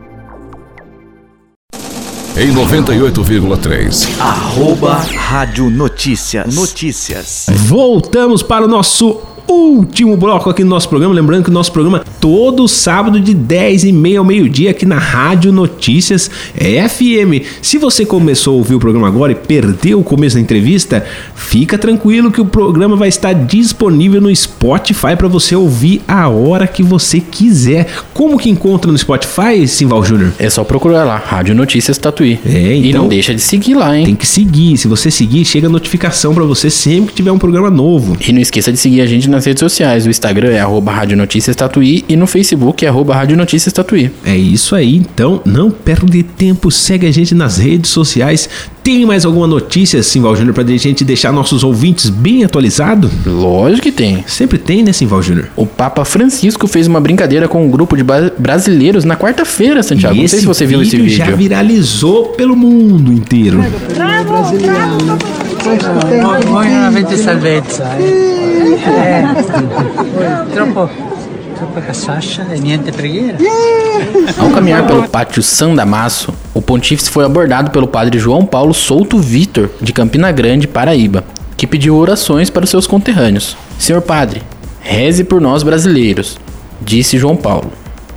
[2.37, 4.09] Em 98,3.
[4.19, 6.55] Arroba Rádio Notícias.
[6.55, 7.47] Notícias.
[7.67, 9.21] Voltamos para o nosso
[9.53, 11.15] último bloco aqui no nosso programa.
[11.15, 14.99] Lembrando que o nosso programa todo sábado de 10 e meia ao meio-dia aqui na
[14.99, 17.45] Rádio Notícias FM.
[17.61, 21.77] Se você começou a ouvir o programa agora e perdeu o começo da entrevista, fica
[21.77, 26.83] tranquilo que o programa vai estar disponível no Spotify para você ouvir a hora que
[26.83, 27.89] você quiser.
[28.15, 30.33] Como que encontra no Spotify, Simval Júnior?
[30.39, 32.39] é só procurar lá, Rádio Notícias Tatuí.
[32.47, 34.05] É, E então- não deixa de seguir lá, hein?
[34.07, 34.77] Tem que seguir.
[34.77, 38.17] Se você seguir, chega a notificação para você sempre que tiver um programa novo.
[38.27, 40.07] E não esqueça de seguir a gente nas redes sociais.
[40.07, 44.11] O Instagram é arroba Rádio Notícias Tatuí e no Facebook é arroba Rádio Notícias Tatuí.
[44.25, 48.49] É isso aí, então não perde tempo, segue a gente nas redes sociais.
[48.83, 53.11] Tem mais alguma notícia, Simval Júnior, pra gente deixar nossos ouvintes bem atualizados?
[53.25, 54.25] Lógico que tem.
[54.27, 55.49] Sempre tem, né, Simval Júnior?
[55.55, 58.03] O Papa Francisco fez uma brincadeira com um grupo de
[58.39, 60.17] brasileiros na quarta-feira, Santiago.
[60.17, 61.17] E Não sei se você viu esse vídeo.
[61.17, 63.61] já viralizou pelo mundo inteiro.
[65.63, 68.79] Voi avete salvezza, eh?
[68.85, 69.25] Eh,
[70.53, 70.91] troppo,
[72.55, 72.91] e niente.
[74.37, 79.19] Ao caminhar pelo pátio San Damaso, o pontífice foi abordado pelo padre João Paulo Souto
[79.19, 81.25] Vitor, de Campina Grande, Paraíba,
[81.57, 83.57] que pediu orações para os seus conterrâneos.
[83.79, 84.43] Senhor padre,
[84.81, 86.39] reze por nós brasileiros,
[86.81, 87.73] disse João Paulo.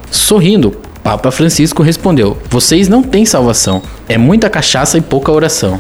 [0.10, 0.76] Sorrindo,
[1.06, 3.84] Papa Francisco respondeu: Vocês não têm salvação.
[4.10, 5.78] É muita cachaça e pouca oração.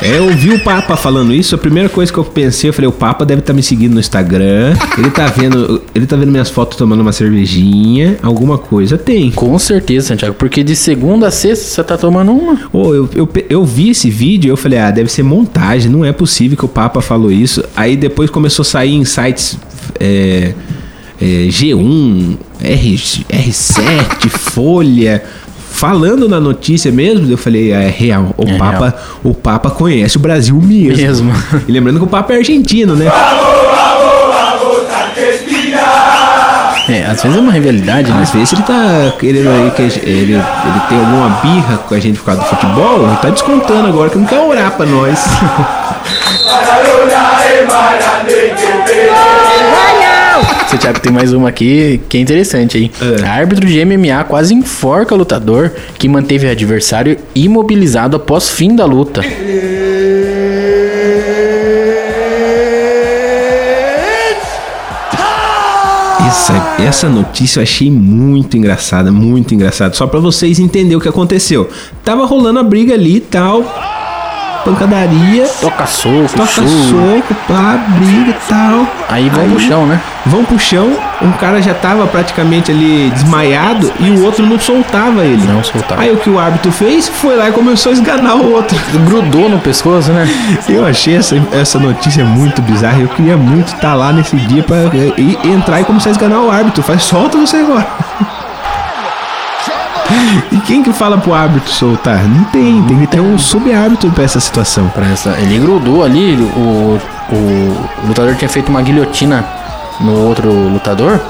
[0.00, 2.88] É, eu vi o Papa falando isso, a primeira coisa que eu pensei, eu falei,
[2.88, 4.74] o Papa deve estar me seguindo no Instagram.
[4.96, 9.30] Ele tá vendo, ele tá vendo minhas fotos tomando uma cervejinha, alguma coisa tem.
[9.30, 12.58] Com certeza, Santiago, porque de segunda a sexta você tá tomando uma.
[12.72, 16.02] Ô, eu, eu, eu vi esse vídeo e eu falei, ah, deve ser montagem, não
[16.02, 17.62] é possível que o Papa falou isso.
[17.76, 19.58] Aí depois começou a sair em sites
[20.00, 20.54] é,
[21.20, 25.22] é, G1, R, R7, Folha,
[25.70, 27.30] falando na notícia mesmo.
[27.30, 30.96] Eu falei, ah, é real, o, É Papa, o Papa conhece o Brasil mesmo.
[30.96, 31.32] Mesmo.
[31.66, 33.10] E lembrando que o Papa é argentino, né?
[36.88, 38.22] É, às vezes é uma rivalidade, né?
[38.22, 40.42] Às vezes ele tá querendo aí que ele, ele
[40.88, 44.18] tem alguma birra com a gente por causa do futebol, ele tá descontando agora que
[44.18, 45.18] não quer orar pra nós.
[50.68, 52.90] Santiago tem mais uma aqui que é interessante, hein?
[53.00, 53.24] É.
[53.24, 59.22] Árbitro de MMA quase enforca lutador que manteve adversário imobilizado após fim da luta.
[66.26, 69.94] Essa, essa notícia eu achei muito engraçada, muito engraçada.
[69.94, 71.68] Só pra vocês entenderem o que aconteceu.
[72.04, 73.62] Tava rolando a briga ali e tal.
[74.70, 75.46] Pancadaria.
[75.60, 76.90] Toca soco, Toca chute.
[76.90, 78.86] soco, pá, briga e tal.
[79.08, 80.00] Aí vão pro chão, né?
[80.26, 85.24] Vão pro chão, um cara já tava praticamente ali desmaiado e o outro não soltava
[85.24, 85.46] ele.
[85.46, 86.02] Não soltava.
[86.02, 88.76] Aí o que o árbitro fez foi lá e começou a esganar o outro.
[89.06, 90.28] Grudou no pescoço, né?
[90.68, 92.98] Eu achei essa, essa notícia muito bizarra.
[93.00, 94.76] Eu queria muito estar lá nesse dia pra
[95.16, 96.82] ir- entrar e começar a esganar o árbitro.
[96.82, 97.86] Faz, solta você agora.
[100.52, 102.22] E quem que fala pro árbitro soltar?
[102.24, 104.88] Não tem, tem que ter um sub-árbitro pra essa situação.
[104.88, 106.98] Pra essa- Ele grudou ali, o,
[107.32, 107.76] o
[108.08, 109.44] lutador tinha feito uma guilhotina
[110.00, 111.20] no outro lutador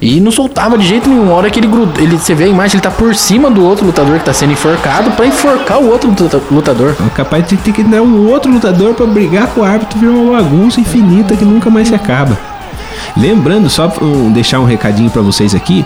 [0.00, 1.30] e não soltava de jeito nenhum.
[1.32, 3.64] A hora que ele grudou, ele, você vê a imagem, ele tá por cima do
[3.64, 6.94] outro lutador que tá sendo enforcado pra enforcar o outro luta- lutador.
[7.04, 10.12] É capaz de ter que dar um outro lutador pra brigar com o árbitro virar
[10.12, 12.36] uma bagunça infinita que nunca mais se acaba.
[13.16, 15.84] Lembrando, só pra, um, deixar um recadinho pra vocês aqui.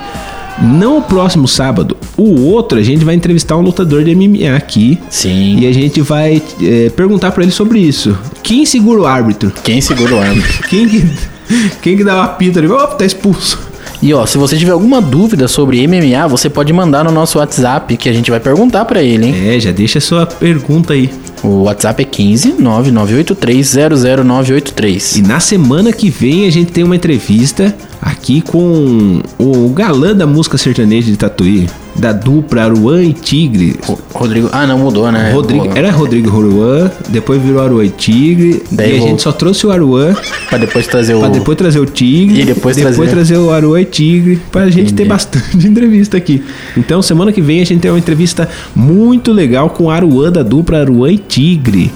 [0.62, 4.98] Não o próximo sábado, o outro a gente vai entrevistar um lutador de MMA aqui.
[5.10, 5.58] Sim.
[5.60, 8.16] E a gente vai é, perguntar pra ele sobre isso.
[8.42, 9.52] Quem segura o árbitro?
[9.62, 10.68] Quem segura o árbitro?
[10.68, 11.10] Quem que,
[11.82, 12.68] quem que dá uma pita ali?
[12.68, 13.58] Opa, tá expulso.
[14.02, 17.96] E ó, se você tiver alguma dúvida sobre MMA, você pode mandar no nosso WhatsApp
[17.96, 19.48] que a gente vai perguntar pra ele, hein?
[19.48, 21.10] É, já deixa sua pergunta aí.
[21.42, 24.22] O WhatsApp é 15 998300983.
[24.22, 25.16] 983.
[25.16, 30.26] E na semana que vem a gente tem uma entrevista aqui com o galã da
[30.26, 31.68] música sertaneja de Tatuí,
[31.98, 33.76] da dupla Aruan e Tigre.
[34.12, 34.48] Rodrigo.
[34.52, 35.32] Ah, não mudou, né?
[35.32, 38.62] Rodrigo, era Rodrigo Aruan, depois virou Aruan e Tigre.
[38.70, 40.14] Daí e a vou- gente só trouxe o Aruan
[40.48, 41.20] Pra depois trazer o.
[41.20, 42.42] pra depois trazer o Tigre.
[42.42, 44.40] E depois trazer- trazer o Aruan e Tigre.
[44.52, 45.08] Pra gente ter Entendi.
[45.08, 46.42] bastante entrevista aqui.
[46.76, 50.42] Então, semana que vem a gente tem uma entrevista muito legal com o Aruan da
[50.42, 51.90] dupla Aruan e Tigre.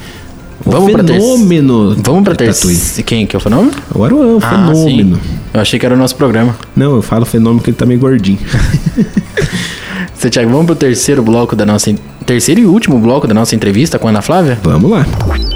[0.65, 1.97] O Vamos pra terce- fenômeno.
[2.03, 2.75] Vamos pra de Tatuí.
[2.75, 3.03] terceira.
[3.03, 3.71] Quem que é o fenômeno?
[3.95, 5.17] O Aruan, o Ah, fenômeno.
[5.17, 5.23] sim.
[5.55, 6.55] Eu achei que era o nosso programa.
[6.77, 8.39] Não, eu falo fenômeno que ele tá meio gordinho.
[10.21, 11.95] Santiago, vamos pro terceiro bloco da nossa.
[12.27, 14.59] Terceiro e último bloco da nossa entrevista com a Ana Flávia?
[14.63, 15.07] Vamos lá.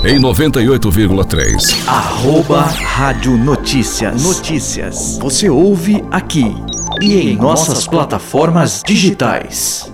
[0.06, 1.86] Em 98,3.
[1.86, 4.22] Arroba Rádio Notícias.
[4.22, 5.18] Notícias.
[5.20, 6.56] Você ouve aqui
[7.02, 9.92] e em nossas plataformas digitais.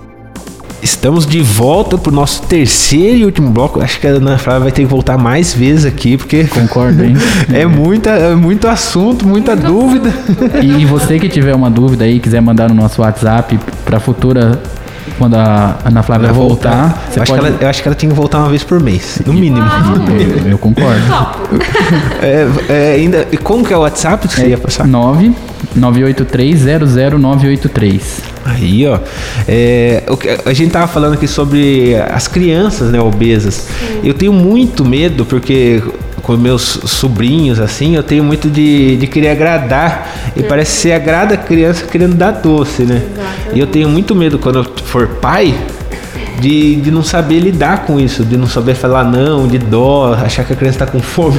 [0.91, 3.81] Estamos de volta pro nosso terceiro e último bloco.
[3.81, 7.15] Acho que a Ana Flávia vai ter que voltar mais vezes aqui, porque Concordo, hein?
[7.55, 10.13] é, muita, é muito assunto, muita dúvida.
[10.61, 14.61] E, e você que tiver uma dúvida aí, quiser mandar no nosso WhatsApp pra futura,
[15.17, 17.45] quando a Ana Flávia Vai voltar, você eu, acho pode...
[17.45, 19.67] que ela, eu acho que ela tinha que voltar uma vez por mês, no mínimo.
[20.45, 21.01] Eu, eu concordo.
[22.23, 24.87] É, é, ainda, e como que é o WhatsApp que você ia passar?
[24.87, 25.35] 9
[25.75, 26.65] 983
[28.45, 28.99] Aí, ó.
[29.47, 30.03] É,
[30.45, 33.69] a gente tava falando aqui sobre as crianças, né, obesas.
[34.03, 35.83] Eu tenho muito medo, porque
[36.23, 40.33] com meus sobrinhos, assim, eu tenho muito de, de querer agradar.
[40.37, 43.03] E parece que você agrada a criança querendo dar doce, né?
[43.53, 45.55] E eu tenho muito medo quando eu for pai.
[46.41, 50.45] De, de não saber lidar com isso, de não saber falar não, de dó, achar
[50.45, 51.39] que a criança tá com fome,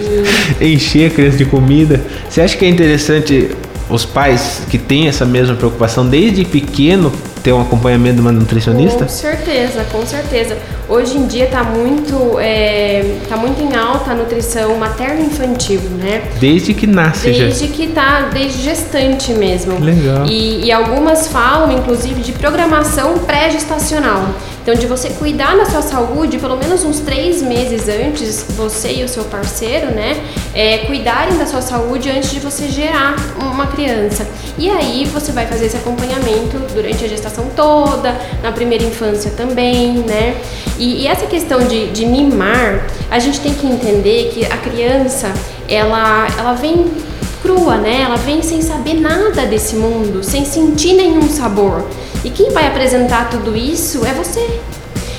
[0.60, 2.00] encher a criança de comida.
[2.28, 3.50] Você acha que é interessante
[3.90, 7.12] os pais que têm essa mesma preocupação desde pequeno
[7.42, 9.04] ter um acompanhamento de uma nutricionista?
[9.04, 10.56] Com certeza, com certeza.
[10.88, 16.22] Hoje em dia está muito, é, tá muito em alta a nutrição materno-infantil, né?
[16.38, 17.44] Desde que nasce já.
[17.44, 19.78] Desde que tá, desde gestante mesmo.
[19.78, 20.26] Legal.
[20.26, 24.28] E, e algumas falam, inclusive, de programação pré-gestacional.
[24.62, 29.02] Então, de você cuidar da sua saúde pelo menos uns três meses antes, você e
[29.02, 30.22] o seu parceiro, né?
[30.54, 34.24] É, cuidarem da sua saúde antes de você gerar uma criança.
[34.56, 39.94] E aí você vai fazer esse acompanhamento durante a gestação toda, na primeira infância também,
[39.94, 40.36] né?
[40.78, 45.32] E, e essa questão de, de mimar, a gente tem que entender que a criança,
[45.68, 46.86] ela, ela vem
[47.42, 48.02] crua, né?
[48.02, 51.84] Ela vem sem saber nada desse mundo, sem sentir nenhum sabor.
[52.24, 54.60] E quem vai apresentar tudo isso é você.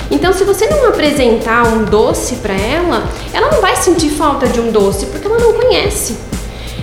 [0.10, 4.60] Então, se você não apresentar um doce para ela, ela não vai sentir falta de
[4.60, 6.16] um doce porque ela não conhece.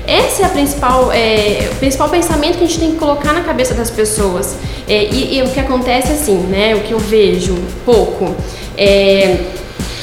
[0.07, 3.75] Esse é principal, é, o principal pensamento que a gente tem que colocar na cabeça
[3.75, 4.57] das pessoas.
[4.89, 6.75] É, e, e, o que acontece assim, né?
[6.75, 8.35] O que eu vejo pouco.
[8.77, 9.37] É,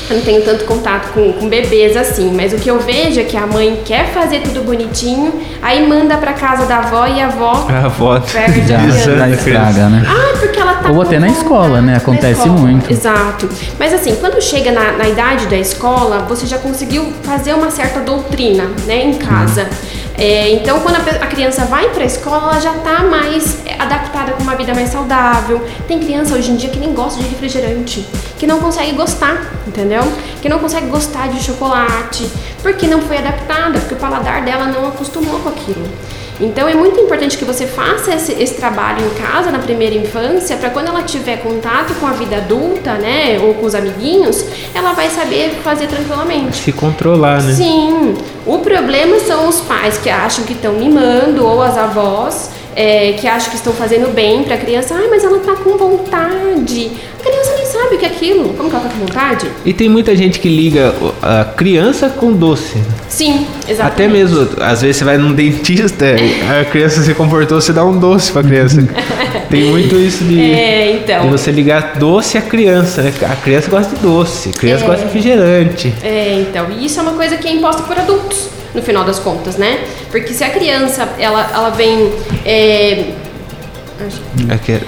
[0.09, 3.23] eu não tenho tanto contato com, com bebês assim, mas o que eu vejo é
[3.23, 7.25] que a mãe quer fazer tudo bonitinho, aí manda pra casa da avó e a
[7.27, 9.29] avó A avó Já, já criança.
[9.29, 10.03] estraga, né?
[10.07, 11.97] Ah, porque ela tá Ou até na escola, né?
[11.97, 12.91] Acontece escola, muito.
[12.91, 13.49] Exato.
[13.77, 17.99] Mas assim, quando chega na, na idade da escola, você já conseguiu fazer uma certa
[17.99, 19.67] doutrina, né, em casa.
[20.17, 23.75] É, então, quando a, a criança vai para a escola, ela já está mais é,
[23.79, 25.63] adaptada com uma vida mais saudável.
[25.87, 28.03] Tem criança hoje em dia que nem gosta de refrigerante,
[28.39, 30.01] que não consegue gostar, entendeu?
[30.41, 32.27] Que não consegue gostar de chocolate,
[32.63, 35.87] porque não foi adaptada, porque o paladar dela não acostumou com aquilo.
[36.39, 40.55] Então é muito importante que você faça esse, esse trabalho em casa na primeira infância,
[40.57, 44.93] para quando ela tiver contato com a vida adulta, né, ou com os amiguinhos, ela
[44.93, 46.57] vai saber fazer tranquilamente.
[46.57, 47.53] Se controlar, né?
[47.53, 48.15] Sim.
[48.45, 53.27] O problema são os pais que acham que estão mimando ou as avós é, que
[53.27, 54.93] acham que estão fazendo bem para a criança.
[54.93, 56.91] Ai, mas ela tá com vontade.
[57.27, 58.53] A criança nem sabe o que é aquilo.
[58.53, 59.47] Como que ela tá com vontade?
[59.65, 62.77] E tem muita gente que liga a criança com doce.
[63.09, 63.81] Sim, exatamente.
[63.81, 66.05] Até mesmo, às vezes você vai num dentista,
[66.61, 68.77] a criança se comportou, você dá um doce pra criança.
[69.49, 71.23] tem muito isso de, É, então.
[71.23, 73.13] de você ligar doce à criança, né?
[73.29, 74.87] A criança gosta de doce, a criança É.
[74.87, 75.93] gosta de refrigerante.
[76.03, 79.19] É, então, e isso é uma coisa que é imposta por adultos, no final das
[79.19, 79.79] contas, né?
[80.11, 82.09] Porque se a criança, ela, ela vem...
[82.45, 83.03] É,
[84.49, 84.81] Aqui é-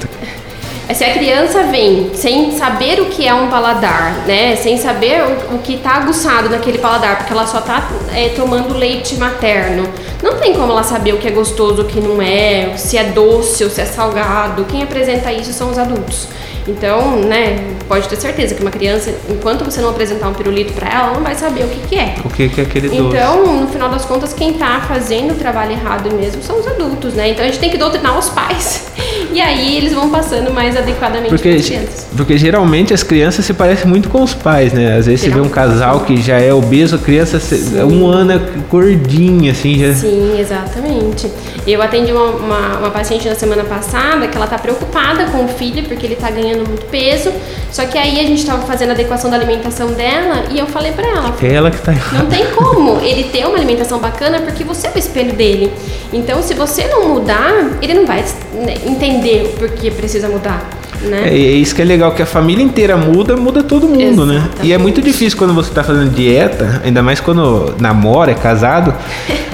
[0.93, 4.55] se a criança vem sem saber o que é um paladar, né?
[4.55, 7.87] Sem saber o, o que está aguçado naquele paladar, porque ela só está
[8.35, 9.87] tomando leite materno.
[10.23, 13.05] Não tem como ela saber o que é gostoso, o que não é, se é
[13.05, 14.65] doce ou se é salgado.
[14.65, 16.27] Quem apresenta isso são os adultos.
[16.67, 17.57] Então, né,
[17.87, 21.13] pode ter certeza que uma criança, enquanto você não apresentar um pirulito para ela, ela
[21.15, 22.15] não vai saber o que, que é.
[22.23, 23.01] O que que é aquele doce?
[23.01, 27.13] Então, no final das contas, quem tá fazendo o trabalho errado mesmo são os adultos,
[27.13, 27.29] né?
[27.29, 28.87] Então a gente tem que doutrinar os pais.
[29.31, 32.07] E aí eles vão passando mais adequadamente Porque, as crianças.
[32.15, 34.97] porque geralmente as crianças se parecem muito com os pais, né?
[34.97, 38.31] Às vezes você vê um casal que já é obeso, a criança se- um ano
[38.34, 38.39] é
[38.69, 39.93] gordinha, assim, já.
[39.93, 41.30] Sim, exatamente.
[41.68, 45.47] Eu atendi uma, uma, uma paciente na semana passada que ela tá preocupada com o
[45.47, 47.31] filho porque ele tá ganhando muito peso.
[47.72, 50.91] Só que aí a gente tava fazendo a adequação da alimentação dela e eu falei
[50.91, 54.64] pra ela, É ela que tá Não tem como ele ter uma alimentação bacana porque
[54.64, 55.72] você é o espelho dele.
[56.11, 58.23] Então, se você não mudar, ele não vai
[58.53, 58.73] né,
[59.19, 60.67] entender o porquê precisa mudar,
[61.01, 61.23] né?
[61.25, 64.49] É, é isso que é legal, que a família inteira muda, muda todo mundo, né?
[64.63, 68.93] E é muito difícil quando você tá fazendo dieta, ainda mais quando namora, é casado,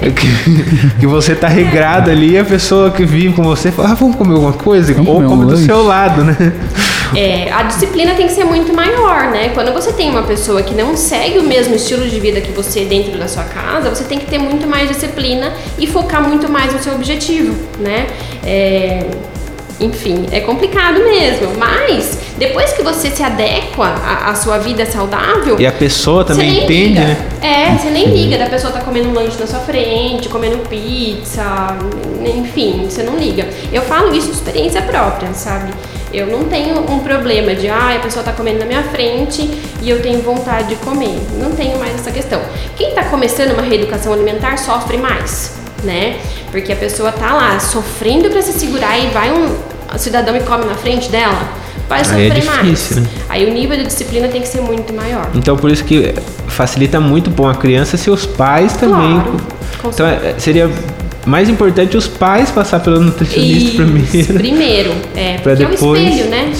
[0.02, 0.28] é que,
[1.00, 4.16] que você tá regrado ali e a pessoa que vive com você fala, ah, vamos
[4.16, 4.94] comer alguma coisa?
[4.98, 6.54] Ou comer um come do seu lado, né?
[7.16, 9.50] É, a disciplina tem que ser muito maior, né?
[9.50, 12.86] Quando você tem uma pessoa que não segue o mesmo estilo de vida que você
[12.86, 16.74] dentro da sua casa, você tem que ter muito mais disciplina e focar muito mais
[16.74, 18.08] no seu objetivo, né?
[18.44, 19.06] É,
[19.80, 25.58] enfim, é complicado mesmo, mas depois que você se adequa à, à sua vida saudável,
[25.60, 27.02] E a pessoa também entende, liga.
[27.02, 27.18] né?
[27.42, 31.44] É, você nem liga da pessoa tá comendo um lanche na sua frente, comendo pizza,
[32.26, 33.48] enfim, você não liga.
[33.72, 35.74] Eu falo isso de experiência própria, sabe?
[36.14, 39.42] Eu não tenho um problema de, ah, a pessoa tá comendo na minha frente
[39.82, 41.20] e eu tenho vontade de comer.
[41.38, 42.40] Não tenho mais essa questão.
[42.78, 46.18] Quem tá começando uma reeducação alimentar sofre mais, né?
[46.52, 49.56] Porque a pessoa tá lá sofrendo para se segurar e vai um
[49.98, 51.38] cidadão e come na frente dela,
[51.88, 52.98] vai Aí sofrer é difícil, mais.
[52.98, 53.08] né?
[53.30, 55.30] Aí o nível de disciplina tem que ser muito maior.
[55.34, 56.14] Então por isso que
[56.48, 59.22] facilita muito para uma criança se os pais também.
[59.22, 59.38] Claro,
[59.82, 60.70] com então é- seria
[61.26, 64.34] mais importante os pais passar pelo nutricionista Isso, primeiro.
[64.34, 64.96] primeiro.
[65.16, 66.52] É, porque depois- é o espelho, né?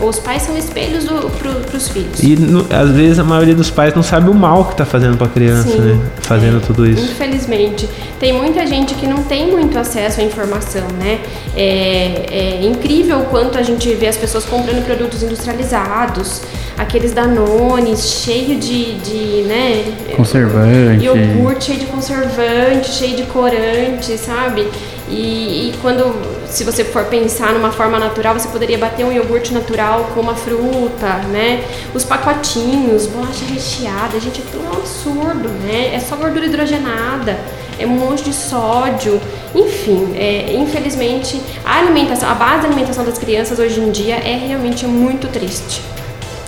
[0.00, 2.22] É, os pais são espelhos do, pro, pros filhos.
[2.22, 5.16] E no- às vezes a maioria dos pais não sabe o mal que tá fazendo
[5.16, 5.78] pra criança, Sim.
[5.80, 6.00] né?
[6.20, 7.02] Fazendo tudo isso.
[7.04, 7.88] Infelizmente,
[8.20, 11.18] tem muita gente que não tem muito acesso à informação, né?
[11.56, 16.42] É, é incrível o quanto a gente vê as pessoas comprando produtos industrializados,
[16.78, 19.84] aqueles danones, cheio de, de né?
[20.16, 21.04] Conservante.
[21.04, 24.68] Iogurte cheio de conservante, cheio de corante, sabe?
[25.08, 26.14] E, e quando,
[26.48, 30.34] se você for pensar numa forma natural, você poderia bater um iogurte natural com uma
[30.34, 31.64] fruta, né?
[31.94, 35.94] Os pacotinhos, bolacha recheada, gente, é um absurdo, né?
[35.94, 37.38] É só gordura hidrogenada,
[37.78, 39.20] é um monte de sódio,
[39.54, 44.36] enfim, é, infelizmente a alimentação, a base da alimentação das crianças hoje em dia é
[44.46, 45.82] realmente muito triste,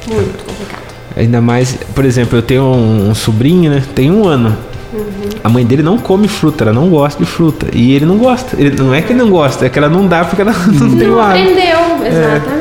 [0.07, 0.89] muito complicado.
[1.17, 3.83] Ainda mais, por exemplo, eu tenho um, um sobrinho, né?
[3.95, 4.57] Tem um ano.
[5.45, 7.67] A mãe dele não come fruta, ela não gosta de fruta.
[7.73, 8.57] E ele não gosta.
[8.61, 10.97] Ele, não é que ele não gosta, é que ela não dá porque ela não
[10.97, 11.51] tem o Não hábito.
[11.51, 12.55] aprendeu, exatamente.
[12.55, 12.58] É.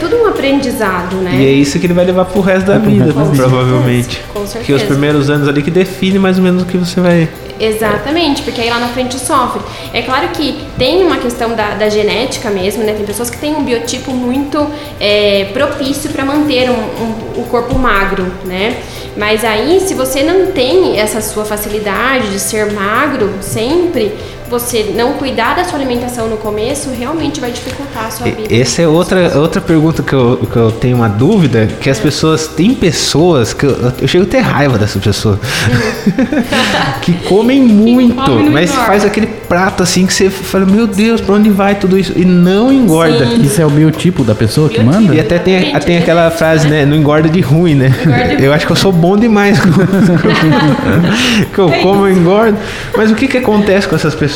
[0.00, 1.32] tudo um aprendizado, né?
[1.34, 4.20] E é isso que ele vai levar pro resto da vida, Com certeza, provavelmente.
[4.32, 4.84] com Que os certeza.
[4.86, 7.28] primeiros anos ali que define mais ou menos o que você vai.
[7.58, 9.62] Exatamente, porque aí lá na frente sofre.
[9.94, 12.92] É claro que tem uma questão da, da genética mesmo, né?
[12.92, 14.66] Tem pessoas que têm um biotipo muito
[15.00, 18.76] é, propício para manter um, um- um corpo magro, né?
[19.16, 24.12] Mas aí, se você não tem essa sua facilidade de ser magro sempre,
[24.48, 28.54] você não cuidar da sua alimentação no começo, realmente vai dificultar a sua vida.
[28.54, 32.46] Essa é outra, outra pergunta que eu, que eu tenho uma dúvida, que as pessoas,
[32.46, 35.38] tem pessoas que eu, eu chego a ter raiva dessas pessoas,
[37.02, 38.86] que comem muito, come mas engorda.
[38.86, 42.12] faz aquele prato assim que você fala, meu Deus, pra onde vai tudo isso?
[42.16, 43.26] E não engorda.
[43.26, 43.42] Sim.
[43.42, 45.14] Isso é o biotipo da pessoa que manda?
[45.14, 46.84] E até tem, tem aquela frase, né?
[46.84, 47.92] Não engorda de ruim, né?
[48.02, 49.58] Engorda Eu acho que eu sou bom demais.
[49.60, 49.70] com-
[51.54, 52.58] que eu como e engordo.
[52.96, 54.35] Mas o que, que acontece com essas pessoas?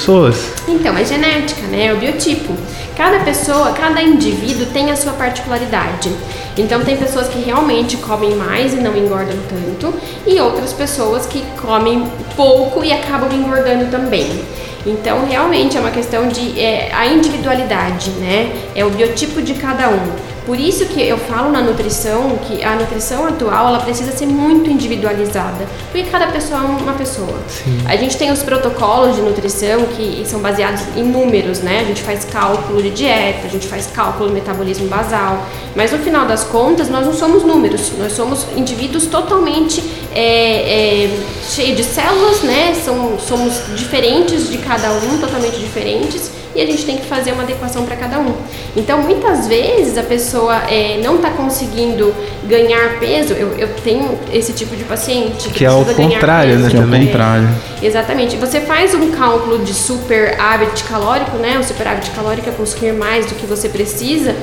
[0.66, 1.86] Então, é genética, né?
[1.86, 2.54] É o biotipo.
[2.96, 6.10] Cada pessoa, cada indivíduo tem a sua particularidade.
[6.56, 9.94] Então, tem pessoas que realmente comem mais e não engordam tanto,
[10.26, 12.06] e outras pessoas que comem
[12.36, 14.44] pouco e acabam engordando também.
[14.86, 18.50] Então, realmente é uma questão de é, a individualidade, né?
[18.74, 20.29] É o biotipo de cada um.
[20.50, 24.68] Por isso que eu falo na nutrição que a nutrição atual ela precisa ser muito
[24.68, 27.38] individualizada, porque cada pessoa é uma pessoa.
[27.86, 31.78] A gente tem os protocolos de nutrição que são baseados em números, né?
[31.78, 35.46] A gente faz cálculo de dieta, a gente faz cálculo do metabolismo basal,
[35.76, 39.80] mas no final das contas nós não somos números, nós somos indivíduos totalmente
[40.12, 41.18] é, é,
[41.48, 42.74] cheios de células, né?
[42.74, 47.42] São, somos diferentes de cada um, totalmente diferentes e a gente tem que fazer uma
[47.42, 48.34] adequação para cada um.
[48.76, 52.14] Então, muitas vezes a pessoa é, não está conseguindo
[52.44, 53.34] ganhar peso.
[53.34, 56.62] Eu, eu tenho esse tipo de paciente que, Que é o precisa ganhar contrário, né,
[56.62, 56.70] peso.
[56.70, 57.48] Que é o contrário.
[57.82, 58.36] Exatamente.
[58.36, 61.58] Você faz um cálculo de superávit calórico, né?
[61.58, 64.34] O superávit calórico é consumir mais do que você precisa,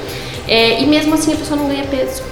[0.48, 2.24] é, e mesmo assim a pessoa não ganha peso.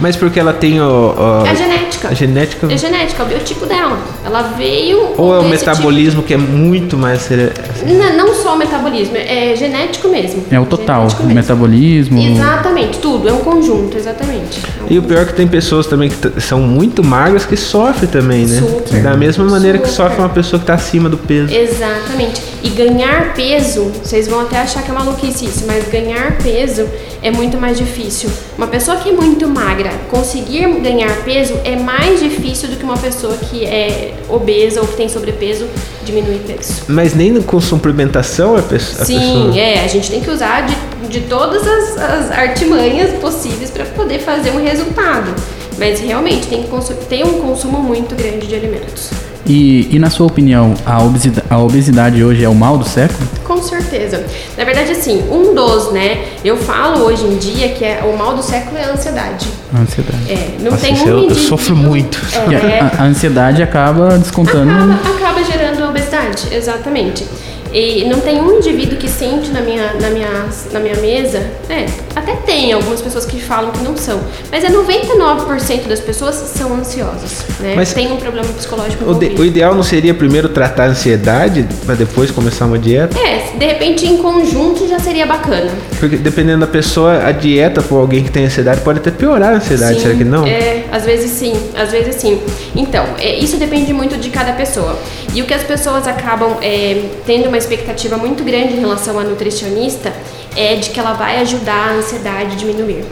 [0.00, 0.84] Mas porque ela tem o.
[0.84, 2.08] o- É a genética.
[2.08, 2.66] a genética.
[2.72, 3.98] É genética, é o biotipo dela.
[4.24, 5.12] Ela veio.
[5.18, 7.22] Ou é o esse tipo metabolismo que é muito mais.
[7.22, 7.52] cere-
[7.86, 10.44] Não, não só o metabolismo, é genético mesmo.
[10.50, 11.06] É o total.
[11.20, 12.20] O metabolismo.
[12.20, 14.60] Exatamente, tudo, é um conjunto, exatamente.
[14.80, 17.56] É um E o pior é que tem pessoas também que são muito magras que
[17.56, 18.58] sofrem também, né?
[18.60, 19.02] Super.
[19.02, 20.04] Da mesma maneira que Super.
[20.04, 21.52] sofre uma pessoa que tá acima do peso.
[21.54, 22.42] Exatamente.
[22.62, 26.86] E ganhar peso, vocês vão até achar que é maluquice isso, mas ganhar peso
[27.22, 28.30] é muito mais difícil.
[28.56, 29.63] Uma pessoa que é muito magra,
[30.10, 34.96] conseguir ganhar peso é mais difícil do que uma pessoa que é obesa ou que
[34.96, 35.66] tem sobrepeso
[36.04, 36.82] diminuir peso.
[36.88, 39.58] Mas nem com suplementação a, pesso- a Sim, pessoa.
[39.58, 44.18] é, a gente tem que usar de, de todas as, as artimanhas possíveis para poder
[44.20, 45.34] fazer um resultado.
[45.78, 46.68] Mas realmente tem que
[47.08, 49.10] ter um consumo muito grande de alimentos.
[49.46, 53.28] E, e na sua opinião, a obesidade, a obesidade hoje é o mal do século?
[53.44, 54.24] Com certeza.
[54.56, 56.24] Na verdade, assim, um dos, né?
[56.42, 59.46] Eu falo hoje em dia que é, o mal do século é a ansiedade.
[59.74, 60.18] A ansiedade.
[60.32, 62.18] É, não Nossa, tem um eu- eu sofro muito.
[62.50, 64.70] É, a, a ansiedade acaba descontando.
[64.70, 67.26] acaba, acaba gerando obesidade, exatamente.
[67.74, 71.38] E não tem um indivíduo que sente na minha, na minha, na minha mesa.
[71.68, 74.20] É, até tem algumas pessoas que falam que não são.
[74.50, 77.44] Mas é 99% das pessoas são ansiosas.
[77.58, 77.74] Né?
[77.74, 81.66] Mas tem um problema psicológico O, de- o ideal não seria primeiro tratar a ansiedade
[81.84, 83.18] pra depois começar uma dieta?
[83.18, 85.70] É, de repente em conjunto já seria bacana.
[85.98, 89.56] Porque dependendo da pessoa, a dieta por alguém que tem ansiedade pode até piorar a
[89.56, 90.46] ansiedade, Sim, será que não?
[90.46, 92.40] É, às vezes sim, às vezes sim.
[92.76, 94.96] Então, é, isso depende muito de cada pessoa.
[95.34, 99.24] E o que as pessoas acabam é, tendo uma expectativa muito grande em relação à
[99.24, 100.12] nutricionista
[100.56, 103.04] é de que ela vai ajudar a ansiedade a diminuir.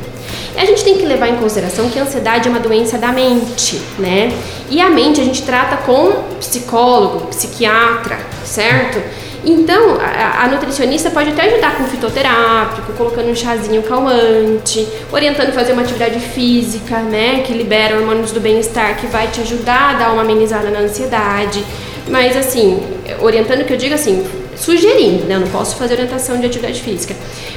[0.54, 3.08] E a gente tem que levar em consideração que a ansiedade é uma doença da
[3.08, 4.30] mente, né?
[4.70, 9.00] E a mente a gente trata com psicólogo, psiquiatra, certo?
[9.44, 15.52] Então, a, a nutricionista pode até ajudar com fitoterápico, colocando um chazinho calmante, orientando a
[15.52, 19.98] fazer uma atividade física, né, que libera hormônios do bem-estar, que vai te ajudar a
[19.98, 21.64] dar uma amenizada na ansiedade.
[22.08, 22.80] Mas, assim,
[23.20, 24.24] orientando que eu digo assim,
[24.56, 25.36] sugerindo, né?
[25.36, 27.14] Eu não posso fazer orientação de atividade física.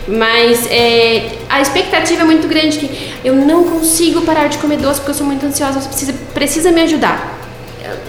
[0.07, 4.99] Mas é, a expectativa é muito grande que eu não consigo parar de comer doce
[4.99, 7.39] porque eu sou muito ansiosa, você precisa, precisa me ajudar.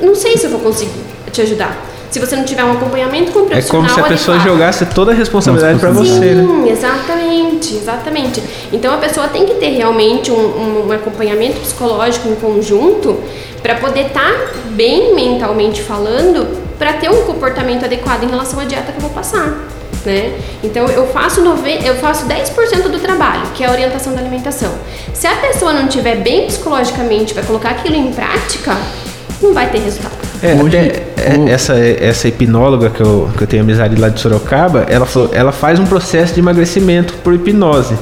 [0.01, 0.93] Eu não sei se eu vou conseguir
[1.33, 1.95] te ajudar.
[2.16, 4.55] Se você não tiver um acompanhamento com um É profissional como se a pessoa adequado.
[4.56, 6.43] jogasse toda a responsabilidade pra você, né?
[6.47, 8.43] Sim, exatamente, exatamente.
[8.72, 13.20] Então a pessoa tem que ter realmente um, um- acompanhamento psicológico em conjunto
[13.62, 14.32] para poder estar
[14.70, 16.47] bem mentalmente falando,
[16.78, 19.68] para ter um comportamento adequado em relação à dieta que eu vou passar.
[20.06, 20.38] Né?
[20.64, 21.80] Então eu faço, nove...
[21.84, 24.72] eu faço 10% do trabalho, que é a orientação da alimentação.
[25.12, 28.74] Se a pessoa não estiver bem psicologicamente para colocar aquilo em prática,
[29.43, 30.26] não vai ter resultado.
[30.43, 30.79] É, até,
[31.17, 35.31] é, essa, essa hipnóloga que eu, que eu tenho amizade lá de Sorocaba, ela, falou,
[35.33, 37.97] ela faz um processo de emagrecimento por hipnose.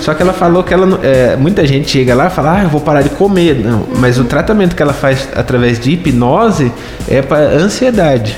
[0.00, 2.68] Só que ela falou que ela é, muita gente chega lá e fala, ah, eu
[2.68, 3.56] vou parar de comer.
[3.56, 6.72] Não, mas o tratamento que ela faz através de hipnose
[7.08, 8.36] é para ansiedade.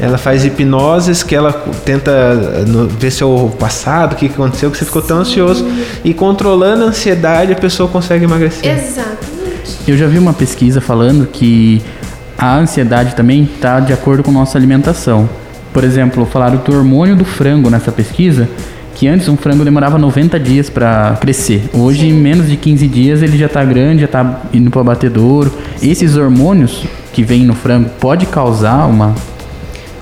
[0.00, 1.52] Ela faz hipnoses que ela
[1.84, 2.34] tenta
[2.66, 5.66] no- ver seu passado, o que que aconteceu, que você ficou tão ansioso.
[6.04, 8.70] E controlando a ansiedade, a pessoa consegue emagrecer.
[8.76, 9.78] Exatamente.
[9.86, 11.82] Eu já vi uma pesquisa falando que
[12.38, 15.28] a ansiedade também está de acordo com nossa alimentação.
[15.72, 18.48] Por exemplo, falaram do hormônio do frango nessa pesquisa,
[18.94, 21.68] que antes um frango demorava 90 dias para crescer.
[21.74, 25.52] Hoje, em menos de 15 dias, ele já está grande, já está indo para abatedouro.
[25.82, 29.14] Esses hormônios que vêm no frango pode causar uma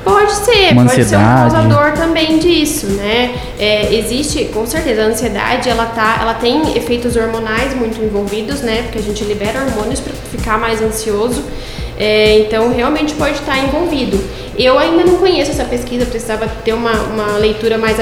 [0.04, 1.54] Pode ser, Uma pode ser um ansiedade.
[1.54, 3.34] causador também disso, né?
[3.58, 8.82] É, existe, com certeza, a ansiedade, ela, tá, ela tem efeitos hormonais muito envolvidos, né?
[8.82, 11.42] Porque a gente libera hormônios para ficar mais ansioso.
[11.98, 14.18] É, então, realmente pode estar envolvido.
[14.58, 17.98] Eu ainda não conheço essa pesquisa, precisava ter uma, uma leitura mais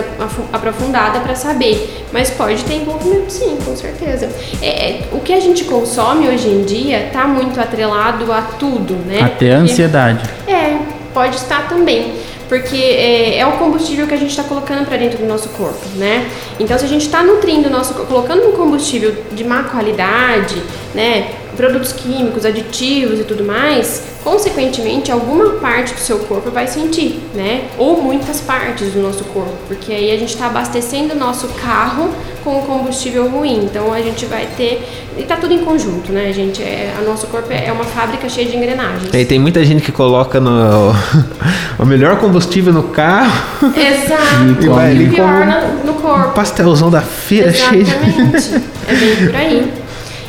[0.53, 2.05] aprofundada para saber.
[2.13, 4.29] Mas pode ter envolvimento, sim, com certeza.
[4.63, 8.95] É, é, o que a gente consome hoje em dia está muito atrelado a tudo,
[9.07, 9.21] né?
[9.23, 10.23] até a ansiedade.
[10.47, 10.79] é,
[11.13, 12.13] pode estar também.
[12.49, 15.81] Porque é, é o combustível que a gente está colocando para dentro do nosso corpo,
[15.97, 16.29] né?
[16.61, 20.63] Então, se a gente está nutrindo o nosso corpo, colocando um combustível de má qualidade,
[20.95, 21.31] né?
[21.57, 27.65] Produtos químicos, aditivos e tudo mais, consequentemente, alguma parte do seu corpo vai sentir, né?
[27.79, 32.11] Ou muitas partes do nosso corpo, porque aí a gente está abastecendo o nosso carro
[32.43, 33.65] com combustível ruim.
[33.65, 34.87] Então, a gente vai ter.
[35.17, 36.63] E tá tudo em conjunto, né, gente?
[36.63, 39.13] É, a nosso corpo é é uma fábrica cheia de engrenagens.
[39.15, 40.93] E tem muita gente que coloca no,
[41.79, 43.33] o melhor combustível no carro.
[43.63, 44.25] Exato.
[44.65, 46.29] E vai ali E pior como no, no corpo.
[46.29, 47.91] um pastelzão da feira cheio de...
[47.91, 48.55] Exatamente.
[48.89, 49.73] é bem por aí.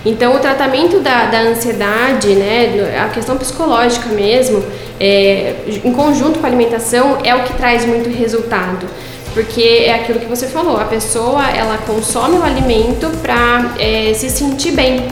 [0.06, 4.64] Então, o tratamento da, da ansiedade, né, a questão psicológica mesmo,
[5.00, 8.86] é, em conjunto com a alimentação, é o que traz muito resultado.
[9.34, 13.72] Porque é aquilo que você falou, a pessoa ela consome o alimento para
[14.14, 15.08] se sentir bem,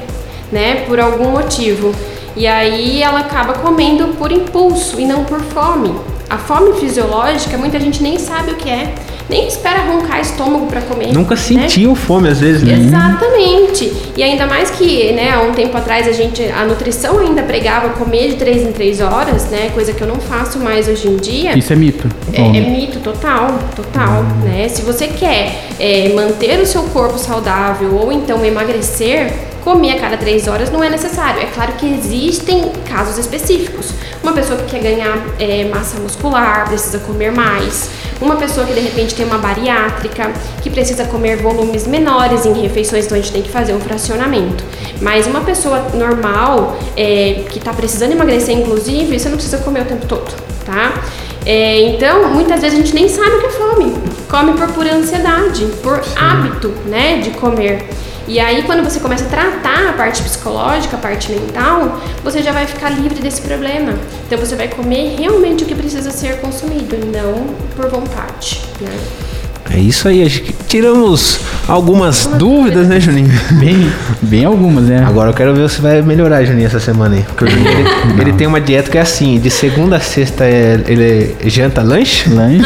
[0.49, 1.93] né, por algum motivo.
[2.35, 5.93] E aí ela acaba comendo por impulso e não por fome.
[6.29, 8.93] A fome fisiológica, muita gente nem sabe o que é,
[9.29, 11.13] nem espera roncar estômago para comer.
[11.13, 11.41] Nunca né?
[11.41, 12.73] sentiu fome às vezes, né?
[12.73, 13.91] Exatamente.
[14.15, 17.89] E ainda mais que, né, há um tempo atrás a gente, a nutrição ainda pregava
[17.89, 21.17] comer de 3 em 3 horas, né, coisa que eu não faço mais hoje em
[21.17, 21.57] dia.
[21.57, 22.07] Isso é mito.
[22.31, 24.67] É, é mito total, total, né?
[24.67, 29.31] Se você quer é, manter o seu corpo saudável ou então emagrecer,
[29.63, 31.41] comer a cada três horas não é necessário.
[31.41, 33.93] É claro que existem casos específicos.
[34.23, 37.89] Uma pessoa que quer ganhar é, massa muscular precisa comer mais.
[38.21, 40.31] Uma pessoa que de repente tem uma bariátrica,
[40.61, 44.63] que precisa comer volumes menores em refeições, então a gente tem que fazer um fracionamento.
[45.01, 49.85] Mas uma pessoa normal, é, que está precisando emagrecer, inclusive, você não precisa comer o
[49.85, 50.33] tempo todo,
[50.65, 51.03] tá?
[51.45, 53.93] É, então, muitas vezes a gente nem sabe o que é fome.
[54.29, 57.89] Come por pura ansiedade, por hábito, né, de comer.
[58.27, 62.53] E aí, quando você começa a tratar a parte psicológica, a parte mental, você já
[62.53, 63.93] vai ficar livre desse problema.
[64.25, 69.32] Então, você vai comer realmente o que precisa ser consumido, não por vontade, né?
[69.71, 73.31] É isso aí, acho que tiramos algumas dúvidas, né, Juninho?
[73.59, 73.89] Bem,
[74.21, 75.03] bem algumas, né?
[75.07, 77.23] Agora eu quero ver se vai melhorar, Juninho, essa semana aí.
[77.23, 80.43] Porque o Juninho, ele, ele tem uma dieta que é assim, de segunda a sexta
[80.43, 82.65] é, ele janta lanche, Lanche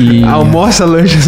[0.00, 0.24] e...
[0.24, 1.18] almoça lanche.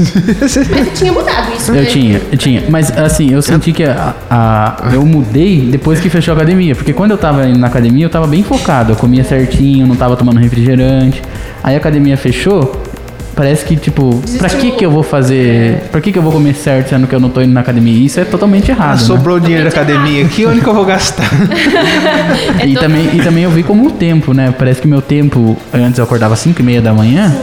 [0.41, 0.65] Mas você
[0.95, 1.81] tinha mudado isso, né?
[1.81, 2.63] Eu tinha, eu tinha.
[2.71, 6.75] Mas assim, eu senti que a, a- eu mudei depois que fechou a academia.
[6.75, 8.93] Porque quando eu tava indo na academia, eu tava bem focado.
[8.93, 11.21] Eu comia certinho, não tava tomando refrigerante.
[11.63, 12.81] Aí a academia fechou.
[13.35, 15.85] Parece que, tipo, pra que que eu vou fazer.
[15.91, 18.05] Pra que que eu vou comer certo sendo que eu não tô indo na academia?
[18.05, 18.99] Isso é totalmente errado.
[19.01, 19.07] né?
[19.07, 21.25] Sobrou dinheiro da academia aqui, onde que eu vou gastar?
[22.61, 24.53] É E todo- também, e também eu vi como o tempo, né?
[24.57, 27.35] Parece que meu tempo, antes eu acordava às 5 e meia da manhã,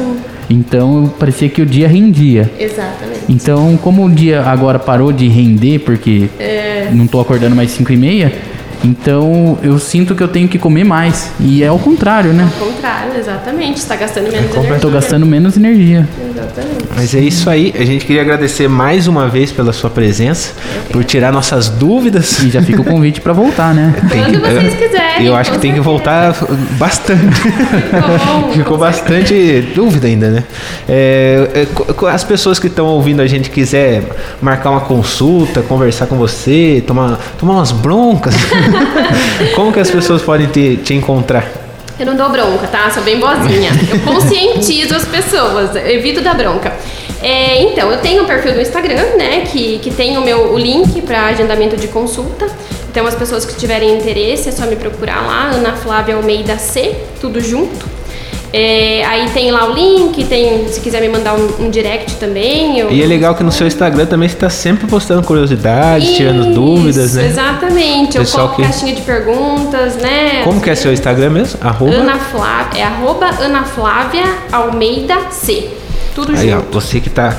[0.52, 2.50] Então parecia que o dia rendia.
[2.60, 3.20] Exatamente.
[3.30, 6.90] Então, como o dia agora parou de render, porque É.
[6.92, 8.34] não tô acordando mais 5 e meia,
[8.84, 11.32] então eu sinto que eu tenho que comer mais.
[11.40, 12.50] E é o contrário, né?
[12.60, 13.78] Ao contrário, exatamente.
[13.78, 14.80] Está gastando menos Eu energia.
[14.80, 16.08] tô gastando menos energia.
[16.30, 16.86] Exatamente.
[16.96, 17.74] Mas é isso aí.
[17.78, 20.54] A gente queria agradecer mais uma vez pela sua presença,
[20.92, 22.40] por tirar nossas dúvidas.
[22.40, 23.94] E já fica o convite pra voltar, né?
[24.10, 25.26] Quando vocês quiserem.
[25.26, 25.98] Eu acho que tem que certeza.
[25.98, 26.36] voltar
[26.78, 27.20] bastante.
[28.54, 30.44] Ficou com bastante dúvida ainda, né?
[30.88, 34.04] É, é, as pessoas que estão ouvindo a gente quiser
[34.42, 38.34] marcar uma consulta, conversar com você, tomar, tomar umas broncas,
[39.56, 41.48] como que as pessoas podem te, te encontrar?
[42.00, 42.90] Eu não dou bronca, tá?
[42.90, 43.72] Sou bem boazinha.
[43.92, 46.74] Eu conscientizo as pessoas, evito dar bronca.
[47.22, 49.42] É, então, eu tenho um perfil do Instagram, né?
[49.42, 52.48] Que, que tem o meu o link para agendamento de consulta.
[52.90, 56.96] Então, as pessoas que tiverem interesse, é só me procurar lá, Ana Flávia Almeida C,
[57.20, 57.99] tudo junto.
[58.52, 62.80] É, aí tem lá o link, tem, se quiser me mandar um, um direct também.
[62.80, 66.54] Eu, E é legal que no seu Instagram também você está sempre postando curiosidades, tirando
[66.54, 67.28] dúvidas, né?
[67.28, 68.18] Exatamente.
[68.18, 70.42] Eu Pessoal coloco que- caixinha de perguntas, né?
[70.44, 71.60] Como que é seu Instagram mesmo?
[71.62, 71.92] Arroba?
[71.94, 75.70] Ana Flávia, é arroba Ana Flávia Almeida C.
[76.16, 76.74] Tudo Aí, ó, junto.
[76.82, 77.38] você que tá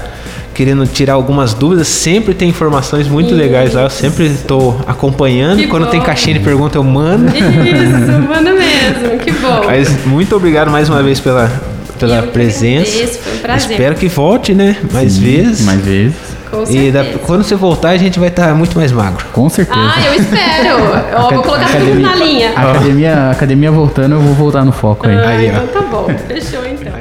[0.61, 3.81] querendo tirar algumas dúvidas, sempre tem informações muito legais lá.
[3.85, 5.57] Eu sempre estou acompanhando.
[5.57, 6.05] Que Quando tem bom.
[6.05, 7.29] caixinha de pergunta, eu mando.
[7.35, 9.63] Isso, manda mesmo, que bom.
[9.65, 11.51] Mas muito obrigado mais uma vez pela,
[11.99, 12.91] pela Eu que presença.
[12.91, 13.71] agradeço, foi um prazer.
[13.71, 14.77] Espero que volte, né?
[14.93, 15.63] Mais vezes.
[15.65, 16.15] Mais vezes.
[16.51, 19.25] Com E da- quando você voltar, a gente vai estar muito mais magro.
[19.33, 19.81] Com certeza.
[19.81, 20.77] Ah, eu espero.
[21.17, 22.53] Ó, vou colocar tudo na linha.
[22.55, 25.17] A academia, academia voltando, eu vou voltar no foco aí.
[25.17, 25.63] Ah, Aí, ó.
[25.63, 26.07] então tá bom.
[26.29, 26.93] Fechou então.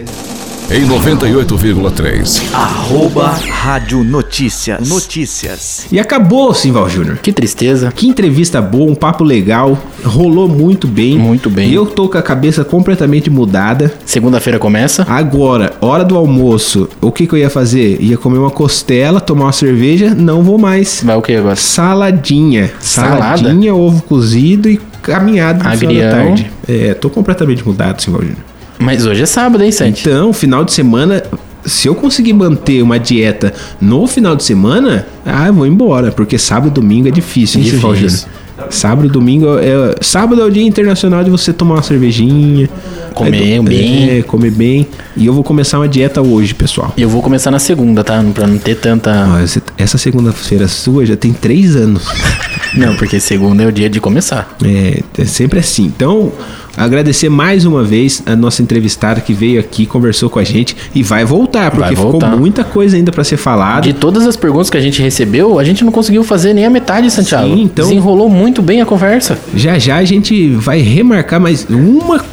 [0.72, 2.54] Em 98,3.
[2.54, 4.88] Arroba Rádio Notícias.
[4.88, 5.88] Notícias.
[5.92, 7.18] E acabou, Simval Júnior.
[7.18, 7.92] Que tristeza.
[7.92, 9.76] Que entrevista boa, um papo legal.
[10.04, 11.18] Rolou muito bem.
[11.18, 11.72] Muito bem.
[11.72, 13.92] E eu tô com a cabeça completamente mudada.
[14.06, 15.08] Segunda-feira começa.
[15.10, 17.98] Agora, hora do almoço, o que, que eu ia fazer?
[18.00, 21.02] Ia comer uma costela, tomar uma cerveja, não vou mais.
[21.04, 21.56] Vai o que agora?
[21.56, 22.72] Saladinha.
[22.80, 23.40] Salada?
[23.40, 26.52] Saladinha, ovo cozido e caminhada no final da tarde.
[26.68, 28.49] É, tô completamente mudado, Simval Júnior.
[28.80, 30.02] Mas hoje é sábado, hein, Santi?
[30.08, 31.22] Então, final de semana,
[31.66, 36.38] se eu conseguir manter uma dieta no final de semana, ah, eu vou embora, porque
[36.38, 37.62] sábado e domingo é difícil?
[37.62, 38.28] Difícil.
[38.70, 39.96] Sábado e domingo é.
[40.02, 42.70] Sábado é o dia internacional de você tomar uma cervejinha.
[43.14, 44.10] Comer do- bem.
[44.18, 44.86] É, comer bem.
[45.16, 46.94] E eu vou começar uma dieta hoje, pessoal.
[46.98, 48.22] E eu vou começar na segunda, tá?
[48.34, 49.40] Pra não ter tanta.
[49.42, 52.06] Esse- essa segunda-feira sua já tem três anos.
[52.76, 54.54] Não, porque segunda é o dia de começar.
[54.64, 55.86] É, é sempre assim.
[55.86, 56.30] Então,
[56.84, 61.04] agradecer mais uma vez a nossa entrevistada que veio aqui, conversou com a gente e
[61.04, 62.28] vai voltar, porque Vai voltar.
[62.28, 63.82] ficou muita coisa ainda pra ser falada.
[63.82, 66.70] De todas as perguntas que a gente recebeu, a gente não conseguiu fazer nem a
[66.70, 67.54] metade, Santiago.
[67.54, 69.38] Sim, então- Desenrolou muito bem a conversa.
[69.56, 72.24] Já já a gente vai remarcar mais uma,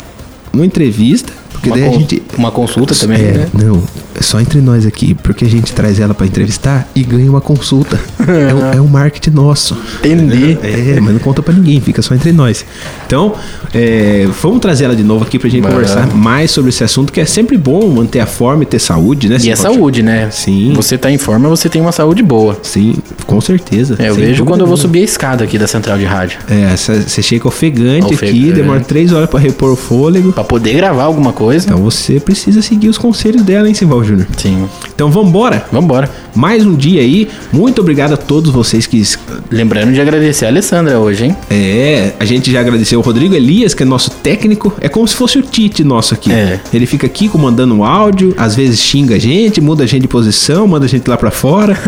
[0.52, 1.32] uma entrevista,
[1.69, 2.23] porque Uma, daí a gente.
[2.39, 3.47] uma consulta também, É, né?
[3.55, 3.83] não,
[4.15, 7.41] é só entre nós aqui, porque a gente traz ela pra entrevistar e ganha uma
[7.41, 7.99] consulta.
[8.27, 9.77] é, um, é um marketing nosso.
[9.99, 10.59] Entendi.
[10.63, 12.65] É, mas não conta pra ninguém, fica só entre nós.
[13.07, 13.35] Então,
[13.75, 17.21] é, vamos trazer ela de novo aqui pra gente conversar mais sobre esse assunto, que
[17.21, 19.37] é sempre bom manter a forma e ter saúde, né?
[19.41, 19.75] E é Simval?
[19.75, 20.29] saúde, né?
[20.31, 20.73] Sim.
[20.75, 22.59] Você tá em forma, você tem uma saúde boa.
[22.63, 22.95] Sim,
[23.27, 23.97] com certeza.
[23.99, 26.39] É, eu vejo quando eu vou subir a escada aqui da central de rádio.
[26.49, 28.53] É, você chega ofegante, aqui, Ofegante.
[28.53, 30.33] demora três horas pra repor o fôlego.
[30.33, 31.56] Pra poder gravar alguma coisa.
[31.65, 34.27] Então você precisa seguir os conselhos dela, hein, Simval Júnior?
[34.37, 34.69] Sim.
[34.95, 35.65] Então vambora.
[35.73, 36.11] Vambora.
[36.35, 37.28] Mais um dia aí.
[37.53, 39.03] Muito obrigado a todos vocês que.
[39.51, 41.37] Lembrando de agradecer a Alessandra hoje, hein?
[41.51, 44.73] É, a gente já agradeceu o Rodrigo Elias, que é nosso técnico.
[44.81, 46.31] É como se fosse o Tite nosso aqui.
[46.33, 46.61] É.
[46.73, 50.09] Ele fica aqui comandando o áudio, às vezes xinga a gente, muda a gente de
[50.09, 51.77] posição, manda a gente lá pra fora.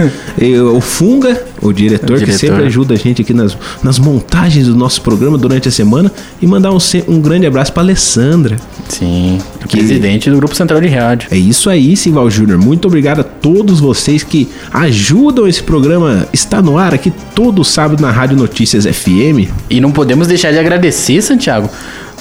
[0.75, 2.39] O Funga, o diretor, O que diretor.
[2.39, 6.11] sempre ajuda a gente aqui nas, nas montagens do nosso programa durante a semana.
[6.41, 6.79] E mandar um,
[7.09, 8.57] um grande abraço pra Alessandra.
[8.89, 9.39] Sim.
[9.69, 11.29] Que- Presidente do Grupo Central de Rádio.
[11.31, 12.59] É isso aí, Simval Júnior.
[12.59, 18.01] Muito obrigado a todos vocês que ajudam esse programa estar no ar aqui todo sábado
[18.01, 19.49] na Rádio Notícias FM.
[19.71, 21.69] E não podemos deixar de agradecer, Santiago,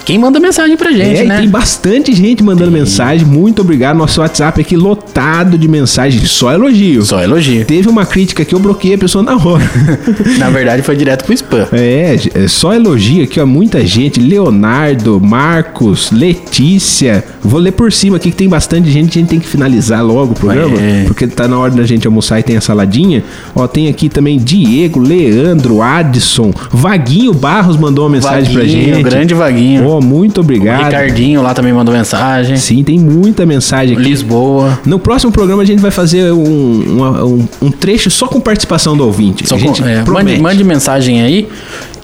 [0.08, 1.40] quem manda mensagem pra gente, é, né?
[1.40, 3.28] tem bastante gente mandando mensagem.
[3.28, 3.98] Muito obrigado.
[3.98, 7.04] Nosso WhatsApp aqui lotado de mensagens, só elogio.
[7.04, 7.66] Só elogio.
[7.66, 9.70] Teve uma crítica que eu bloqueei a pessoa na hora.
[10.40, 11.68] Na verdade, foi direto pro spam.
[11.74, 13.46] É, é só elogio aqui, ó.
[13.46, 14.18] Muita gente.
[14.18, 17.22] Leonardo, Marcos, Letícia.
[17.44, 19.20] Vou ler por cima aqui que tem bastante gente.
[19.20, 20.80] A gente tem que finalizar logo o programa.
[20.80, 21.04] É.
[21.06, 23.26] Porque tá na hora da gente almoçar e tem a saladinha.
[23.54, 26.54] Ó, tem aqui também Diego, Leandro, Adson.
[26.72, 29.04] Vaguinho Barros mandou uma mensagem pra Vaguinho, gente.
[29.04, 29.86] grande Vaguinho.
[29.86, 30.86] Ó, muito O obrigado.
[30.86, 32.58] Ricardinho lá também mandou mensagem.
[32.58, 34.04] Sim, tem muita mensagem aqui.
[34.08, 34.80] Lisboa.
[34.86, 39.06] No próximo programa a gente vai fazer um, um, um trecho só com participação do
[39.06, 39.48] ouvinte.
[39.48, 41.48] Só a com- gente é, mande, mande mensagem aí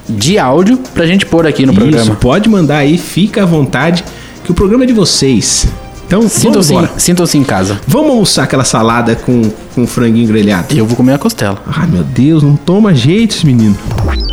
[0.10, 2.15] de áudio pra gente pôr aqui no Isso, programa.
[2.15, 4.03] pode mandar aí, fica à vontade,
[4.44, 5.68] que o programa é de vocês.
[6.06, 6.92] Então, Sintam-se embora.
[6.98, 7.80] sintam-se em casa.
[7.88, 9.42] Vamos almoçar aquela salada com,
[9.74, 10.76] com franguinho grelhado.
[10.76, 11.62] Eu vou comer a costela.
[11.66, 13.76] Ai, meu Deus, não toma jeito esse menino.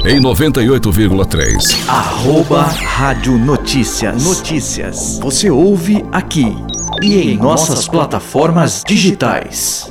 [0.04, 1.76] Em 98,3.
[1.88, 4.22] Arroba Rádio Notícias.
[4.24, 5.18] Notícias.
[5.22, 6.56] Você ouve aqui
[7.02, 9.90] e em nossas plataformas digitais.